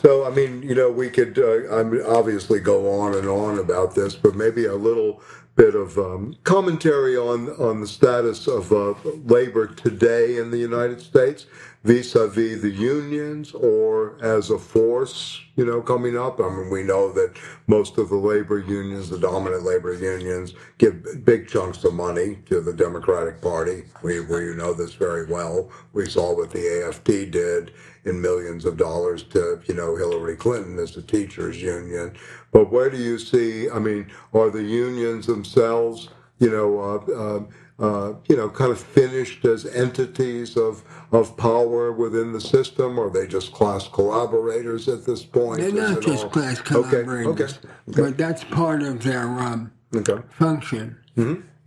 So, 0.00 0.26
I 0.26 0.30
mean, 0.30 0.62
you 0.62 0.74
know, 0.74 0.90
we 0.90 1.10
could 1.10 1.38
uh, 1.38 1.78
I 1.78 1.82
mean, 1.82 2.02
obviously 2.06 2.58
go 2.58 3.00
on 3.00 3.14
and 3.14 3.28
on 3.28 3.58
about 3.58 3.94
this, 3.94 4.14
but 4.14 4.34
maybe 4.34 4.64
a 4.64 4.74
little 4.74 5.20
bit 5.56 5.74
of 5.74 5.98
um, 5.98 6.36
commentary 6.44 7.18
on 7.18 7.50
on 7.50 7.82
the 7.82 7.86
status 7.86 8.46
of 8.48 8.72
uh, 8.72 8.94
labor 9.26 9.66
today 9.66 10.38
in 10.38 10.50
the 10.50 10.56
United 10.56 11.02
States. 11.02 11.44
Vis-a-vis 11.82 12.60
the 12.60 12.70
unions 12.70 13.52
or 13.52 14.22
as 14.22 14.50
a 14.50 14.58
force, 14.58 15.40
you 15.56 15.64
know, 15.64 15.80
coming 15.80 16.14
up? 16.14 16.38
I 16.38 16.50
mean, 16.50 16.68
we 16.68 16.82
know 16.82 17.10
that 17.12 17.38
most 17.68 17.96
of 17.96 18.10
the 18.10 18.16
labor 18.16 18.58
unions, 18.58 19.08
the 19.08 19.18
dominant 19.18 19.62
labor 19.62 19.94
unions, 19.94 20.52
give 20.76 21.24
big 21.24 21.48
chunks 21.48 21.82
of 21.84 21.94
money 21.94 22.36
to 22.46 22.60
the 22.60 22.74
Democratic 22.74 23.40
Party. 23.40 23.84
We, 24.02 24.20
we 24.20 24.54
know 24.54 24.74
this 24.74 24.92
very 24.92 25.24
well. 25.24 25.70
We 25.94 26.04
saw 26.04 26.36
what 26.36 26.50
the 26.50 26.84
AFT 26.86 27.30
did 27.30 27.72
in 28.04 28.20
millions 28.20 28.66
of 28.66 28.76
dollars 28.76 29.22
to, 29.22 29.62
you 29.66 29.74
know, 29.74 29.96
Hillary 29.96 30.36
Clinton 30.36 30.78
as 30.78 30.94
the 30.94 31.02
teachers 31.02 31.62
union. 31.62 32.12
But 32.52 32.70
where 32.70 32.90
do 32.90 32.98
you 32.98 33.18
see, 33.18 33.70
I 33.70 33.78
mean, 33.78 34.10
are 34.34 34.50
the 34.50 34.62
unions 34.62 35.26
themselves, 35.26 36.10
you 36.40 36.50
know, 36.50 36.78
uh, 36.78 37.12
uh, 37.12 37.44
uh, 37.80 38.14
you 38.28 38.36
know, 38.36 38.48
kind 38.50 38.70
of 38.70 38.80
finished 38.80 39.44
as 39.44 39.66
entities 39.66 40.56
of 40.56 40.84
of 41.12 41.36
power 41.36 41.92
within 41.92 42.32
the 42.32 42.40
system? 42.40 42.98
Or 42.98 43.06
are 43.08 43.10
they 43.10 43.26
just 43.26 43.52
class 43.52 43.88
collaborators 43.88 44.88
at 44.88 45.06
this 45.06 45.24
point? 45.24 45.60
They're 45.60 45.72
not 45.72 46.02
just 46.02 46.24
all- 46.24 46.30
class 46.30 46.60
collaborators, 46.60 47.26
okay, 47.26 47.44
okay. 47.90 48.02
but 48.02 48.18
that's 48.18 48.44
part 48.44 48.82
of 48.82 49.02
their 49.02 49.22
um, 49.28 49.72
Okay. 49.94 50.18
function. 50.30 50.96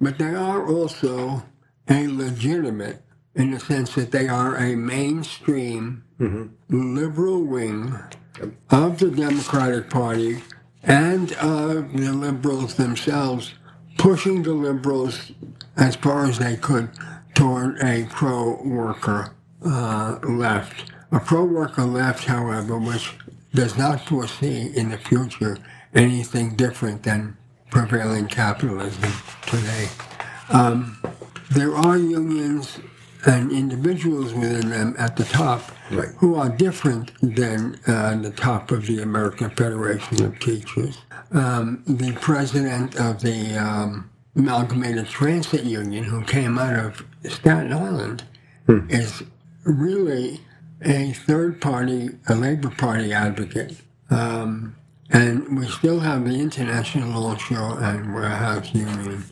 But 0.01 0.17
they 0.17 0.33
are 0.35 0.65
also 0.67 1.43
a 1.89 2.07
legitimate 2.07 3.03
in 3.35 3.51
the 3.51 3.59
sense 3.59 3.95
that 3.95 4.11
they 4.11 4.27
are 4.27 4.55
a 4.57 4.75
mainstream 4.75 6.03
liberal 6.69 7.43
wing 7.43 7.95
of 8.71 8.99
the 8.99 9.11
Democratic 9.11 9.89
Party 9.89 10.41
and 10.83 11.31
of 11.33 11.93
the 11.93 12.11
liberals 12.13 12.75
themselves, 12.75 13.53
pushing 13.97 14.43
the 14.43 14.53
liberals 14.53 15.31
as 15.77 15.95
far 15.95 16.25
as 16.25 16.39
they 16.39 16.55
could 16.55 16.89
toward 17.33 17.79
a 17.81 18.05
pro-worker 18.11 19.33
uh, 19.65 20.19
left. 20.23 20.91
A 21.11 21.19
pro-worker 21.19 21.83
left, 21.83 22.25
however, 22.25 22.77
which 22.77 23.13
does 23.53 23.77
not 23.77 24.01
foresee 24.05 24.71
in 24.75 24.89
the 24.89 24.97
future 24.97 25.57
anything 25.93 26.55
different 26.55 27.03
than 27.03 27.37
prevailing 27.69 28.27
capitalism 28.27 29.11
today. 29.45 29.89
Um, 30.49 31.01
there 31.51 31.75
are 31.75 31.97
unions 31.97 32.79
and 33.25 33.51
individuals 33.51 34.33
within 34.33 34.69
them 34.69 34.95
at 34.97 35.15
the 35.15 35.23
top 35.25 35.71
Right. 35.91 36.09
who 36.17 36.35
are 36.35 36.49
different 36.49 37.11
than 37.21 37.79
uh, 37.85 38.15
the 38.15 38.31
top 38.31 38.71
of 38.71 38.87
the 38.87 39.01
American 39.01 39.49
Federation 39.51 40.23
of 40.25 40.39
Teachers. 40.39 40.97
Um, 41.31 41.83
the 41.85 42.13
president 42.13 42.95
of 42.95 43.21
the 43.21 43.55
um, 43.57 44.09
Amalgamated 44.35 45.07
Transit 45.07 45.63
Union, 45.63 46.03
who 46.03 46.23
came 46.23 46.57
out 46.57 46.73
of 46.73 47.05
Staten 47.31 47.71
Island, 47.73 48.23
is 48.89 49.23
really 49.63 50.41
a 50.81 51.13
third 51.13 51.61
party, 51.61 52.09
a 52.27 52.35
Labor 52.35 52.69
Party 52.69 53.13
advocate. 53.13 53.77
Um, 54.09 54.75
and 55.09 55.57
we 55.59 55.67
still 55.67 55.99
have 55.99 56.25
the 56.25 56.39
International 56.39 57.21
Longshore 57.21 57.81
and 57.83 58.13
Warehouse 58.13 58.73
Union 58.73 59.23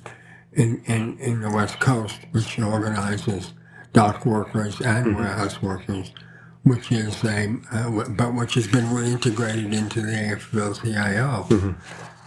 in, 0.53 0.81
in, 0.85 1.17
in 1.19 1.41
the 1.41 1.49
West 1.49 1.79
Coast, 1.79 2.19
which 2.31 2.59
organizes 2.59 3.53
dock 3.93 4.25
workers 4.25 4.79
and 4.81 5.15
warehouse 5.15 5.61
workers, 5.61 6.11
which 6.63 6.91
is 6.91 7.23
a, 7.23 7.55
uh, 7.71 8.03
but 8.09 8.35
which 8.35 8.53
has 8.53 8.67
been 8.67 8.85
reintegrated 8.85 9.73
into 9.73 10.01
the 10.01 10.11
AFL-CIO. 10.11 11.75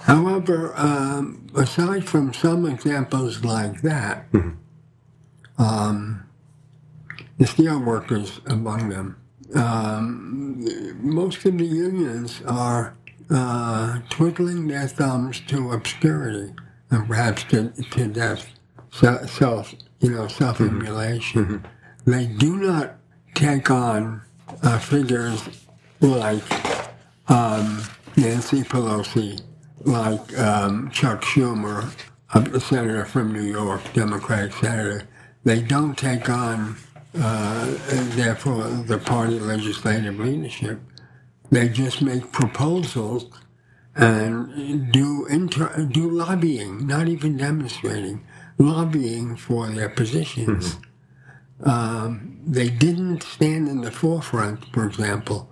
However, 0.05 0.75
um, 0.77 1.47
aside 1.57 2.07
from 2.07 2.35
some 2.35 2.67
examples 2.67 3.43
like 3.45 3.81
that, 3.83 4.27
um, 5.59 6.25
the 7.39 7.47
steel 7.47 7.81
workers 7.81 8.41
among 8.47 8.91
them, 8.91 9.17
um, 9.55 10.67
most 11.03 11.45
of 11.47 11.57
the 11.57 11.65
unions 11.65 12.43
are 12.47 12.95
uh, 13.31 14.01
twiddling 14.11 14.69
their 14.69 14.89
thumbs 14.89 15.41
to 15.49 15.73
obscurity 15.73 16.53
and 16.91 17.09
perhaps 17.09 17.45
to, 17.45 17.71
to 17.71 18.07
death, 18.09 18.47
Se- 18.93 19.27
self, 19.27 19.75
you 20.01 20.11
know, 20.11 20.29
self-immolation. 20.29 21.67
They 22.07 22.27
do 22.27 22.57
not 22.57 22.97
take 23.35 23.71
on 23.71 24.21
uh, 24.63 24.79
figures 24.79 25.43
like 26.01 26.43
um, 27.31 27.83
Nancy 28.17 28.63
Pelosi, 28.63 29.41
like 29.85 30.39
um, 30.39 30.91
Chuck 30.91 31.23
Schumer, 31.23 31.93
a 32.35 32.61
senator 32.61 33.05
from 33.05 33.33
New 33.33 33.43
York, 33.43 33.83
Democratic 33.95 34.53
senator. 34.55 35.09
They 35.45 35.63
don't 35.63 35.97
take 35.97 36.29
on, 36.31 36.77
uh, 37.19 37.75
therefore, 38.17 38.65
the 38.65 38.99
party 38.99 39.39
legislative 39.41 40.19
leadership. 40.19 40.81
They 41.51 41.69
just 41.69 42.03
make 42.03 42.33
proposals 42.33 43.27
and 43.97 44.93
do 44.93 45.27
inter- 45.27 45.87
do 45.91 46.11
lobbying, 46.11 46.87
not 46.87 47.09
even 47.09 47.37
demonstrating, 47.37 48.27
lobbying 48.59 49.37
for 49.37 49.69
their 49.69 49.91
positions. 49.91 50.79
Um, 51.65 52.41
they 52.47 52.71
didn't 52.71 53.23
stand 53.23 53.69
in 53.69 53.83
the 53.83 53.93
forefront, 53.93 54.65
for 54.75 54.87
example, 54.87 55.51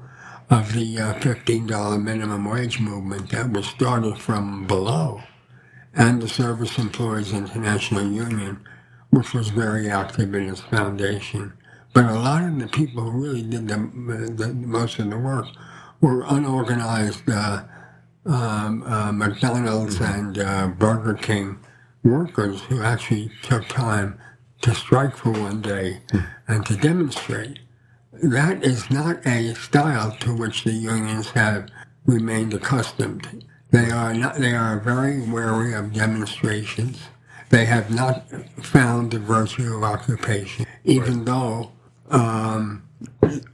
of 0.53 0.75
the 0.75 0.99
uh, 0.99 1.15
$15 1.15 2.03
minimum 2.03 2.45
wage 2.45 2.79
movement 2.79 3.31
that 3.31 3.51
was 3.51 3.67
started 3.67 4.19
from 4.19 4.67
below, 4.67 5.23
and 5.95 6.21
the 6.21 6.29
Service 6.29 6.77
Employees 6.79 7.33
International 7.33 8.03
Union, 8.03 8.63
which 9.09 9.33
was 9.33 9.49
very 9.49 9.89
active 9.91 10.35
in 10.35 10.51
its 10.51 10.61
foundation. 10.61 11.55
But 11.95 12.05
a 12.05 12.19
lot 12.19 12.45
of 12.45 12.59
the 12.59 12.69
people 12.69 13.03
who 13.03 13.23
really 13.23 13.43
did 13.43 13.67
the, 13.67 13.77
the 14.37 14.53
most 14.53 14.99
of 14.99 15.09
the 15.09 15.19
work 15.19 15.47
were 16.03 16.27
unorganized 16.29 17.23
uh, 17.31 17.65
um, 18.27 18.83
uh, 18.83 19.11
McDonald's 19.11 20.01
and 20.03 20.39
uh, 20.39 20.67
Burger 20.69 21.15
King 21.15 21.61
workers 22.05 22.61
who 22.63 22.83
actually 22.83 23.31
took 23.43 23.67
time 23.69 24.19
to 24.61 24.75
strike 24.75 25.17
for 25.17 25.31
one 25.31 25.63
day 25.63 26.03
and 26.47 26.67
to 26.67 26.77
demonstrate. 26.77 27.59
That 28.13 28.63
is 28.63 28.91
not 28.91 29.27
a 29.27 29.55
style 29.55 30.17
to 30.21 30.37
which 30.37 30.65
the 30.65 30.73
unions 30.73 31.31
have 31.31 31.71
remained 32.05 32.55
accustomed. 32.55 33.45
They 33.71 33.91
are 33.91 34.13
not. 34.13 34.37
They 34.37 34.55
are 34.55 34.79
very 34.81 35.21
wary 35.23 35.73
of 35.75 35.95
demonstrations. 35.95 37.01
They 37.49 37.65
have 37.65 37.91
not 37.91 38.29
found 38.63 39.13
the 39.13 39.19
virtue 39.19 39.77
of 39.77 39.85
occupation, 39.85 40.67
even 40.85 41.25
though 41.25 41.73
um, 42.11 42.83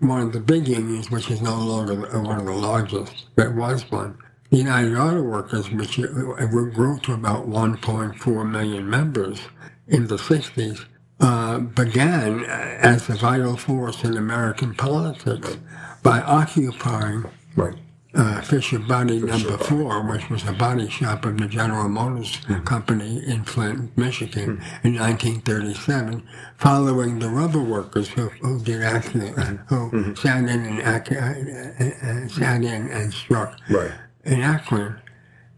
one 0.01 0.23
of 0.23 0.33
the 0.33 0.41
big 0.41 0.69
unions, 0.69 1.11
which 1.11 1.31
is 1.31 1.41
no 1.41 1.57
longer 1.57 1.95
one 2.21 2.39
of 2.39 2.47
the 2.47 2.53
largest, 2.53 3.27
but 3.37 3.55
was 3.55 3.91
one, 3.91 4.19
the 4.51 4.59
United 4.59 4.97
Auto 4.97 5.23
Workers, 5.23 5.71
which 5.71 5.97
grew 5.97 6.99
to 7.01 7.13
about 7.13 7.49
1.4 7.49 8.51
million 8.51 8.89
members 8.91 9.41
in 9.87 10.07
the 10.09 10.17
60s, 10.17 10.85
uh, 11.21 11.59
began 11.59 12.45
as 12.45 13.09
a 13.09 13.15
vital 13.15 13.57
force 13.57 14.05
in 14.05 14.17
American 14.17 14.75
politics 14.75 15.57
by 16.03 16.21
occupying 16.23 17.25
Right. 17.57 17.75
uh, 18.15 18.41
Fisher 18.43 18.79
Body 18.79 19.19
Number 19.21 19.59
Four, 19.59 20.03
which 20.09 20.31
was 20.31 20.47
a 20.49 20.53
body 20.53 20.89
shop 20.89 21.25
of 21.25 21.39
the 21.39 21.49
General 21.49 21.89
Motors 21.89 22.39
Company 22.65 23.23
in 23.27 23.43
Flint, 23.45 23.97
Michigan, 23.99 24.63
in 24.85 24.95
1937, 24.95 26.23
following 26.57 27.19
the 27.19 27.29
rubber 27.29 27.63
workers 27.63 28.09
who, 28.09 28.29
who 28.41 28.61
did 28.61 28.83
actually 28.83 29.33
who 29.69 30.15
sat 30.15 30.39
in 30.45 30.49
and 30.49 30.81
uh, 30.83 31.15
uh, 31.15 32.29
sat 32.29 32.63
in 32.63 32.89
and 32.91 33.13
struck 33.13 33.59
Right. 33.69 33.91
in 34.25 34.41
Akron, 34.41 35.01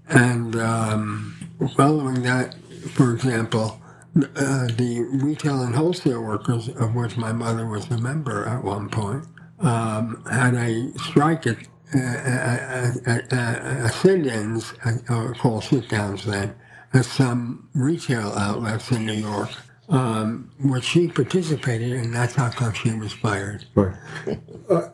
and 0.08 0.56
um, 0.56 1.36
following 1.76 2.22
that, 2.22 2.54
for 2.94 3.12
example, 3.12 3.78
uh, 4.16 4.66
the 4.76 5.06
retail 5.22 5.62
and 5.62 5.74
wholesale 5.74 6.22
workers, 6.22 6.68
of 6.68 6.94
which 6.94 7.16
my 7.16 7.32
mother 7.32 7.66
was 7.66 7.90
a 7.90 7.98
member 7.98 8.44
at 8.46 8.64
one 8.64 8.88
point, 8.88 9.24
um, 9.60 10.24
had 10.30 10.54
a 10.54 10.92
strike 10.98 11.46
at 11.46 11.58
uh, 11.94 11.98
uh, 13.06 13.20
uh, 13.32 13.88
sit-ins, 13.88 14.74
or 15.08 15.34
called 15.34 15.64
sit-downs 15.64 16.24
then, 16.24 16.54
at 16.92 17.04
some 17.04 17.68
retail 17.74 18.32
outlets 18.32 18.90
in 18.92 19.06
New 19.06 19.12
York, 19.12 19.50
um, 19.88 20.50
which 20.60 20.84
she 20.84 21.08
participated 21.08 21.92
in. 21.92 22.12
That's 22.12 22.34
how 22.34 22.72
she 22.72 22.92
was 22.92 23.12
fired. 23.12 23.64
Right. 23.74 23.94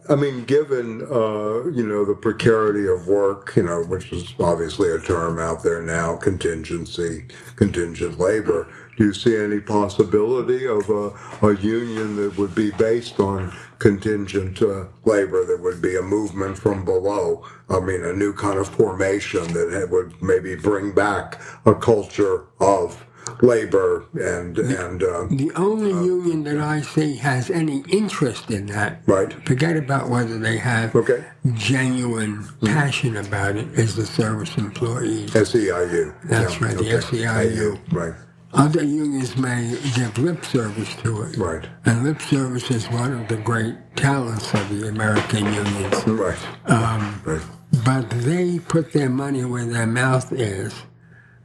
I 0.09 0.15
mean, 0.15 0.45
given 0.45 1.03
uh, 1.03 1.67
you 1.67 1.87
know 1.87 2.07
the 2.07 2.15
precarity 2.15 2.87
of 2.89 3.07
work, 3.07 3.55
you 3.57 3.65
know, 3.65 3.83
which 3.83 4.11
is 4.13 4.33
obviously 4.41 4.91
a 4.91 4.99
term 4.99 5.39
out 5.39 5.63
there 5.63 5.83
now, 5.83 6.17
contingency, 6.17 7.27
contingent 7.57 8.19
labor. 8.19 8.67
Do 8.97 9.05
you 9.05 9.13
see 9.13 9.37
any 9.37 9.61
possibility 9.61 10.67
of 10.67 10.89
a, 10.89 11.11
a 11.47 11.57
union 11.57 12.17
that 12.17 12.37
would 12.39 12.55
be 12.55 12.71
based 12.73 13.21
on 13.21 13.55
contingent 13.79 14.63
uh, 14.63 14.87
labor? 15.05 15.45
That 15.45 15.61
would 15.63 15.83
be 15.83 15.97
a 15.97 16.03
movement 16.03 16.59
from 16.59 16.85
below. 16.85 17.45
I 17.69 17.81
mean, 17.81 18.03
a 18.03 18.13
new 18.13 18.33
kind 18.33 18.59
of 18.59 18.69
formation 18.69 19.45
that 19.53 19.89
would 19.91 20.21
maybe 20.23 20.55
bring 20.55 20.93
back 20.95 21.41
a 21.67 21.75
culture 21.75 22.47
of 22.61 23.05
labor 23.43 24.05
and 24.15 24.57
and 24.59 25.03
uh, 25.03 25.27
The 25.29 25.51
only 25.57 25.91
union 25.91 26.45
that 26.45 26.59
I 26.59 26.81
see 26.81 27.17
has 27.17 27.51
any 27.51 27.83
interest 27.89 28.51
in 28.51 28.67
that, 28.67 29.03
right. 29.07 29.33
forget 29.47 29.77
about 29.77 30.09
whether 30.09 30.39
they 30.39 30.59
have 30.59 30.95
Okay. 30.95 31.25
genuine 31.55 32.47
passion 32.65 33.17
about 33.17 33.57
it, 33.57 33.67
is 33.79 33.97
the 33.97 34.07
service 34.07 34.57
employees. 34.57 35.33
SEIU. 35.33 36.15
That's 36.25 36.61
right, 36.61 36.77
the 36.77 36.85
SEIU. 36.85 37.79
Right. 37.93 38.15
Other 38.53 38.83
unions 38.83 39.37
may 39.37 39.77
give 39.95 40.17
lip 40.19 40.45
service 40.45 40.95
to 41.03 41.23
it. 41.23 41.37
Right. 41.37 41.67
And 41.85 42.05
lip 42.05 42.21
service 42.23 42.71
is 42.71 42.87
one 42.91 43.13
of 43.13 43.29
the 43.29 43.37
great 43.37 43.75
talents 43.97 44.53
of 44.55 44.69
the 44.71 44.89
American 44.89 45.45
unions. 45.53 46.07
Right. 46.07 46.39
Um, 46.67 47.21
Right. 47.25 47.43
but 47.85 48.09
they 48.11 48.59
put 48.59 48.93
their 48.93 49.11
money 49.11 49.45
where 49.45 49.67
their 49.67 49.87
mouth 49.87 50.33
is. 50.33 50.75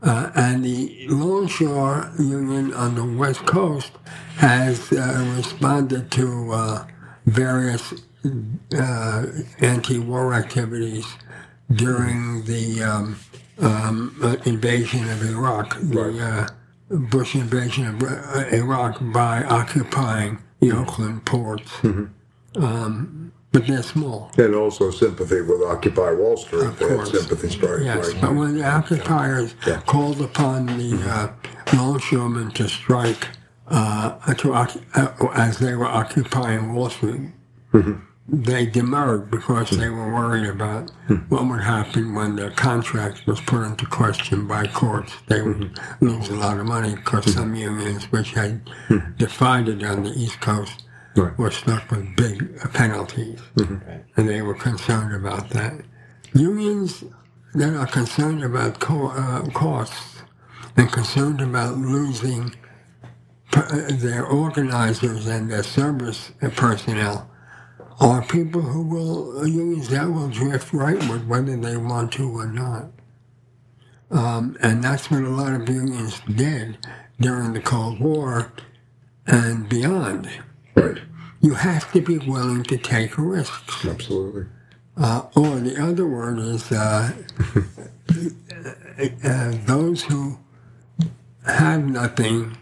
Uh, 0.02 0.32
and 0.36 0.64
the 0.66 1.08
Longshore 1.10 2.12
Union 2.18 2.74
on 2.74 2.96
the 2.96 3.06
West 3.06 3.46
Coast 3.46 3.92
has 4.38 4.92
uh, 4.92 5.34
responded 5.38 6.10
to 6.12 6.52
uh, 6.54 6.88
various 7.28 7.94
uh, 8.78 9.26
anti-war 9.60 10.34
activities 10.34 11.06
during 11.74 12.44
the 12.46 12.82
um, 12.84 13.18
um, 13.60 14.40
invasion 14.46 15.08
of 15.10 15.24
Iraq, 15.30 15.76
Right. 15.76 16.14
the 16.14 16.26
uh, 16.26 16.48
Bush 16.92 17.36
invasion 17.36 17.88
of 17.88 18.04
uh, 18.04 18.46
Iraq 18.52 18.98
by 19.14 19.44
occupying 19.44 20.40
the 20.60 20.72
Oakland 20.72 21.26
ports. 21.26 21.72
Um, 22.56 23.32
but 23.54 23.68
they're 23.68 23.84
small. 23.84 24.32
And 24.38 24.56
also 24.56 24.92
sympathy 24.92 25.42
with 25.42 25.62
Occupy 25.62 26.12
Wall 26.12 26.38
Street. 26.38 26.66
Of 26.68 26.80
course. 26.80 27.12
sympathy 27.12 27.50
strike. 27.50 27.82
Yes, 27.84 28.14
right. 28.14 28.22
but 28.22 28.36
when 28.36 28.56
the 28.58 28.64
occupiers 28.66 29.56
Yeah. 29.68 29.82
called 29.86 30.22
upon 30.22 30.66
the 30.68 30.98
uh, 31.06 31.30
longshoremen 31.76 32.52
to 32.52 32.68
strike 32.70 33.28
uh, 33.68 34.34
to 34.36 34.54
uh, 34.54 34.68
as 35.34 35.60
they 35.60 35.76
were 35.76 35.86
occupying 35.86 36.74
Wall 36.74 36.90
Street, 36.90 37.32
they 38.32 38.66
demurred 38.66 39.30
because 39.30 39.70
they 39.72 39.88
hmm. 39.88 39.98
were 39.98 40.14
worried 40.14 40.48
about 40.48 40.90
hmm. 41.08 41.16
what 41.28 41.46
would 41.48 41.62
happen 41.62 42.16
when 42.16 42.38
their 42.38 42.52
contract 42.52 43.28
was 43.28 43.42
put 43.42 43.64
into 43.64 43.86
question 43.86 44.48
by 44.48 44.66
courts. 44.68 45.14
They 45.28 45.42
would 45.42 45.78
hmm. 45.78 46.06
lose 46.06 46.30
a 46.30 46.36
lot 46.36 46.58
of 46.58 46.66
money 46.66 46.96
because 46.96 47.34
some 47.34 47.54
unions, 47.54 48.10
which 48.12 48.32
had 48.32 48.70
defied 49.18 49.68
it 49.68 49.84
on 49.84 50.04
the 50.04 50.12
East 50.12 50.40
Coast, 50.40 50.84
Right. 51.14 51.38
were 51.38 51.52
stuck 51.52 51.92
with 51.92 52.16
big 52.16 52.58
penalties. 52.72 53.42
And 53.58 54.30
they 54.30 54.42
were 54.42 54.54
concerned 54.54 55.14
about 55.14 55.50
that. 55.50 55.74
Unions 56.34 57.04
that 57.54 57.76
are 57.76 57.88
concerned 57.88 58.46
about 58.46 58.80
co- 58.80 59.10
uh, 59.10 59.46
costs 59.50 60.24
and 60.78 60.90
concerned 60.90 61.42
about 61.42 61.78
losing 61.78 62.56
uh, 63.54 63.92
their 63.92 64.26
organizers 64.26 65.28
and 65.28 65.52
their 65.52 65.64
service 65.64 66.32
personnel 66.56 67.30
are 68.02 68.24
people 68.24 68.62
who 68.62 68.84
will 68.84 69.40
uh, 69.42 69.46
unions 69.46 69.90
that 69.90 70.10
will 70.12 70.30
drift 70.30 70.74
rightward 70.74 71.28
whether 71.28 71.58
they 71.58 71.78
want 71.78 72.14
to 72.14 72.30
or 72.32 72.48
not. 72.48 72.88
Um, 74.12 74.58
and 74.62 74.84
that's 74.84 75.12
what 75.12 75.24
a 75.24 75.30
lot 75.30 75.54
of 75.62 75.70
unions 75.70 76.22
did 76.36 76.78
during 77.22 77.54
the 77.54 77.62
Cold 77.62 78.00
War 78.02 78.54
and 79.28 79.70
beyond. 79.70 80.30
Right. 80.76 81.00
You 81.42 81.56
have 81.56 81.92
to 81.94 82.02
be 82.02 82.20
willing 82.20 82.64
to 82.66 82.78
take 82.78 83.18
risks. 83.18 83.86
Absolutely. 83.86 84.48
Uh, 84.98 85.24
or 85.36 85.60
the 85.60 85.82
other 85.84 86.08
word 86.08 86.40
is 86.40 86.72
uh, 86.72 87.12
uh, 89.26 89.54
those 89.66 90.04
who 90.04 90.40
have 91.46 91.84
nothing 91.86 92.58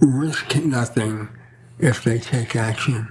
risk 0.00 0.56
nothing 0.56 1.28
if 1.78 2.04
they 2.04 2.18
take 2.18 2.56
action. 2.56 3.08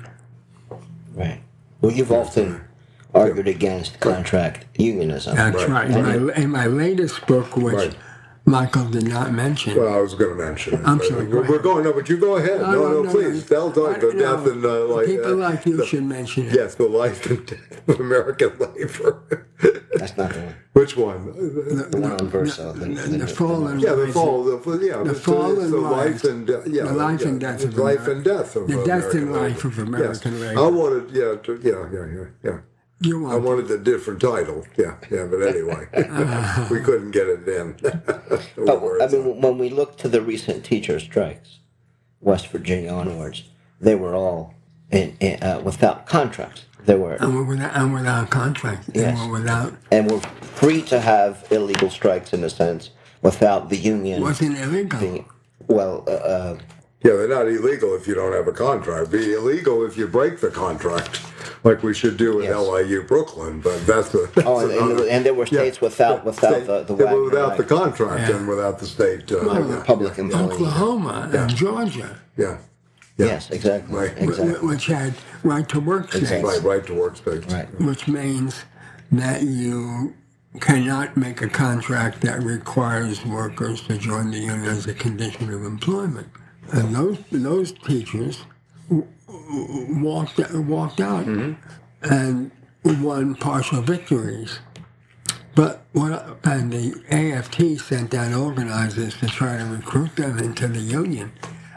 Right. 1.14 1.41
Well, 1.82 1.91
you've 1.91 2.11
often 2.11 2.61
argued 3.14 3.47
against 3.47 3.99
contract 3.99 4.66
unionism. 4.78 5.36
That's 5.36 5.55
Right. 5.68 5.89
right. 5.89 6.16
In, 6.16 6.26
my, 6.26 6.34
in 6.36 6.49
my 6.49 6.66
latest 6.68 7.26
book, 7.28 7.55
which 7.57 7.76
Right. 7.76 7.95
Michael 8.46 8.86
did 8.89 9.08
not 9.08 9.32
mention, 9.32 9.78
Well, 9.78 9.94
I 9.94 10.02
was 10.02 10.16
going 10.16 10.38
to 10.38 10.44
mention 10.44 10.74
it. 10.74 10.82
I'm 10.84 11.02
sorry, 11.02 11.26
go 11.28 11.38
We're 11.38 11.44
ahead. 11.46 11.64
going, 11.64 11.84
no, 11.86 11.94
but 11.94 12.10
you 12.10 12.18
go 12.18 12.36
ahead. 12.36 12.60
No, 12.60 13.02
no, 13.04 13.10
please. 13.10 13.46
Tell 13.48 13.70
Doug 13.70 14.02
the 14.02 14.12
death 14.12 14.46
and 14.46 14.66
uh, 14.66 14.86
like 14.94 15.06
people 15.06 15.32
uh, 15.41 15.50
like 15.50 15.66
you 15.66 15.78
the- 15.78 15.86
should 15.86 16.04
mention 16.04 16.48
it. 16.48 16.54
Yes, 16.56 16.76
the 16.76 16.84
life 16.89 17.26
and 17.30 17.46
death 17.46 17.88
of 17.88 18.00
American 18.02 18.50
labor. 18.60 19.48
That's 19.96 20.18
not 20.18 20.34
the 20.34 20.39
one. 20.41 20.56
Which 20.74 20.98
one? 20.98 21.26
The 21.91 21.98
one 21.98 22.12
on 22.20 22.28
Verso. 22.28 22.74
The, 22.74 22.86
The, 22.86 23.02
the- 23.02 23.18
the 23.20 23.28
fall 23.28 23.68
and 23.68 23.82
Yeah, 23.82 23.94
the 23.94 24.08
fall. 24.12 24.44
The, 24.44 24.86
yeah, 24.86 25.04
The 25.04 25.12
it's, 25.12 25.20
fall 25.22 25.60
and 25.62 25.72
the 25.74 25.78
life 25.78 26.24
and 26.26 26.46
death. 26.46 26.68
Yeah, 26.68 26.84
The 26.84 26.94
life 26.94 27.22
yeah, 27.22 27.28
and 27.30 27.39
death 27.39 27.64
of 27.64 27.78
life 27.78 28.00
Ameri- 28.02 28.12
and 28.12 28.24
death 28.26 28.56
of 28.58 28.68
the 28.68 28.84
death 28.84 29.14
and 29.14 29.32
life 29.32 29.64
labor. 29.64 29.68
of 29.70 29.80
American 29.88 30.32
yes. 30.34 30.41
labor. 30.41 30.60
I 30.60 30.68
wanted, 30.68 31.12
yeah, 31.16 31.36
to, 31.46 31.60
yeah, 31.64 31.88
yeah, 31.94 32.26
yeah, 32.44 32.60
yeah. 33.04 33.10
You 33.10 33.28
I 33.32 33.36
wanted 33.36 33.70
a 33.70 33.78
different 33.78 34.22
title. 34.22 34.66
Yeah, 34.78 34.95
yeah, 35.12 35.26
but 35.26 35.41
anyway, 35.41 35.88
we 36.72 36.80
couldn't 36.80 37.12
get 37.12 37.28
it 37.28 37.47
in. 37.47 37.76
But 38.56 39.01
I 39.01 39.08
mean, 39.08 39.41
when 39.41 39.58
we 39.58 39.70
look 39.70 39.97
to 39.97 40.08
the 40.08 40.22
recent 40.22 40.64
teacher 40.64 40.99
strikes, 40.99 41.60
West 42.22 42.47
Virginia 42.47 42.91
onwards, 42.91 43.43
they 43.80 43.95
were 43.95 44.16
all 44.16 44.56
in, 44.91 45.16
in, 45.20 45.43
uh, 45.43 45.62
without 45.64 46.06
contracts. 46.06 46.66
They 46.86 46.95
were 46.95 47.14
and 47.14 47.36
we're 47.36 47.43
without, 47.43 47.76
and 47.76 47.93
without 47.93 48.30
contract. 48.30 48.89
Yes. 48.93 49.20
And 49.20 49.32
we're 49.32 49.39
without 49.39 49.74
and 49.91 50.12
were 50.12 50.20
free 50.20 50.82
to 50.84 50.99
have 50.99 51.45
illegal 51.51 51.89
strikes 51.89 52.34
in 52.34 52.43
a 52.43 52.49
sense 52.49 52.89
without 53.22 53.70
the 53.70 53.78
union 53.78 54.22
wasn't 54.22 54.58
illegal. 54.58 54.99
being 54.99 55.26
well. 55.68 56.04
Uh, 56.08 56.12
uh, 56.12 56.58
Yeah, 57.04 57.14
they're 57.18 57.28
not 57.28 57.47
illegal 57.47 57.95
if 57.95 58.08
you 58.08 58.14
don't 58.16 58.32
have 58.34 58.47
a 58.47 58.54
contract. 58.54 59.12
Be 59.12 59.34
illegal 59.34 59.86
if 59.86 59.97
you 59.97 60.08
break 60.08 60.39
the 60.39 60.49
contract, 60.49 61.22
like 61.66 61.84
we 61.84 61.93
should 61.93 62.16
do 62.16 62.39
in 62.39 62.45
Yes. 62.45 62.56
LIU 62.58 63.04
Brooklyn. 63.04 63.60
But 63.60 63.86
that's 63.86 64.10
the 64.10 64.30
that's 64.34 64.47
oh, 64.47 64.60
and, 64.60 64.72
and, 64.72 64.91
another- 64.91 65.10
and 65.10 65.26
there 65.26 65.34
were 65.34 65.45
states 65.45 65.82
without 65.82 66.20
yeah, 66.20 66.24
without 66.24 66.54
state- 66.54 66.68
the 66.68 66.84
the 66.84 66.93
yeah, 66.95 67.04
but 67.04 67.06
Wagner 67.12 67.22
without 67.24 67.58
the 67.58 67.64
contract 67.66 68.30
Yeah. 68.30 68.36
and 68.38 68.47
without 68.47 68.80
the 68.80 68.86
state. 68.86 69.30
Uh, 69.32 69.39
Well, 69.43 69.70
yeah, 69.70 69.84
public 69.86 70.18
yeah. 70.18 70.24
Oklahoma 70.41 71.30
Yeah. 71.34 71.41
and 71.43 71.56
Georgia, 71.56 72.20
yeah, 72.38 72.58
yeah. 73.18 73.26
Yes, 73.28 73.51
exactly, 73.51 73.93
Right. 73.95 74.14
exactly. 74.18 74.68
which 74.68 74.86
had 74.88 75.14
right 75.43 75.68
to 75.70 75.80
work 75.82 76.10
states, 76.10 76.24
Exactly. 76.32 76.49
right, 76.51 76.64
right 76.64 76.86
to 76.88 76.93
work 76.93 77.18
states. 77.18 77.51
Right. 77.54 77.68
which 77.82 78.08
means 78.08 78.64
that 79.12 79.43
you 79.43 80.14
cannot 80.62 81.18
make 81.18 81.41
a 81.41 81.49
contract 81.49 82.22
that 82.22 82.41
requires 82.43 83.26
workers 83.26 83.82
to 83.88 83.97
join 83.97 84.32
the 84.32 84.38
union 84.39 84.66
as 84.66 84.88
a 84.88 84.93
condition 84.93 85.54
of 85.54 85.64
employment. 85.66 86.28
And 86.72 86.95
those 86.95 87.18
those 87.32 87.72
teachers 87.72 88.45
walked 89.30 90.39
walked 90.53 90.99
out 90.99 91.26
mm-hmm. 91.26 91.53
and 92.11 92.51
won 92.84 93.36
partial 93.36 93.82
victories. 93.82 94.59
But 95.55 95.86
what 95.91 96.38
and 96.43 96.72
the 96.72 97.03
AFT 97.11 97.80
sent 97.80 98.14
out 98.14 98.34
organizers 98.34 99.16
to 99.18 99.28
try 99.28 99.57
to 99.57 99.66
recruit 99.66 100.16
them 100.16 100.39
into 100.39 100.68
the 100.68 100.80
union. 100.80 101.32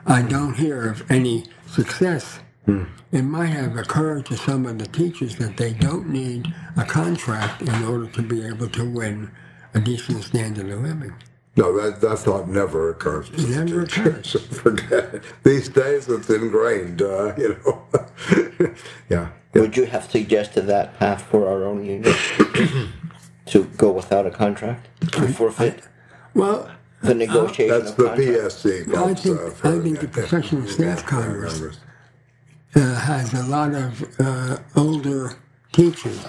I 0.07 0.23
don't 0.23 0.55
hear 0.55 0.89
of 0.89 1.09
any 1.11 1.45
success. 1.67 2.41
Hmm. 2.65 2.85
It 3.13 3.23
might 3.23 3.47
have 3.47 3.77
occurred 3.77 4.27
to 4.27 4.37
some 4.37 4.67
of 4.67 4.79
the 4.79 4.87
teachers 4.87 5.37
that 5.37 5.57
they 5.57 5.73
don't 5.73 6.09
need 6.09 6.53
a 6.77 6.85
contract 6.85 7.63
in 7.63 7.85
order 7.85 8.07
to 8.09 8.23
be 8.23 8.45
able 8.47 8.69
to 8.71 8.85
win 8.91 9.31
a 9.75 9.81
decent 9.81 10.25
standard 10.25 10.69
of 10.71 10.83
living. 10.83 11.15
No, 11.57 11.73
that 11.81 12.01
that 12.03 12.19
thought 12.19 12.49
never 12.49 12.91
occurs. 12.91 13.31
to 13.31 13.41
Never 13.49 13.87
teacher. 13.87 14.11
occurs. 14.11 14.31
So 14.31 14.39
forget 14.39 15.15
it. 15.15 15.23
These 15.43 15.69
days, 15.71 16.09
it's 16.09 16.29
ingrained. 16.29 17.01
Uh, 17.03 17.35
you 17.37 17.59
know. 17.65 17.83
yeah. 19.09 19.29
yeah. 19.55 19.61
Would 19.63 19.77
you 19.77 19.87
have 19.87 20.11
suggested 20.11 20.63
that 20.63 20.99
path 20.99 21.23
for 21.23 21.49
our 21.49 21.65
own 21.65 21.85
union 21.85 22.15
to 23.47 23.65
go 23.79 23.91
without 23.93 24.27
a 24.27 24.31
contract 24.31 24.89
to 25.13 25.29
forfeit 25.29 25.83
Well, 26.35 26.71
the 27.03 27.15
negotiation 27.15 27.79
That's 27.79 27.91
of 27.93 27.97
the 27.97 28.05
contracts? 28.09 28.63
PSC. 28.65 28.95
I 28.95 29.15
think- 29.15 29.41
uh, 29.41 29.51
for- 29.51 29.69
I 29.69 29.79
think 29.81 30.01
the 30.01 30.09
Professional 30.09 30.63
yeah, 30.63 30.73
Staff 30.73 30.99
yeah, 31.01 31.07
Congress 31.09 31.79
uh, 32.75 32.81
has 33.01 33.33
a 33.33 33.45
lot 33.45 33.73
of 33.75 34.21
uh, 34.21 34.59
older 34.77 35.33
teachers 35.73 36.23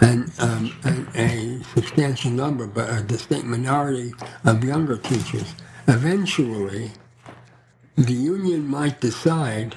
and, 0.00 0.32
um, 0.40 0.72
and 0.84 1.08
a 1.16 1.64
substantial 1.74 2.30
number, 2.30 2.66
but 2.66 2.90
a 2.90 3.02
distinct 3.02 3.46
minority 3.46 4.14
of 4.44 4.64
younger 4.64 4.98
teachers. 4.98 5.54
Eventually, 5.88 6.92
the 7.96 8.12
union 8.12 8.66
might 8.66 9.00
decide 9.00 9.76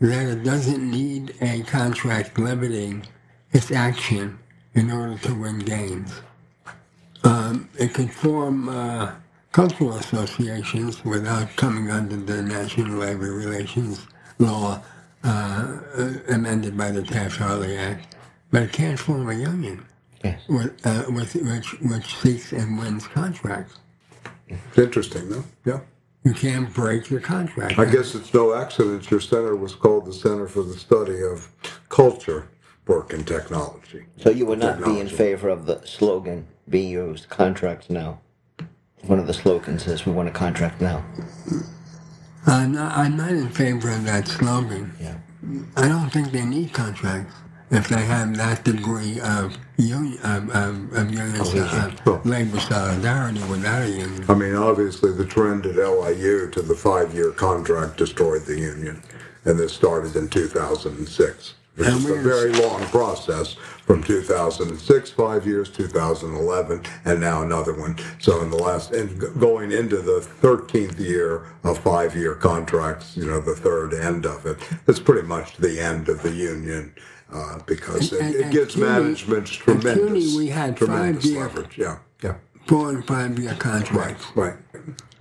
that 0.00 0.26
it 0.28 0.44
doesn't 0.44 0.90
need 0.90 1.34
a 1.40 1.62
contract 1.64 2.38
limiting 2.38 3.06
its 3.52 3.70
action 3.70 4.38
in 4.74 4.90
order 4.90 5.18
to 5.18 5.34
win 5.34 5.60
gains. 5.60 6.12
Um, 7.24 7.68
it 7.78 7.94
could 7.94 8.10
form 8.12 8.68
uh, 8.68 9.12
cultural 9.52 9.94
associations 9.94 11.04
without 11.04 11.54
coming 11.56 11.90
under 11.90 12.16
the 12.16 12.42
National 12.42 12.98
Labor 12.98 13.32
Relations 13.32 14.06
Law 14.38 14.82
uh, 15.24 15.78
amended 16.28 16.76
by 16.76 16.90
the 16.90 17.02
Taft-Hartley 17.02 17.76
Act, 17.76 18.16
but 18.50 18.62
it 18.62 18.72
can't 18.72 18.98
form 18.98 19.28
a 19.30 19.34
union 19.34 19.84
Yes. 20.24 20.42
with, 20.48 20.86
uh, 20.86 21.04
with, 21.08 21.34
which, 21.34 21.80
which 21.80 22.14
seeks 22.16 22.52
and 22.52 22.78
wins 22.78 23.06
contracts. 23.06 23.76
It's 24.48 24.78
interesting, 24.78 25.30
though. 25.30 25.44
Yeah. 25.64 25.80
You 26.24 26.34
can't 26.34 26.72
break 26.74 27.08
your 27.08 27.20
contract. 27.20 27.78
I 27.78 27.86
guess 27.86 28.14
it's 28.14 28.34
no 28.34 28.52
accident 28.52 29.10
your 29.10 29.20
center 29.20 29.56
was 29.56 29.74
called 29.74 30.04
the 30.04 30.12
Center 30.12 30.46
for 30.46 30.62
the 30.62 30.74
Study 30.74 31.22
of 31.22 31.48
Culture, 31.88 32.48
Work, 32.86 33.14
and 33.14 33.26
Technology. 33.26 34.04
So 34.18 34.28
you 34.28 34.44
would 34.44 34.58
not 34.58 34.84
be 34.84 35.00
in 35.00 35.08
favor 35.08 35.48
of 35.48 35.64
the 35.64 35.80
slogan 35.86 36.46
being 36.68 36.90
used, 36.90 37.30
contracts 37.30 37.88
now. 37.88 38.20
One 39.06 39.18
of 39.18 39.26
the 39.26 39.32
slogans 39.32 39.86
is 39.86 40.04
we 40.04 40.12
want 40.12 40.28
a 40.28 40.32
contract 40.32 40.82
now. 40.82 41.02
I'm 42.46 42.72
not, 42.72 42.96
I'm 42.98 43.16
not 43.16 43.30
in 43.30 43.48
favor 43.48 43.90
of 43.90 44.04
that 44.04 44.28
slogan. 44.28 44.92
Yeah. 45.00 45.16
I 45.76 45.88
don't 45.88 46.10
think 46.10 46.32
they 46.32 46.44
need 46.44 46.74
contracts 46.74 47.32
if 47.70 47.88
they 47.88 48.04
have 48.04 48.36
that 48.36 48.64
degree 48.64 49.20
of 49.20 49.56
union, 49.76 50.18
of, 50.24 50.50
of, 50.50 50.92
of 50.92 51.10
union, 51.10 51.36
Cohesion. 51.36 51.98
uh, 52.06 52.20
labor 52.24 52.58
solidarity 52.60 53.40
without 53.44 53.82
a 53.82 53.88
union. 53.88 54.24
I 54.28 54.34
mean, 54.34 54.54
obviously, 54.56 55.12
the 55.12 55.24
trend 55.26 55.66
at 55.66 55.76
LIU 55.76 56.50
to 56.50 56.62
the 56.62 56.74
five-year 56.74 57.32
contract 57.32 57.96
destroyed 57.96 58.42
the 58.42 58.58
union, 58.58 59.02
and 59.44 59.58
this 59.58 59.72
started 59.72 60.16
in 60.16 60.28
2006. 60.28 61.54
Which 61.76 61.86
And 61.88 61.96
is 61.98 62.10
a 62.10 62.14
very 62.16 62.52
long 62.52 62.82
process 62.86 63.54
from 63.54 64.02
2006, 64.02 65.10
five 65.12 65.46
years, 65.46 65.70
2011, 65.70 66.82
and 67.04 67.20
now 67.20 67.42
another 67.42 67.72
one. 67.72 67.96
So 68.18 68.42
in 68.42 68.50
the 68.50 68.56
last, 68.56 68.90
and 68.92 69.18
going 69.40 69.70
into 69.70 69.98
the 69.98 70.20
13th 70.42 70.98
year 70.98 71.46
of 71.62 71.78
five-year 71.78 72.34
contracts, 72.34 73.16
you 73.16 73.24
know, 73.26 73.40
the 73.40 73.54
third 73.54 73.94
end 73.94 74.26
of 74.26 74.44
it, 74.46 74.58
it's 74.88 74.98
pretty 74.98 75.26
much 75.26 75.56
the 75.56 75.80
end 75.80 76.08
of 76.08 76.22
the 76.22 76.32
union 76.32 76.92
uh, 77.32 77.58
because 77.66 78.12
it, 78.12 78.20
And- 78.20 78.34
it 78.34 78.40
and 78.42 78.52
gives 78.52 78.74
CUNY 78.74 78.86
management 78.88 79.42
at 79.48 79.54
tremendous, 79.54 79.94
CUNY 79.94 80.36
we 80.36 80.46
had 80.48 80.76
tremendous 80.76 81.24
five-year- 81.24 81.40
leverage. 81.40 81.78
Yeah, 81.78 81.98
yeah, 82.22 82.34
Four 82.66 82.90
and 82.90 83.06
five 83.06 83.38
year 83.38 83.54
contracts. 83.58 84.26
right. 84.34 84.56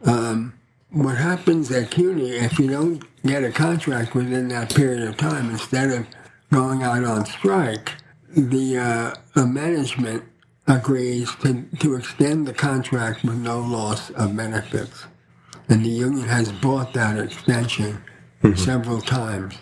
right. 0.05 0.51
What 0.91 1.17
happens 1.17 1.69
at 1.71 1.91
CUNY 1.91 2.31
if 2.37 2.57
you 2.57 2.67
don't 2.69 3.03
get 3.23 3.43
a 3.43 3.51
contract 3.51 4.15
within 4.15 4.47
that 4.47 4.73
period 4.73 5.07
of 5.07 5.17
time, 5.17 5.51
instead 5.51 5.91
of 5.91 6.07
going 6.51 6.81
out 6.81 7.03
on 7.03 7.25
strike, 7.27 7.93
the, 8.35 8.77
uh, 8.77 9.13
the 9.35 9.45
management 9.45 10.23
agrees 10.67 11.29
to, 11.43 11.63
to 11.79 11.93
extend 11.95 12.47
the 12.47 12.53
contract 12.55 13.23
with 13.23 13.35
no 13.37 13.59
loss 13.59 14.09
of 14.11 14.35
benefits. 14.35 15.05
And 15.67 15.85
the 15.85 15.89
union 15.89 16.27
has 16.27 16.51
bought 16.51 16.93
that 16.93 17.19
extension 17.19 18.01
several 18.55 18.99
times. 19.01 19.55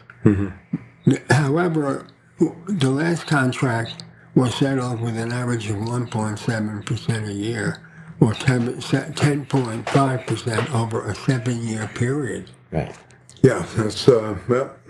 However, 1.30 2.08
the 2.40 2.90
last 2.90 3.28
contract 3.28 4.04
was 4.36 4.54
settled 4.56 5.02
with 5.02 5.18
an 5.18 5.32
average 5.32 5.70
of 5.70 5.76
1.7% 5.78 7.28
a 7.28 7.34
year, 7.34 7.82
or 8.20 8.34
10.5% 8.34 10.74
over 10.76 11.08
a 11.10 11.16
seven-year 11.16 11.88
period. 11.96 12.50
Right. 12.72 12.96
Yeah, 13.44 13.66
that's 13.76 14.08
uh, 14.08 14.38
well, 14.48 14.74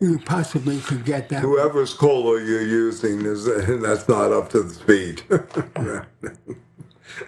You 0.00 0.18
possibly 0.18 0.80
could 0.80 1.04
get 1.04 1.28
that. 1.28 1.42
whoever's 1.42 1.94
cola 1.94 2.40
you're 2.42 2.66
using 2.66 3.24
is 3.24 3.44
that's 3.82 4.08
not 4.08 4.32
up 4.32 4.48
to 4.50 4.62
the 4.62 4.74
speed. 4.74 5.22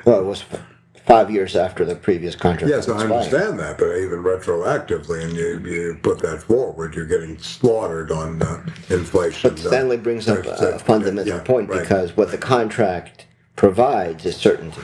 Well, 0.07 0.21
it 0.21 0.25
was 0.25 0.41
f- 0.51 0.61
five 1.07 1.31
years 1.31 1.55
after 1.55 1.85
the 1.85 1.95
previous 1.95 2.35
contract. 2.35 2.71
yes, 2.71 2.89
I 2.89 3.03
understand 3.03 3.59
that, 3.59 3.79
but 3.79 3.97
even 3.97 4.23
retroactively, 4.23 5.23
and 5.25 5.33
you, 5.35 5.59
you 5.71 5.99
put 6.03 6.19
that 6.21 6.43
forward, 6.43 6.95
you're 6.95 7.07
getting 7.07 7.39
slaughtered 7.39 8.11
on 8.11 8.43
uh, 8.43 8.65
inflation. 8.89 9.51
But 9.51 9.59
Stanley 9.59 9.99
brings 9.99 10.29
up 10.29 10.45
a 10.47 10.79
fundamental 10.79 11.37
yeah, 11.37 11.43
point 11.43 11.69
right. 11.69 11.83
because 11.83 12.17
what 12.17 12.31
the 12.31 12.39
contract 12.39 13.27
provides 13.57 14.25
is 14.25 14.37
certainty, 14.37 14.81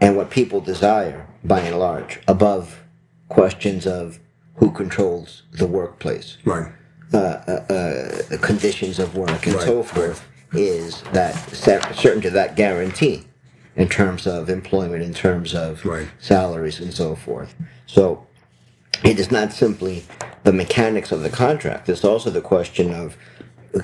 and 0.00 0.16
what 0.16 0.30
people 0.30 0.60
desire, 0.60 1.26
by 1.44 1.60
and 1.60 1.78
large, 1.78 2.20
above 2.28 2.80
questions 3.28 3.86
of 3.86 4.18
who 4.56 4.70
controls 4.70 5.42
the 5.52 5.66
workplace, 5.66 6.36
right, 6.44 6.72
the 7.10 8.38
conditions 8.40 8.98
of 8.98 9.16
work, 9.16 9.46
and 9.46 9.56
Right, 9.56 9.64
so 9.64 9.82
forth, 9.82 10.24
is 10.52 11.02
that 11.12 11.34
cer- 11.50 11.92
certainty, 11.94 12.28
that 12.28 12.56
guarantee, 12.56 13.24
in 13.76 13.88
terms 13.88 14.26
of 14.26 14.48
employment, 14.50 15.02
in 15.02 15.14
terms 15.14 15.54
of 15.54 15.84
Right. 15.84 16.08
salaries, 16.18 16.80
and 16.80 16.92
so 16.92 17.14
forth. 17.14 17.54
So 17.86 18.26
it 19.04 19.18
is 19.18 19.30
not 19.30 19.52
simply 19.52 20.04
the 20.44 20.52
mechanics 20.52 21.12
of 21.12 21.22
the 21.22 21.30
contract. 21.30 21.88
It's 21.88 22.04
also 22.04 22.30
the 22.30 22.40
question 22.40 22.92
of, 22.92 23.16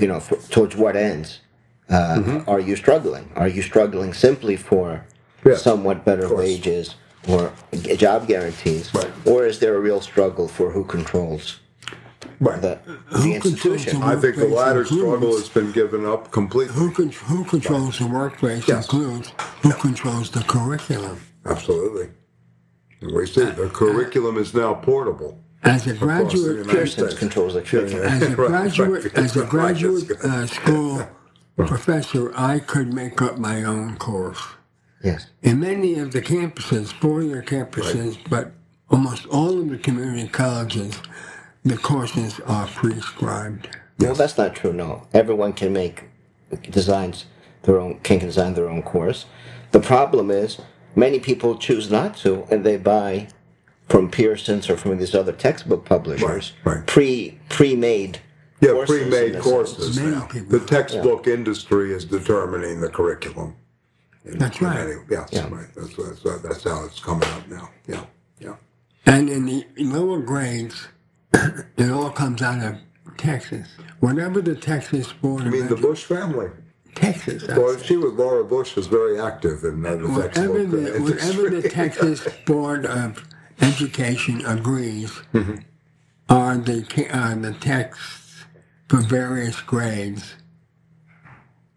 you 0.01 0.09
know, 0.09 0.17
f- 0.17 0.49
towards 0.51 0.77
what 0.77 0.97
ends 0.97 1.41
uh, 1.89 2.41
are 2.49 2.59
you 2.59 2.75
struggling? 2.75 3.31
Are 3.37 3.47
you 3.47 3.63
struggling 3.63 4.13
simply 4.13 4.57
for 4.57 5.05
Yes, 5.45 5.63
somewhat 5.63 6.05
better 6.05 6.35
wages 6.35 6.97
or 7.29 7.53
job 7.97 8.27
guarantees, 8.27 8.93
Right. 8.93 9.07
or 9.25 9.47
is 9.47 9.61
there 9.61 9.77
a 9.77 9.81
real 9.81 10.01
struggle 10.01 10.49
for 10.49 10.73
who 10.73 10.83
controls 10.83 11.61
right. 12.41 12.61
the, 12.61 12.75
Who 12.77 13.23
the 13.23 13.35
institution? 13.35 14.01
the 14.01 14.07
I 14.07 14.17
think 14.17 14.37
the 14.37 14.49
latter 14.49 14.85
struggle 14.85 15.37
has 15.37 15.49
been 15.49 15.73
given 15.73 16.05
up 16.07 16.31
completely. 16.33 16.75
Who, 16.75 16.91
con- 16.93 17.11
who 17.11 17.45
controls 17.45 17.99
the 17.99 18.07
workplace 18.07 18.67
Yes. 18.69 18.85
includes 18.85 19.33
who 19.63 19.73
controls 19.73 20.31
the 20.31 20.41
curriculum. 20.41 21.21
Absolutely. 21.45 22.09
And 23.01 23.15
we 23.15 23.27
see 23.27 23.45
the 23.45 23.69
curriculum 23.69 24.37
is 24.39 24.55
now 24.55 24.75
portable. 24.75 25.43
As 25.63 25.87
a 25.87 25.95
across 25.95 26.33
the 26.33 26.39
graduate, 26.39 26.69
Pearson 26.69 27.17
controls 27.17 27.55
the 27.55 27.63
curriculum. 27.63 28.05
as 28.07 28.23
a 28.23 28.31
graduate, 28.35 29.05
right. 29.05 29.19
as 29.19 29.37
a 29.37 29.45
graduate 29.55 30.11
uh, 30.23 30.47
school 30.47 31.07
professor, 31.57 32.33
I 32.37 32.59
could 32.61 32.93
make 32.93 33.21
up 33.23 33.39
my 33.39 33.65
own 33.65 33.97
course. 33.97 34.41
Yes. 35.03 35.27
In 35.43 35.61
many 35.61 35.99
of 35.99 36.13
the 36.13 36.21
campuses, 36.23 36.93
four-year 36.93 37.43
campuses, 37.43 38.19
but 38.29 38.53
almost 38.91 39.27
all 39.27 39.59
of 39.61 39.69
the 39.71 39.79
community 39.79 40.29
colleges, 40.29 41.01
the 41.67 41.77
courses 41.77 42.41
are 42.47 42.67
prescribed. 42.69 43.69
Well, 43.99 44.15
that's 44.15 44.39
not 44.39 44.55
true. 44.55 44.73
No, 44.73 45.07
everyone 45.13 45.53
can 45.53 45.73
make 45.73 46.05
designs 46.71 47.27
their 47.63 47.81
own 47.81 47.99
can 48.01 48.21
design 48.21 48.55
their 48.55 48.69
own 48.69 48.83
course. 48.83 49.27
The 49.73 49.81
problem 49.81 50.31
is 50.31 50.59
many 50.95 51.19
people 51.19 51.57
choose 51.59 51.91
not 51.91 52.17
to, 52.19 52.45
and 52.51 52.65
they 52.65 52.77
buy 52.77 53.29
from 53.89 54.11
Pearson's 54.11 54.71
or 54.71 54.77
from 54.77 54.97
these 54.99 55.15
other 55.15 55.33
textbook 55.33 55.85
publishers 55.85 56.53
Right, 56.65 56.77
right. 56.77 56.87
pre 56.87 57.39
pre-made 57.49 58.21
Yeah, 58.61 58.71
courses 58.73 59.09
pre-made 59.09 59.41
courses 59.41 59.97
Many 59.99 60.11
now. 60.17 60.27
people- 60.27 60.59
The 60.59 60.65
textbook 60.67 61.27
industry 61.27 61.93
is 61.93 62.05
determining 62.05 62.81
the 62.81 62.89
curriculum. 62.89 63.57
That's 64.25 64.61
right. 64.63 64.79
Anyway, 64.81 65.05
yes, 65.11 65.29
Yeah. 65.33 65.49
right. 65.51 65.67
That's, 65.77 65.95
that's, 65.97 66.43
that's 66.43 66.65
how 66.65 66.85
it's 66.85 67.01
coming 67.01 67.29
up 67.29 67.49
now. 67.49 67.71
Yeah, 67.87 68.05
yeah. 68.41 68.55
And 69.05 69.29
in 69.31 69.47
the 69.47 69.65
lower 69.79 70.21
grades, 70.21 70.89
it 71.77 71.91
all 71.91 72.11
comes 72.11 72.43
out 72.43 72.63
of 72.65 72.77
Texas. 73.17 73.69
Whenever 74.01 74.41
the 74.41 74.55
Texas 74.55 75.13
Board 75.13 75.43
I 75.43 75.51
mean, 75.51 75.69
the 75.69 75.77
Bush 75.77 76.05
family. 76.05 76.51
Texas, 76.95 77.47
Well, 77.49 77.79
she 77.79 77.97
was 77.97 78.13
Laura 78.15 78.45
Bush 78.45 78.75
was 78.77 78.87
very 78.87 79.21
active 79.21 79.65
in 79.65 79.83
that 79.83 80.01
the 80.01 80.09
whatever 80.09 80.65
the, 80.65 80.97
uh, 80.97 81.03
whatever 81.03 81.51
the. 81.51 81.69
Texas 81.69 82.27
Board 82.47 82.87
of 82.87 83.25
Education 83.61 84.45
agrees 84.47 85.13
Mm-hmm. 85.35 85.57
are 86.31 86.57
the 86.57 86.83
the 87.43 87.57
texts 87.61 88.45
for 88.89 88.99
various 89.03 89.61
grades. 89.61 90.35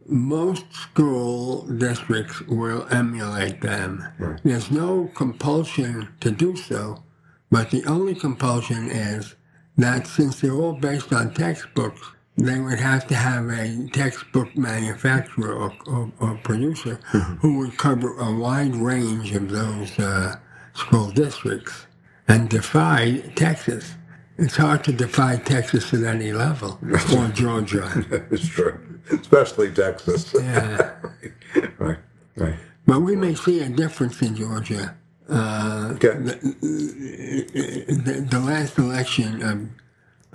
Most 0.08 0.74
school 0.74 1.64
districts 1.68 2.42
will 2.42 2.88
emulate 2.92 3.62
them. 3.62 4.04
There's 4.44 4.72
no 4.72 5.12
compulsion 5.16 6.10
to 6.22 6.32
do 6.32 6.56
so, 6.56 7.04
but 7.52 7.72
the 7.72 7.86
only 7.86 8.16
compulsion 8.16 8.90
is 8.90 9.36
that 9.80 10.08
since 10.08 10.42
they're 10.42 10.54
all 10.54 10.74
based 10.74 11.14
on 11.14 11.34
textbooks, 11.34 12.02
they 12.38 12.60
would 12.60 12.80
have 12.80 13.08
to 13.08 13.16
have 13.16 13.50
a 13.50 13.88
textbook 13.92 14.56
manufacturer 14.58 15.54
or, 15.54 15.74
or, 15.88 16.12
or 16.20 16.36
producer 16.44 17.00
who 17.42 17.60
would 17.60 17.78
cover 17.78 18.18
a 18.18 18.32
wide 18.34 18.76
range 18.76 19.34
of 19.34 19.50
those 19.50 19.98
uh, 20.00 20.36
school 20.74 21.12
districts 21.12 21.88
and 22.28 22.50
defy 22.50 23.20
Texas. 23.36 23.96
It's 24.38 24.56
hard 24.56 24.84
to 24.86 24.94
defy 24.94 25.38
Texas 25.38 25.94
at 25.94 26.04
any 26.04 26.32
level, 26.32 26.80
or 27.14 27.28
Georgia. 27.30 27.92
it's 28.32 28.48
true, 28.48 28.80
especially 29.12 29.72
Texas. 29.72 30.34
Yeah. 30.34 30.96
right, 31.78 31.98
right. 32.38 32.56
But 32.86 33.02
we 33.02 33.18
may 33.18 33.36
see 33.36 33.62
a 33.62 33.70
difference 33.70 34.22
in 34.22 34.36
Georgia. 34.36 34.96
Uh, 35.30 35.92
Okay. 35.96 36.18
the, 36.18 36.40
the 38.30 38.40
last 38.40 38.78
election 38.78 39.42
of, 39.44 39.70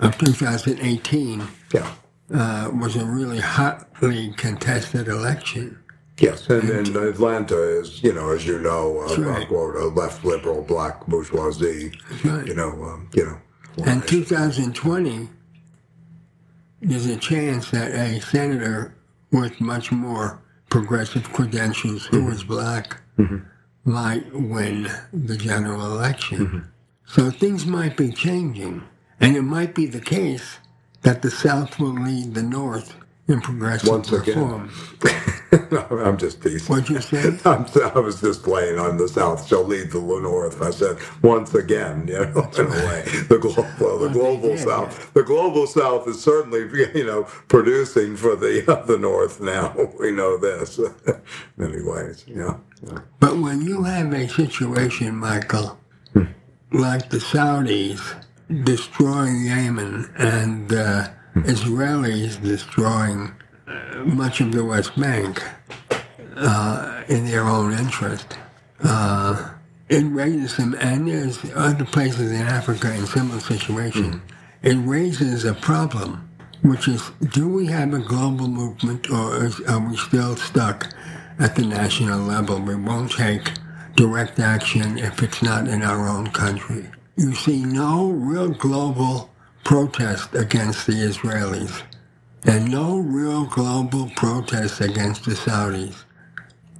of 0.05 0.17
2018 0.17 1.43
Yeah. 1.73 1.91
uh, 2.33 2.69
was 2.73 2.95
a 2.95 3.05
really 3.05 3.39
hotly 3.39 4.33
contested 4.37 5.07
election. 5.07 5.77
Yes, 6.17 6.49
and, 6.49 6.69
and 6.69 6.95
Atlanta 6.95 7.57
is, 7.79 8.01
you 8.01 8.13
know, 8.13 8.29
as 8.31 8.47
you 8.47 8.57
know, 8.59 9.01
uh, 9.01 9.15
right. 9.17 9.47
quote, 9.49 9.75
a 9.75 9.87
left 9.87 10.23
liberal 10.23 10.61
black 10.61 11.05
bourgeoisie. 11.07 11.91
right. 12.23 12.47
You 12.47 12.53
know, 12.55 12.69
um, 12.83 13.09
you 13.13 13.25
know. 13.25 13.37
And 13.85 14.07
2020, 14.07 15.27
there's 16.81 17.05
a 17.07 17.17
chance 17.17 17.69
that 17.71 17.91
a 17.91 18.21
senator 18.21 18.95
with 19.31 19.59
much 19.59 19.91
more 19.91 20.39
progressive 20.69 21.29
credentials 21.33 22.05
who 22.05 22.29
is 22.29 22.45
black 22.45 23.01
might 23.85 24.33
win 24.33 24.89
the 25.13 25.37
general 25.37 25.85
election. 25.85 26.47
Mm-hmm. 26.47 26.59
So 27.07 27.31
things 27.31 27.65
might 27.65 27.95
be 27.95 28.11
changing. 28.11 28.83
And 29.19 29.37
it 29.37 29.43
might 29.43 29.75
be 29.75 29.85
the 29.85 30.01
case 30.01 30.57
that 31.03 31.21
the 31.21 31.31
South 31.31 31.79
will 31.79 31.93
lead 31.93 32.33
the 32.33 32.43
North 32.43 32.95
in 33.27 33.41
progressive 33.41 33.89
Once 33.89 34.11
again. 34.11 34.39
reform. 34.39 34.71
I'm 35.89 36.17
just 36.17 36.41
teasing. 36.43 36.67
What'd 36.67 36.89
you 36.89 37.01
say? 37.01 37.37
I'm, 37.45 37.65
I 37.95 37.99
was 37.99 38.21
just 38.21 38.43
playing 38.43 38.77
on 38.77 38.97
the 38.97 39.07
South 39.07 39.47
shall 39.47 39.63
lead 39.63 39.91
the 39.91 39.99
North. 39.99 40.61
I 40.61 40.69
said 40.71 40.97
once 41.23 41.53
again, 41.55 42.07
you 42.07 42.19
know, 42.19 42.51
in 42.57 42.65
a 42.67 42.69
way, 42.69 43.03
the 43.29 43.39
global, 43.41 43.67
well, 43.79 43.99
the 43.99 44.09
global 44.09 44.49
did, 44.49 44.59
South, 44.59 45.13
the 45.13 45.23
global 45.23 45.65
South 45.65 46.07
is 46.07 46.21
certainly, 46.21 46.61
you 46.97 47.05
know, 47.05 47.23
producing 47.47 48.15
for 48.15 48.35
the 48.35 48.69
uh, 48.71 48.83
the 48.85 48.97
North 48.97 49.41
now. 49.41 49.73
We 49.99 50.11
know 50.11 50.37
this, 50.37 50.79
many 51.57 51.81
ways. 51.81 52.25
Yeah, 52.27 52.57
yeah. 52.85 52.99
But 53.19 53.37
when 53.37 53.61
you 53.61 53.83
have 53.83 54.13
a 54.13 54.27
situation, 54.27 55.15
Michael, 55.15 55.79
like 56.71 57.09
the 57.09 57.17
Saudis 57.17 58.23
destroying 58.63 59.45
Yemen 59.45 60.11
and 60.17 60.71
uh, 60.71 61.07
Israelis 61.35 62.41
destroying 62.41 63.33
uh, 63.67 64.03
much 64.05 64.39
of 64.39 64.53
the 64.53 64.63
West 64.63 64.97
Bank 64.99 65.43
uh, 66.37 67.03
in 67.09 67.25
their 67.25 67.43
own 67.43 67.73
interest, 67.73 68.37
uh, 68.83 69.51
it 69.89 70.03
raises 70.03 70.55
them, 70.57 70.75
and 70.79 71.07
there's 71.07 71.39
other 71.53 71.85
places 71.85 72.31
in 72.31 72.41
Africa 72.41 72.93
in 72.93 73.05
similar 73.05 73.39
situations. 73.39 74.21
It 74.63 74.75
raises 74.75 75.45
a 75.45 75.53
problem, 75.53 76.29
which 76.61 76.87
is: 76.87 77.11
Do 77.33 77.47
we 77.49 77.67
have 77.67 77.93
a 77.93 77.99
global 77.99 78.47
movement, 78.47 79.09
or 79.11 79.45
is, 79.45 79.59
are 79.61 79.79
we 79.79 79.97
still 79.97 80.35
stuck 80.37 80.87
at 81.37 81.55
the 81.55 81.65
national 81.65 82.19
level? 82.19 82.59
We 82.61 82.75
won't 82.75 83.11
take 83.11 83.51
direct 83.95 84.39
action 84.39 84.97
if 84.97 85.21
it's 85.21 85.43
not 85.43 85.67
in 85.67 85.83
our 85.83 86.07
own 86.07 86.27
country. 86.31 86.89
You 87.17 87.35
see 87.35 87.63
no 87.63 88.09
real 88.09 88.49
global 88.49 89.29
protest 89.65 90.33
against 90.35 90.87
the 90.87 90.93
Israelis, 90.93 91.81
and 92.45 92.71
no 92.71 92.99
real 92.99 93.45
global 93.47 94.09
protest 94.15 94.79
against 94.79 95.25
the 95.25 95.31
Saudis. 95.31 96.05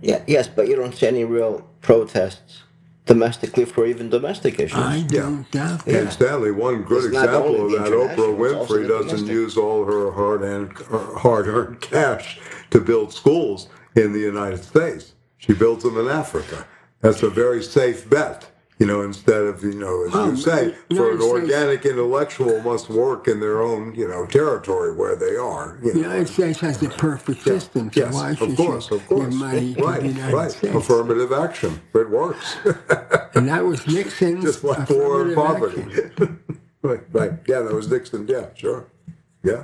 Yeah, 0.01 0.23
yes, 0.27 0.47
but 0.47 0.67
you 0.69 0.75
don't 0.77 0.95
see 0.95 1.07
any 1.07 1.25
real 1.25 1.67
protests 1.81 2.61
domestically 3.05 3.65
for 3.65 3.85
even 3.85 4.09
domestic 4.09 4.59
issues. 4.59 4.77
I 4.79 5.01
don't 5.07 5.49
doubt 5.51 5.87
And. 5.87 6.11
Stanley, 6.11 6.51
one 6.51 6.83
good 6.83 7.05
It's 7.05 7.07
example 7.07 7.65
of 7.65 7.71
that, 7.71 7.91
Oprah 7.91 8.35
international, 8.35 8.45
it's 8.45 8.53
also 8.55 8.77
Winfrey 8.77 8.87
doesn't 8.87 9.07
domestic. 9.07 9.29
use 9.29 9.57
all 9.57 9.85
her 9.85 10.11
hard-earned, 10.11 10.73
uh, 10.91 10.97
hard-earned 11.19 11.81
cash 11.81 12.39
to 12.71 12.79
build 12.79 13.13
schools 13.13 13.69
in 13.95 14.13
the 14.13 14.19
United 14.19 14.63
States. 14.63 15.13
She 15.37 15.53
builds 15.53 15.83
them 15.83 15.97
in 15.97 16.07
Africa. 16.07 16.67
That's 17.01 17.23
a 17.23 17.29
very 17.29 17.63
safe 17.63 18.09
bet. 18.09 18.49
You 18.77 18.85
know, 18.85 19.01
instead 19.01 19.43
of 19.43 19.63
you 19.63 19.73
know, 19.73 20.03
as 20.05 20.11
Well, 20.13 20.31
you 20.31 20.35
say, 20.35 20.75
the 20.89 20.95
for 20.97 21.11
an 21.11 21.17
States- 21.21 21.31
organic 21.33 21.85
intellectual 21.85 22.59
must 22.61 22.89
work 22.89 23.25
in 23.29 23.39
their 23.39 23.61
own 23.61 23.95
you 23.95 24.05
know 24.05 24.25
territory 24.25 24.93
where 24.93 25.15
they 25.15 25.37
are. 25.37 25.79
You 25.81 25.93
The 25.93 25.99
know. 25.99 26.07
United 26.09 26.27
States 26.27 26.59
has 26.59 26.77
the 26.79 26.89
perfect 26.89 27.41
system, 27.43 27.89
so 27.93 28.01
Yes, 28.01 28.13
why 28.13 28.31
of 28.31 28.55
course, 28.57 28.91
of 28.91 29.07
course. 29.07 29.33
money 29.33 29.75
right, 29.79 30.01
the 30.01 30.07
United 30.09 30.33
right. 30.35 30.51
States? 30.51 30.75
Affirmative 30.75 31.31
action. 31.31 31.81
It 31.93 32.09
works. 32.09 32.57
And 33.35 33.49
that 33.49 33.65
was 33.65 33.85
Nixon's 33.85 34.45
just 34.45 34.63
like 34.63 34.77
affirmative 34.89 35.35
poverty. 35.35 35.83
right, 36.81 37.01
right. 37.11 37.31
Yeah, 37.47 37.59
that 37.61 37.73
was 37.73 37.89
Nixon. 37.91 38.25
Yeah, 38.29 38.45
sure. 38.55 38.85
Yeah. 39.43 39.63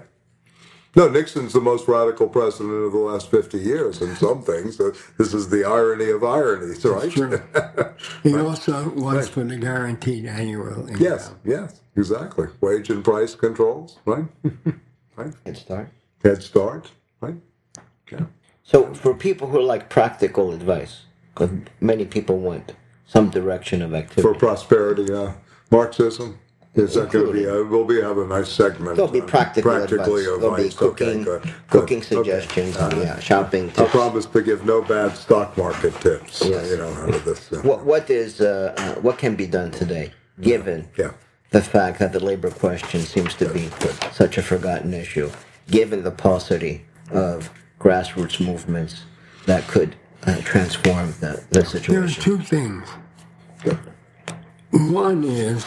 No, 0.96 1.08
Nixon's 1.08 1.54
the 1.54 1.62
most 1.62 1.88
radical 1.88 2.28
president 2.28 2.74
of 2.86 2.92
the 2.92 2.98
last 3.00 3.32
50 3.32 3.58
years 3.60 4.02
in 4.02 4.16
some 4.18 4.42
things. 4.52 4.78
This 5.18 5.34
is 5.34 5.50
the 5.50 5.64
irony 5.66 6.10
of 6.12 6.24
ironies, 6.24 6.84
right? 6.86 7.12
True. 7.12 7.42
He 8.24 8.36
also 8.36 8.90
was 8.92 9.30
for 9.30 9.44
the 9.44 9.58
guaranteed 9.58 10.26
annual 10.26 10.88
income. 10.90 10.98
yes, 11.02 11.32
yes, 11.46 11.82
exactly. 11.96 12.48
Wage 12.62 12.90
and 12.90 13.04
price 13.04 13.36
controls, 13.36 14.00
right? 14.06 14.26
right. 15.16 15.34
Head 15.46 15.58
start. 15.58 15.90
Head 16.24 16.44
start, 16.44 16.92
right? 17.22 17.36
Yeah. 18.12 18.26
So 18.64 18.94
for 18.96 19.14
people 19.14 19.48
who 19.50 19.62
like 19.62 19.90
practical 19.90 20.52
advice, 20.54 21.04
because 21.34 21.52
many 21.80 22.06
people 22.06 22.38
want 22.38 22.74
some 23.06 23.30
direction 23.30 23.82
of 23.82 23.94
activity. 23.94 24.24
For 24.24 24.34
prosperity, 24.34 25.14
uh, 25.14 25.34
Marxism. 25.72 26.40
Is 26.74 26.94
that 26.94 27.12
going 27.12 27.26
to 27.28 27.34
be? 27.34 27.44
A, 27.44 27.64
we'll 27.66 27.84
be 27.84 28.00
have 28.02 28.18
a 28.18 28.26
nice 28.26 28.50
segment. 28.50 28.96
There'll 28.96 29.12
be 29.12 29.20
on 29.20 29.28
practical 29.28 29.72
practically 29.72 30.24
advice. 30.26 30.40
There'll 30.40 30.56
be 30.56 30.64
advice. 30.68 30.82
Okay, 30.82 31.06
cooking, 31.06 31.24
good, 31.24 31.42
good. 31.44 31.54
cooking 31.70 31.98
Okay. 31.98 32.08
suggestions, 32.08 32.78
Uh, 32.78 32.90
yeah, 32.96 33.20
shopping 33.20 33.70
I 33.78 33.86
promise 33.88 34.26
to 34.28 34.42
give 34.42 34.66
no 34.66 34.82
bad 34.82 35.18
stock 35.18 35.58
market 35.58 35.94
tips. 36.00 36.42
Yes. 36.46 36.70
You 36.70 36.78
know, 36.78 36.88
out 36.94 37.14
of 37.14 37.26
this. 37.26 37.52
uh, 37.52 37.58
What 37.64 37.84
what 37.84 38.10
is 38.10 38.40
uh, 38.40 38.74
uh, 38.78 39.02
what 39.02 39.18
can 39.18 39.36
be 39.36 39.48
done 39.48 39.72
today, 39.72 40.14
given 40.40 40.88
Yeah. 40.98 41.12
the 41.50 41.62
fact 41.62 42.00
that 42.00 42.14
the 42.14 42.22
labor 42.24 42.50
question 42.52 43.02
seems 43.02 43.34
to 43.36 43.50
be 43.50 43.70
such 44.14 44.38
a 44.38 44.42
forgotten 44.42 44.94
issue, 44.94 45.30
given 45.70 46.04
the 46.04 46.12
paucity 46.12 46.86
of 47.12 47.50
grassroots 47.82 48.40
movements 48.40 49.04
that 49.46 49.68
could 49.68 49.98
uh, 50.26 50.38
transform 50.46 51.14
the, 51.20 51.44
the 51.50 51.66
situation. 51.66 51.94
There's 51.96 52.16
situation? 52.16 52.24
two 52.24 52.38
things. 52.44 52.88
One 54.72 55.26
is 55.26 55.66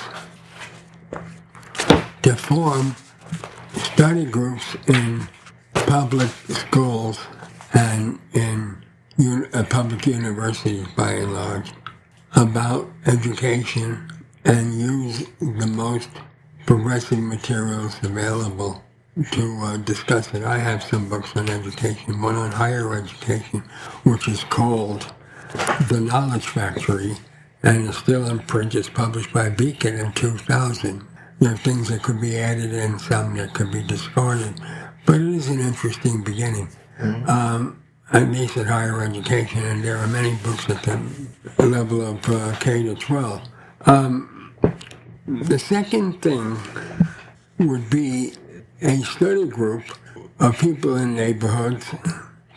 to 2.25 2.35
form 2.35 2.97
study 3.77 4.25
groups 4.25 4.77
in 4.89 5.29
public 5.75 6.31
schools 6.49 7.21
and 7.75 8.19
in 8.33 8.83
un- 9.19 9.47
uh, 9.53 9.63
public 9.65 10.07
universities 10.07 10.87
by 10.97 11.13
and 11.13 11.35
large 11.35 11.71
about 12.35 12.91
education 13.05 14.09
and 14.47 14.73
use 14.73 15.27
the 15.39 15.67
most 15.67 16.09
progressive 16.65 17.19
materials 17.19 17.95
available 18.03 18.83
to 19.33 19.61
uh, 19.63 19.77
discuss 19.77 20.33
it. 20.33 20.45
I 20.45 20.57
have 20.57 20.83
some 20.83 21.11
books 21.11 21.37
on 21.37 21.51
education, 21.51 22.23
one 22.23 22.37
on 22.37 22.51
higher 22.51 22.95
education, 22.95 23.61
which 24.05 24.29
is 24.29 24.45
called 24.45 25.13
The 25.91 26.01
Knowledge 26.01 26.47
Factory, 26.47 27.17
and 27.63 27.87
it's 27.87 27.99
still 27.99 28.27
in 28.31 28.39
print. 28.39 28.75
It's 28.75 28.89
published 28.89 29.31
by 29.31 29.51
Beacon 29.51 29.97
in 29.99 30.13
2000. 30.13 31.07
There 31.41 31.53
are 31.55 31.59
things 31.59 31.89
that 31.91 32.03
could 32.03 32.21
be 32.21 32.39
added 32.39 32.75
and 32.75 33.01
some 33.01 33.37
that 33.37 33.55
could 33.55 33.73
be 33.73 33.83
discarded, 33.83 34.61
but 35.07 35.17
it 35.17 35.23
is 35.35 35.49
an 35.49 35.61
interesting 35.61 36.25
beginning. 36.25 36.69
Um, 37.29 37.83
at 38.13 38.29
least 38.31 38.57
at 38.59 38.67
higher 38.67 39.03
education, 39.03 39.63
and 39.65 39.85
there 39.85 39.99
are 39.99 40.09
many 40.09 40.37
books 40.45 40.69
at 40.71 40.83
the 40.85 41.67
level 41.67 42.03
of 42.07 42.29
uh, 42.31 42.57
K 42.61 42.83
to 42.85 42.95
12. 42.97 43.43
Um, 43.87 44.55
the 45.27 45.59
second 45.59 46.23
thing 46.23 46.59
would 47.61 47.91
be 47.91 48.35
a 48.83 48.99
study 49.03 49.47
group 49.49 49.85
of 50.41 50.59
people 50.59 50.97
in 50.97 51.17
neighborhoods, 51.17 51.87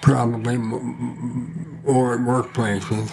probably, 0.01 0.57
or 1.85 2.15
at 2.15 2.21
workplaces, 2.21 3.11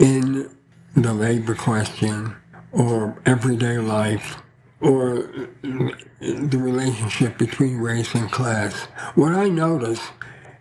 in 0.00 0.50
the 0.96 1.14
labor 1.14 1.54
question, 1.56 2.36
or 2.72 3.20
everyday 3.26 3.78
life, 3.78 4.42
or 4.80 5.30
the 5.62 6.58
relationship 6.58 7.38
between 7.38 7.78
race 7.78 8.14
and 8.14 8.30
class. 8.30 8.74
What 9.14 9.32
I 9.32 9.48
notice 9.48 10.00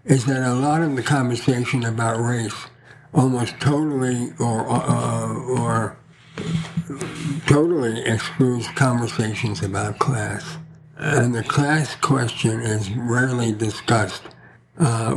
is 0.05 0.25
that 0.25 0.41
a 0.41 0.53
lot 0.55 0.81
of 0.81 0.95
the 0.95 1.03
conversation 1.03 1.85
about 1.85 2.19
race 2.19 2.67
almost 3.13 3.59
totally 3.59 4.31
or 4.39 4.69
uh, 4.69 5.33
or 5.35 5.97
totally 7.47 8.01
excludes 8.05 8.67
conversations 8.69 9.61
about 9.63 9.99
class. 9.99 10.57
And 10.97 11.33
the 11.33 11.43
class 11.43 11.95
question 11.95 12.59
is 12.61 12.91
rarely 12.91 13.51
discussed 13.51 14.23
uh, 14.79 15.15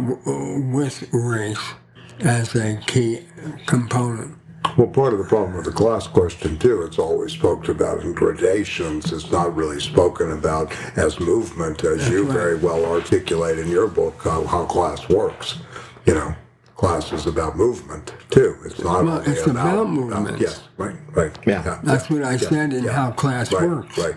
with 0.72 1.08
race 1.12 1.72
as 2.20 2.54
a 2.54 2.76
key 2.86 3.26
component. 3.66 4.36
Well, 4.78 4.88
part 4.88 5.12
of 5.12 5.18
the 5.20 5.26
problem 5.26 5.56
with 5.56 5.66
the 5.66 5.72
class 5.72 6.06
question 6.08 6.58
too, 6.58 6.82
it's 6.82 6.98
always 6.98 7.32
spoken 7.32 7.72
about 7.72 8.02
in 8.02 8.14
gradations. 8.14 9.12
It's 9.12 9.30
not 9.30 9.54
really 9.54 9.80
spoken 9.80 10.32
about 10.32 10.72
as 10.98 11.20
movement, 11.20 11.84
as 11.84 12.08
you 12.08 12.24
right. 12.24 12.32
very 12.32 12.56
well 12.56 12.84
articulate 12.86 13.58
in 13.58 13.68
your 13.68 13.88
book 13.88 14.22
how, 14.24 14.44
how 14.46 14.66
class 14.66 15.08
works. 15.08 15.58
You 16.06 16.14
know, 16.14 16.34
class 16.76 17.12
is 17.12 17.26
about 17.26 17.56
movement 17.56 18.14
too. 18.30 18.56
It's 18.64 18.82
not 18.82 19.04
Well, 19.04 19.18
only 19.18 19.30
it's 19.32 19.46
about 19.46 19.88
movements. 19.90 20.40
yes, 20.40 20.68
right, 20.78 20.96
right. 21.14 21.38
Yeah. 21.46 21.80
That's 21.84 22.10
what 22.10 22.24
I 22.24 22.32
yeah, 22.32 22.36
said 22.38 22.72
in 22.72 22.84
yeah. 22.84 22.92
how 22.92 23.12
class 23.12 23.52
right, 23.52 23.68
works. 23.68 23.98
Right, 23.98 24.16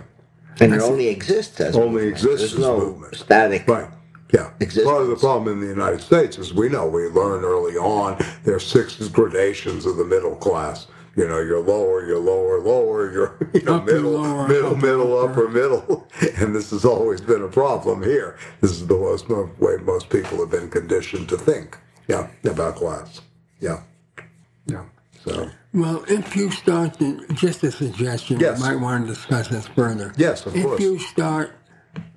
And 0.62 0.74
it 0.74 0.82
only 0.82 1.08
exists 1.10 1.60
as 1.62 1.76
Only 1.76 2.06
movement. 2.06 2.12
exists 2.14 2.40
There's 2.42 2.54
as 2.54 2.60
no 2.60 2.78
movement. 2.78 3.16
static. 3.16 3.68
right. 3.68 3.90
Yeah. 4.34 4.52
Existence. 4.60 4.86
Part 4.86 5.04
of 5.04 5.10
the 5.10 5.16
problem 5.18 5.54
in 5.54 5.62
the 5.62 5.68
United 5.68 6.02
States 6.02 6.38
is 6.38 6.54
we 6.54 6.70
know 6.70 6.88
we 6.88 7.08
learn 7.08 7.44
early 7.46 7.78
on 7.78 8.18
there 8.44 8.56
are 8.56 8.60
six 8.62 8.96
gradations 9.10 9.86
of 9.86 9.98
the 9.98 10.06
middle 10.06 10.36
class. 10.36 10.88
You 11.16 11.28
know, 11.28 11.40
you're 11.40 11.62
lower, 11.62 12.06
you're 12.06 12.20
lower, 12.20 12.62
lower, 12.62 13.12
you're 13.12 13.38
you 13.54 13.64
know, 13.64 13.82
middle, 13.82 14.12
lower, 14.12 14.48
middle, 14.48 14.76
upper, 14.76 14.88
middle, 14.88 15.20
upper. 15.20 15.48
upper, 15.48 15.50
middle, 15.50 16.08
and 16.38 16.56
this 16.56 16.72
has 16.72 16.86
always 16.86 17.22
been 17.22 17.42
a 17.44 17.48
problem 17.50 18.04
here. 18.04 18.38
This 18.62 18.72
is 18.72 18.88
the 18.88 18.96
most, 18.98 19.30
way 19.30 19.78
most 19.84 20.10
people 20.10 20.40
have 20.40 20.52
been 20.52 20.70
conditioned 20.70 21.30
to 21.30 21.38
think. 21.38 21.78
Yeah, 22.08 22.30
about 22.46 22.76
class. 22.76 23.22
Yeah. 23.60 23.82
Yeah. 24.68 24.86
So 25.24 25.52
Well, 25.74 26.04
if 26.08 26.36
you 26.36 26.52
start, 26.52 27.00
to, 27.00 27.28
just 27.36 27.64
a 27.64 27.72
suggestion, 27.72 28.40
Yes. 28.40 28.60
you 28.60 28.66
might 28.66 28.78
want 28.82 29.08
to 29.08 29.14
discuss 29.14 29.50
this 29.50 29.68
further. 29.68 30.14
Yes, 30.18 30.46
of 30.46 30.56
if 30.56 30.64
course. 30.64 30.80
If 30.80 30.86
you 30.86 31.00
start 31.00 31.54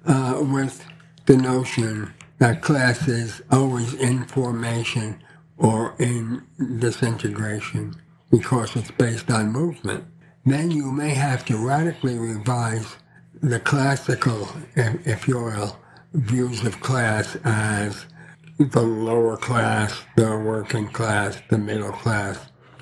uh, 0.07 0.39
with 0.43 0.85
the 1.29 1.37
notion 1.39 2.15
that 2.41 2.63
class 2.63 3.09
is 3.09 3.43
always 3.53 3.95
in 3.97 4.25
formation 4.27 5.23
or 5.59 5.95
in 6.01 6.43
disintegration 6.81 7.95
because 8.33 8.77
it's 8.77 8.93
based 8.93 9.31
on 9.31 9.53
movement, 9.53 10.05
then 10.47 10.73
you 10.73 10.91
may 10.93 11.11
have 11.11 11.45
to 11.47 11.59
radically 11.59 12.19
revise 12.19 12.97
the 13.43 13.61
classical, 13.61 14.49
if, 14.77 15.07
if 15.07 15.29
you 15.29 15.37
will, 15.39 15.79
views 16.15 16.65
of 16.65 16.81
class 16.81 17.37
as 17.45 18.07
the 18.59 18.83
lower 18.83 19.37
class, 19.37 20.03
the 20.17 20.25
working 20.39 20.89
class, 20.89 21.43
the 21.51 21.59
middle 21.59 21.93
class, 21.93 22.39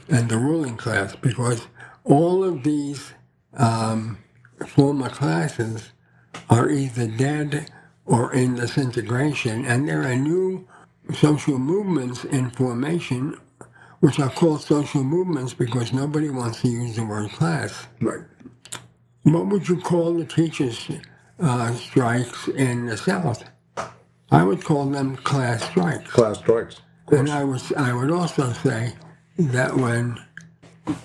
and 0.08 0.30
the 0.30 0.38
ruling 0.38 0.78
class, 0.78 1.16
because 1.16 1.68
all 2.04 2.44
of 2.44 2.64
these 2.64 3.12
um, 3.58 4.18
former 4.68 5.10
classes 5.10 5.90
are 6.50 6.70
either 6.70 7.08
dead 7.08 7.68
or 8.06 8.32
in 8.34 8.56
disintegration, 8.56 9.66
and 9.66 9.88
there 9.88 10.02
are 10.02 10.16
new 10.16 10.66
social 11.14 11.58
movements 11.58 12.24
in 12.24 12.50
formation, 12.50 13.38
which 14.00 14.20
are 14.20 14.30
called 14.30 14.62
social 14.62 15.04
movements 15.04 15.54
because 15.54 15.92
nobody 15.92 16.30
wants 16.30 16.62
to 16.62 16.68
use 16.68 16.96
the 16.96 17.04
word 17.04 17.30
class. 17.32 17.86
right. 18.00 18.24
What 19.24 19.48
would 19.48 19.68
you 19.68 19.80
call 19.80 20.14
the 20.14 20.24
teachers' 20.26 20.88
uh, 21.40 21.72
strikes 21.74 22.48
in 22.48 22.86
the 22.86 22.96
South? 22.96 23.44
I 24.30 24.42
would 24.44 24.64
call 24.64 24.86
them 24.86 25.16
class 25.16 25.64
strikes. 25.64 26.10
Class 26.12 26.38
strikes. 26.38 26.82
And 27.10 27.30
I 27.30 27.44
was 27.44 27.72
I 27.74 27.92
would 27.92 28.10
also 28.10 28.52
say 28.52 28.94
that 29.38 29.76
when 29.76 30.18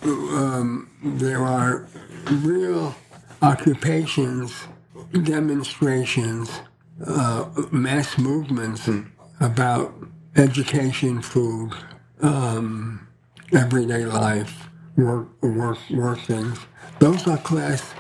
um, 0.04 0.90
there 1.04 1.44
are 1.44 1.88
real 2.32 2.96
occupations, 3.42 4.54
demonstrations, 5.24 6.62
uh, 7.08 7.50
mass 7.72 8.18
movements 8.18 8.90
about 9.40 9.94
education, 10.36 11.22
food, 11.22 11.72
um, 12.22 13.08
everyday 13.54 14.06
life, 14.06 14.70
work, 14.98 15.28
work, 15.42 15.78
work 15.92 16.20
things. 16.20 16.60
Those 17.00 17.28
are 17.28 17.38
class. 17.38 17.94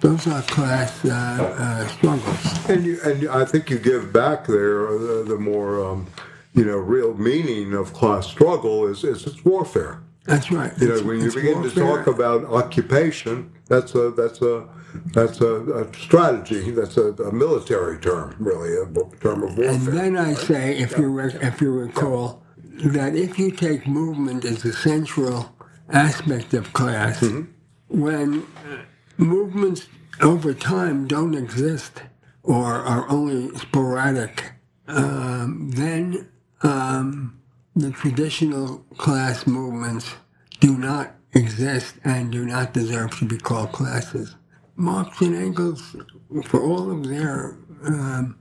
Those 0.00 0.26
are 0.26 0.42
class 0.42 1.04
uh, 1.04 1.08
uh, 1.10 1.86
struggles. 1.88 2.68
And 2.68 2.84
you, 2.84 2.98
and 3.04 3.28
I 3.28 3.44
think 3.44 3.70
you 3.70 3.78
give 3.78 4.12
back 4.12 4.46
there 4.46 4.88
uh, 4.88 4.98
the, 4.98 5.24
the 5.28 5.38
more, 5.38 5.84
um, 5.84 6.08
you 6.54 6.64
know, 6.64 6.76
real 6.78 7.14
meaning 7.14 7.72
of 7.72 7.92
class 7.94 8.26
struggle 8.26 8.86
is, 8.88 9.04
is 9.04 9.24
it's 9.26 9.44
warfare. 9.44 10.02
That's 10.26 10.50
right. 10.50 10.72
You 10.78 10.88
know, 10.88 10.94
It's- 10.94 11.06
when 11.06 11.20
you 11.20 11.32
begin 11.32 11.62
to 11.62 11.70
talk 11.70 12.06
about 12.08 12.44
occupation, 12.44 13.52
that's 13.68 13.94
a 13.94 14.10
that's 14.10 14.42
a 14.42 14.68
that's 15.14 15.40
a, 15.40 15.54
a 15.84 15.94
strategy. 15.94 16.70
That's 16.72 16.96
a, 16.96 17.12
a 17.14 17.32
military 17.32 17.98
term, 18.00 18.36
really, 18.38 18.74
a 18.76 18.86
term 19.20 19.42
of 19.44 19.58
warfare. 19.58 19.68
And 19.68 19.86
then 19.86 20.16
I 20.16 20.34
say, 20.34 20.78
if 20.78 20.96
you 20.98 21.08
re- 21.08 21.36
if 21.42 21.60
you 21.60 21.72
recall, 21.72 22.42
that 22.86 23.14
if 23.16 23.38
you 23.38 23.50
take 23.52 23.86
movement 23.86 24.44
as 24.44 24.64
a 24.64 24.72
central 24.72 25.54
aspect 25.90 26.54
of 26.54 26.72
class, 26.72 27.20
Mm-hmm. 27.20 28.00
when 28.02 28.42
uh, 28.42 28.78
movements 29.18 29.88
over 30.20 30.54
time 30.54 31.08
don't 31.08 31.34
exist 31.34 32.02
or 32.42 32.66
are 32.74 33.08
only 33.10 33.56
sporadic, 33.58 34.52
um, 34.88 35.70
then 35.72 36.28
um, 36.62 37.40
the 37.76 37.90
traditional 37.92 38.78
class 38.98 39.46
movements 39.46 40.14
do 40.60 40.78
not 40.78 41.14
exist 41.34 41.96
and 42.04 42.32
do 42.32 42.44
not 42.46 42.74
deserve 42.74 43.16
to 43.18 43.26
be 43.26 43.38
called 43.38 43.72
classes. 43.72 44.36
Marx 44.76 45.20
and 45.20 45.34
Engels, 45.34 45.96
for 46.44 46.60
all 46.60 46.90
of 46.90 47.06
their 47.06 47.56
um, 47.84 48.38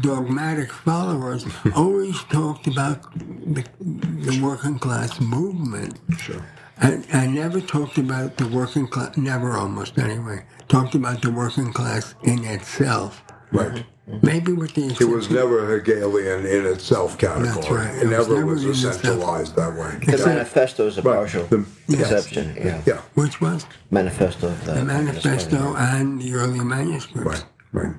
dogmatic 0.00 0.70
followers 0.72 1.46
always 1.76 2.22
talked 2.24 2.66
about 2.66 3.02
the, 3.18 3.64
the 3.80 4.40
working 4.42 4.78
class 4.78 5.20
movement. 5.20 5.98
Sure. 6.18 6.44
And, 6.78 7.06
and 7.12 7.34
never 7.34 7.60
talked 7.60 7.98
about 7.98 8.36
the 8.36 8.48
working 8.48 8.88
class, 8.88 9.16
never 9.16 9.56
almost 9.56 9.96
anyway, 9.98 10.44
talked 10.68 10.94
about 10.94 11.22
the 11.22 11.30
working 11.30 11.72
class 11.72 12.14
in 12.24 12.44
itself. 12.44 13.22
Right. 13.52 13.84
Maybe 14.22 14.52
with 14.52 14.74
the 14.74 14.84
It 15.00 15.08
was 15.08 15.30
never 15.30 15.66
Hegelian 15.66 16.44
in 16.44 16.66
itself 16.66 17.16
category. 17.16 17.48
That's 17.54 17.70
right. 17.70 17.94
It, 17.96 18.02
It 18.12 18.18
was 18.18 18.28
never 18.28 18.34
never 18.40 18.46
was 18.46 18.64
in 18.64 18.90
essentialized 18.90 19.54
that 19.54 19.74
way. 19.74 20.16
The 20.16 20.26
manifesto 20.26 20.86
is 20.86 20.98
a 20.98 21.02
Right. 21.02 21.16
partial 21.16 21.44
The- 21.46 21.64
yes. 21.88 22.30
Yeah. 22.32 22.82
Yeah. 22.84 23.00
which 23.14 23.40
was 23.40 23.64
Manifesto 23.90 24.48
of 24.48 24.64
the, 24.66 24.72
the 24.72 24.84
manifesto 24.84 25.56
Party. 25.72 25.96
and 25.98 26.20
the 26.20 26.34
early 26.34 26.60
manuscripts. 26.60 27.26
Right. 27.26 27.44
Right. 27.72 27.94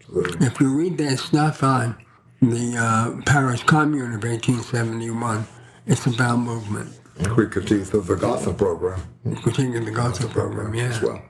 Absolutely. 0.00 0.46
If 0.46 0.58
you 0.60 0.74
read 0.74 0.96
their 0.96 1.18
stuff 1.18 1.62
on 1.62 1.96
the 2.40 2.76
uh, 2.76 3.20
Paris 3.26 3.62
Commune 3.62 4.14
of 4.14 4.24
1871, 4.24 5.46
it's 5.86 6.06
about 6.06 6.38
movement. 6.38 6.98
Critique 7.24 7.92
of 7.92 8.06
the 8.06 8.16
Gotha 8.16 8.54
program. 8.54 9.02
Critique 9.42 9.74
of 9.76 9.84
the 9.84 9.90
Gotha 9.90 10.26
program, 10.28 10.74
yeah. 10.74 10.84
as 10.84 11.02
well. 11.02 11.22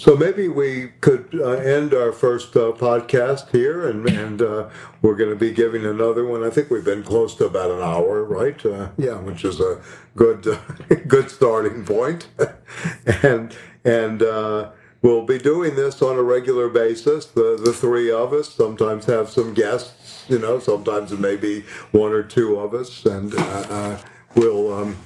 So 0.00 0.16
maybe 0.16 0.48
we 0.48 0.92
could 1.02 1.28
uh, 1.38 1.50
end 1.50 1.92
our 1.92 2.10
first 2.10 2.56
uh, 2.56 2.72
podcast 2.72 3.50
here, 3.50 3.86
and, 3.86 4.08
and 4.08 4.40
uh, 4.40 4.70
we're 5.02 5.14
going 5.14 5.28
to 5.28 5.36
be 5.36 5.52
giving 5.52 5.84
another 5.84 6.24
one. 6.24 6.42
I 6.42 6.48
think 6.48 6.70
we've 6.70 6.86
been 6.86 7.02
close 7.02 7.34
to 7.34 7.44
about 7.44 7.70
an 7.70 7.82
hour, 7.82 8.24
right? 8.24 8.64
Uh, 8.64 8.92
yeah, 8.96 9.20
which 9.20 9.44
is 9.44 9.60
a 9.60 9.82
good 10.16 10.58
good 11.06 11.30
starting 11.30 11.84
point. 11.84 12.28
and 13.22 13.54
and 13.84 14.22
uh, 14.22 14.70
we'll 15.02 15.26
be 15.26 15.36
doing 15.36 15.76
this 15.76 16.00
on 16.00 16.16
a 16.16 16.22
regular 16.22 16.70
basis. 16.70 17.26
The 17.26 17.60
the 17.62 17.74
three 17.74 18.10
of 18.10 18.32
us 18.32 18.48
sometimes 18.48 19.04
have 19.04 19.28
some 19.28 19.52
guests. 19.52 20.24
You 20.30 20.38
know, 20.38 20.60
sometimes 20.60 21.12
it 21.12 21.20
may 21.20 21.36
be 21.36 21.66
one 21.92 22.12
or 22.12 22.22
two 22.22 22.58
of 22.58 22.72
us, 22.72 23.04
and. 23.04 23.34
We'll, 24.34 24.72
um, 24.72 24.96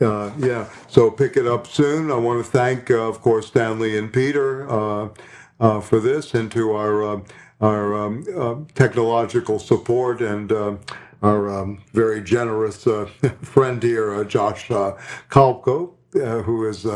uh, 0.00 0.32
yeah. 0.38 0.68
So 0.88 1.10
pick 1.10 1.36
it 1.36 1.46
up 1.46 1.66
soon. 1.66 2.10
I 2.10 2.16
want 2.16 2.44
to 2.44 2.50
thank, 2.50 2.90
uh, 2.90 3.08
of 3.08 3.20
course, 3.20 3.46
Stanley 3.48 3.98
and 3.98 4.12
Peter 4.12 4.68
uh, 4.70 5.08
uh, 5.60 5.80
for 5.80 6.00
this, 6.00 6.34
and 6.34 6.50
to 6.52 6.72
our 6.72 7.04
uh, 7.04 7.20
our 7.60 7.94
um, 7.94 8.24
uh, 8.36 8.56
technological 8.74 9.58
support 9.58 10.20
and 10.20 10.50
our 11.22 11.50
um, 11.50 11.82
very 11.92 12.20
generous 12.22 12.84
friend 13.42 13.82
here, 13.82 14.24
Josh 14.24 14.70
uh, 14.70 14.96
Kalko, 15.30 15.92
who 16.12 16.68
is. 16.68 16.86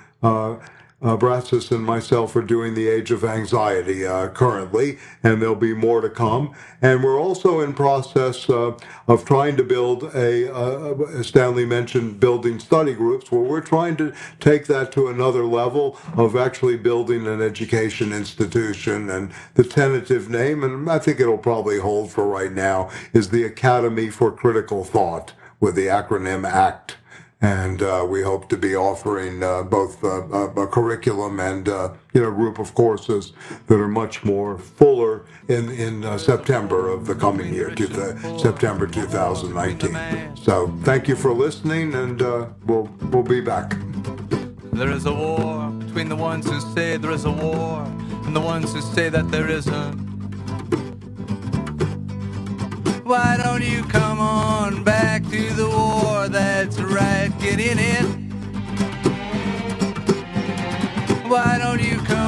Uh, 1.00 1.16
and 1.70 1.84
myself 1.84 2.36
are 2.36 2.42
doing 2.42 2.74
the 2.74 2.88
Age 2.88 3.12
of 3.12 3.24
Anxiety 3.24 4.04
uh, 4.04 4.30
currently, 4.30 4.98
and 5.22 5.40
there'll 5.40 5.54
be 5.54 5.76
more 5.76 6.02
to 6.02 6.10
come. 6.10 6.56
And 6.82 7.04
we're 7.04 7.20
also 7.20 7.60
in 7.60 7.74
process 7.74 8.50
uh, 8.50 8.76
of 9.08 9.24
trying 9.24 9.58
to 9.58 9.64
build 9.64 10.06
a, 10.16 10.52
uh, 10.52 10.96
as 11.10 11.28
Stanley 11.28 11.68
mentioned, 11.68 12.20
building 12.20 12.58
study 12.58 12.96
groups, 12.96 13.32
where 13.32 13.42
we're 13.42 13.62
trying 13.62 13.96
to 13.98 14.12
take 14.40 14.66
that 14.68 14.92
to 14.94 15.08
another 15.08 15.46
level 15.46 16.00
of 16.16 16.36
actually 16.36 16.78
building 16.78 17.28
an 17.28 17.44
education 17.44 18.12
institution. 18.12 19.08
And 19.08 19.32
the 19.54 19.64
tentative 19.64 20.32
name, 20.32 20.64
and 20.64 20.90
I 20.90 20.98
think 20.98 21.20
it'll 21.20 21.38
probably 21.38 21.80
hold 21.80 22.12
for 22.12 22.26
right 22.28 22.52
now, 22.52 22.90
is 23.14 23.30
the 23.30 23.44
Academy 23.44 24.10
for 24.10 24.32
Critical 24.32 24.84
Thought, 24.84 25.34
with 25.60 25.76
the 25.76 25.88
acronym 25.88 26.48
ACT. 26.48 26.98
And 27.42 27.84
uh, 27.84 28.06
we 28.08 28.24
hope 28.24 28.50
to 28.50 28.58
be 28.58 28.76
offering 28.76 29.44
uh, 29.44 29.62
both 29.64 30.04
uh, 30.04 30.28
a, 30.30 30.64
a 30.64 30.68
curriculum 30.68 31.40
and 31.40 31.70
uh, 31.70 31.94
you 32.14 32.22
know 32.22 32.32
group 32.32 32.58
of 32.58 32.74
courses 32.74 33.34
that 33.68 33.80
are 33.80 33.88
much 33.88 34.24
more 34.24 34.58
fuller 34.58 35.26
in 35.48 35.70
in 35.70 36.04
uh, 36.04 36.18
September 36.18 36.90
of 36.90 37.06
the 37.06 37.14
coming 37.14 37.54
year, 37.54 37.70
to 37.76 37.88
the, 37.88 38.40
September 38.40 38.88
2019. 38.88 40.36
So 40.36 40.68
thank 40.84 41.08
you 41.08 41.16
for 41.16 41.32
listening, 41.34 41.94
and 41.94 42.22
uh, 42.22 42.48
we'll 42.66 42.90
we'll 43.12 43.24
be 43.24 43.42
back. 43.42 43.76
There 44.74 44.92
is 44.92 45.06
a 45.06 45.14
war 45.14 45.70
between 45.70 46.10
the 46.10 46.16
ones 46.16 46.50
who 46.50 46.60
say 46.74 46.98
there 46.98 47.12
is 47.12 47.26
a 47.26 47.32
war 47.32 47.84
and 48.26 48.36
the 48.36 48.42
ones 48.42 48.74
who 48.74 48.82
say 48.82 49.10
that 49.10 49.30
there 49.32 49.50
isn't. 49.50 50.17
Why 53.08 53.38
don't 53.42 53.64
you 53.64 53.84
come 53.84 54.20
on 54.20 54.84
back 54.84 55.24
to 55.30 55.54
the 55.54 55.70
war? 55.70 56.28
That's 56.28 56.78
right, 56.78 57.32
get 57.40 57.58
in 57.58 57.80
it. 57.80 58.06
Why 61.26 61.58
don't 61.58 61.82
you 61.82 62.00
come? 62.02 62.27